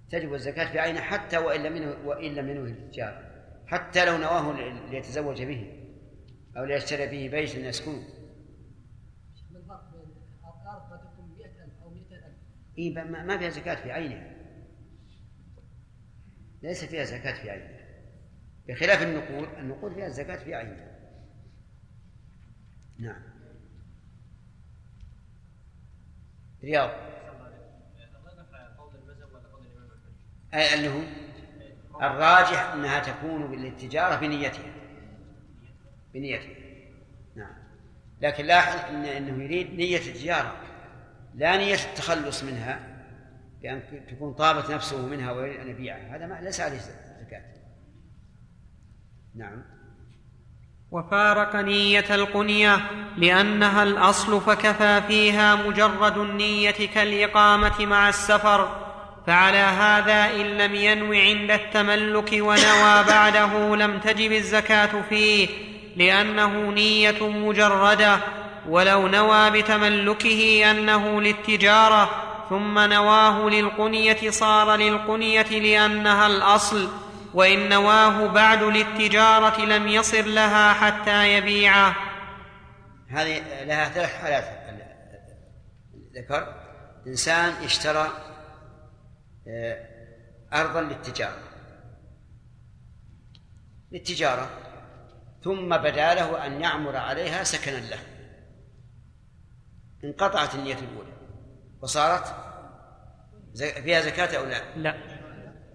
تجب 0.09 0.33
الزكاة 0.33 0.71
في 0.71 0.79
عينه 0.79 0.99
حتى 0.99 1.37
وإن 1.37 1.63
لم 1.63 2.05
وإن 2.05 2.35
لم 2.35 2.49
ينوي 2.49 2.71
التجارة 2.71 3.27
حتى 3.67 4.05
لو 4.05 4.17
نواه 4.17 4.51
ليتزوج 4.89 5.43
به 5.43 5.87
أو 6.57 6.65
ليشتري 6.65 7.07
به 7.07 7.37
بيتا 7.37 7.57
يسكنه 7.57 7.93
ما 7.93 9.59
الفرق 9.59 9.91
بين 9.91 10.01
الأرض 10.41 10.91
قد 10.91 10.99
تكون 10.99 11.37
100000 11.37 11.83
أو 11.83 11.89
200000 11.89 12.23
إيه 12.77 12.93
ما 13.03 13.37
فيها 13.37 13.49
زكاة 13.49 13.75
في 13.75 13.91
عينها 13.91 14.36
ليس 16.61 16.85
فيها 16.85 17.03
زكاة 17.03 17.41
في 17.41 17.49
عينها 17.49 17.87
بخلاف 18.67 19.01
النقود 19.01 19.47
النقود 19.59 19.93
فيها 19.93 20.07
الزكاة 20.07 20.35
في 20.35 20.55
عينها 20.55 20.97
نعم. 22.99 23.21
رياض. 26.63 26.89
أي 30.53 30.73
اللي 30.73 30.89
هو 30.89 31.01
الراجح 32.01 32.71
أنها 32.73 32.99
تكون 32.99 33.55
للتجارة 33.55 34.15
بنيتها. 34.15 34.73
بنيتها. 36.13 36.55
نعم. 37.35 37.55
لكن 38.21 38.45
لاحظ 38.45 38.89
إن 38.89 39.05
أنه 39.05 39.43
يريد 39.43 39.73
نية 39.73 39.97
التجارة 39.97 40.61
لا 41.35 41.57
نية 41.57 41.75
التخلص 41.75 42.43
منها. 42.43 42.86
بأن 43.61 43.81
تكون 44.11 44.33
طابت 44.33 44.71
نفسه 44.71 45.07
منها 45.07 45.31
ويريد 45.31 45.59
أن 45.59 45.69
يبيعها. 45.69 46.15
هذا 46.15 46.25
ما 46.25 46.41
ليس 46.41 46.59
عليه 46.59 46.77
زكاة. 46.77 47.43
نعم. 49.35 49.77
وفارق 50.91 51.55
نية 51.55 52.05
القنية 52.15 52.79
لأنها 53.17 53.83
الأصل 53.83 54.41
فكفى 54.41 55.01
فيها 55.07 55.55
مجرد 55.55 56.17
النية 56.17 56.71
كالإقامة 56.71 57.85
مع 57.85 58.09
السفر 58.09 58.87
فعلى 59.27 59.57
هذا 59.57 60.41
إن 60.41 60.57
لم 60.57 60.75
ينو 60.75 61.13
عند 61.13 61.51
التملك 61.51 62.29
ونوى 62.33 63.03
بعده 63.07 63.75
لم 63.75 63.99
تجب 63.99 64.31
الزكاة 64.31 65.01
فيه 65.09 65.47
لأنه 65.95 66.71
نية 66.71 67.29
مجردة 67.29 68.19
ولو 68.69 69.07
نوى 69.07 69.49
بتملكه 69.51 70.71
أنه 70.71 71.21
للتجارة 71.21 72.26
ثم 72.49 72.79
نواه 72.79 73.49
للقنية 73.49 74.29
صار 74.29 74.75
للقنية 74.75 75.59
لأنها 75.59 76.27
الأصل 76.27 76.89
وإن 77.33 77.69
نواه 77.69 78.27
بعد 78.27 78.63
للتجارة 78.63 79.65
لم 79.65 79.87
يصر 79.87 80.21
لها 80.21 80.73
حتى 80.73 81.33
يبيعه. 81.33 81.95
هذه 83.09 83.63
لها 83.63 83.89
ثلاث 83.89 84.15
حالات. 84.15 84.67
ذكر 86.17 86.53
إنسان 87.07 87.53
اشترى 87.63 88.07
آه، 89.47 89.87
أرضا 90.53 90.81
للتجارة. 90.81 91.39
للتجارة. 93.91 94.49
ثم 95.43 95.77
بدا 95.77 96.13
له 96.13 96.45
أن 96.45 96.61
يعمر 96.61 96.95
عليها 96.95 97.43
سكنا 97.43 97.77
له. 97.77 97.99
انقطعت 100.03 100.55
النية 100.55 100.73
الأولى. 100.73 101.16
وصارت 101.81 102.35
فيها 103.55 104.01
زكاة 104.01 104.37
أو 104.37 104.45
لا؟ 104.45 104.75
لا 104.75 104.97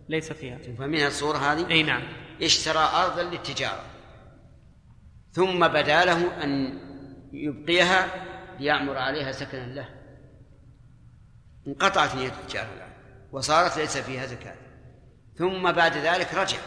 ليس 0.09 0.33
فيها. 0.33 0.59
فاهمين 0.59 1.07
الصورة 1.07 1.39
هذه؟ 1.39 1.71
أي 1.71 1.83
نعم. 1.83 2.03
اشترى 2.43 2.79
أرضا 2.79 3.23
للتجارة. 3.23 3.85
ثم 5.33 5.69
بدا 5.69 6.05
له 6.05 6.45
أن 6.45 6.79
يبقيها 7.33 8.09
ليعمر 8.59 8.99
عليها 8.99 9.33
سكنا 9.33 9.67
له. 9.67 9.89
انقطعت 11.67 12.15
نية 12.15 12.29
التجارة 12.29 12.69
الآن. 12.77 12.93
وصارت 13.33 13.77
ليس 13.77 13.99
فيها 13.99 14.27
زكاة. 14.27 14.57
ثم 15.39 15.73
بعد 15.73 15.97
ذلك 15.97 16.35
رجع. 16.35 16.59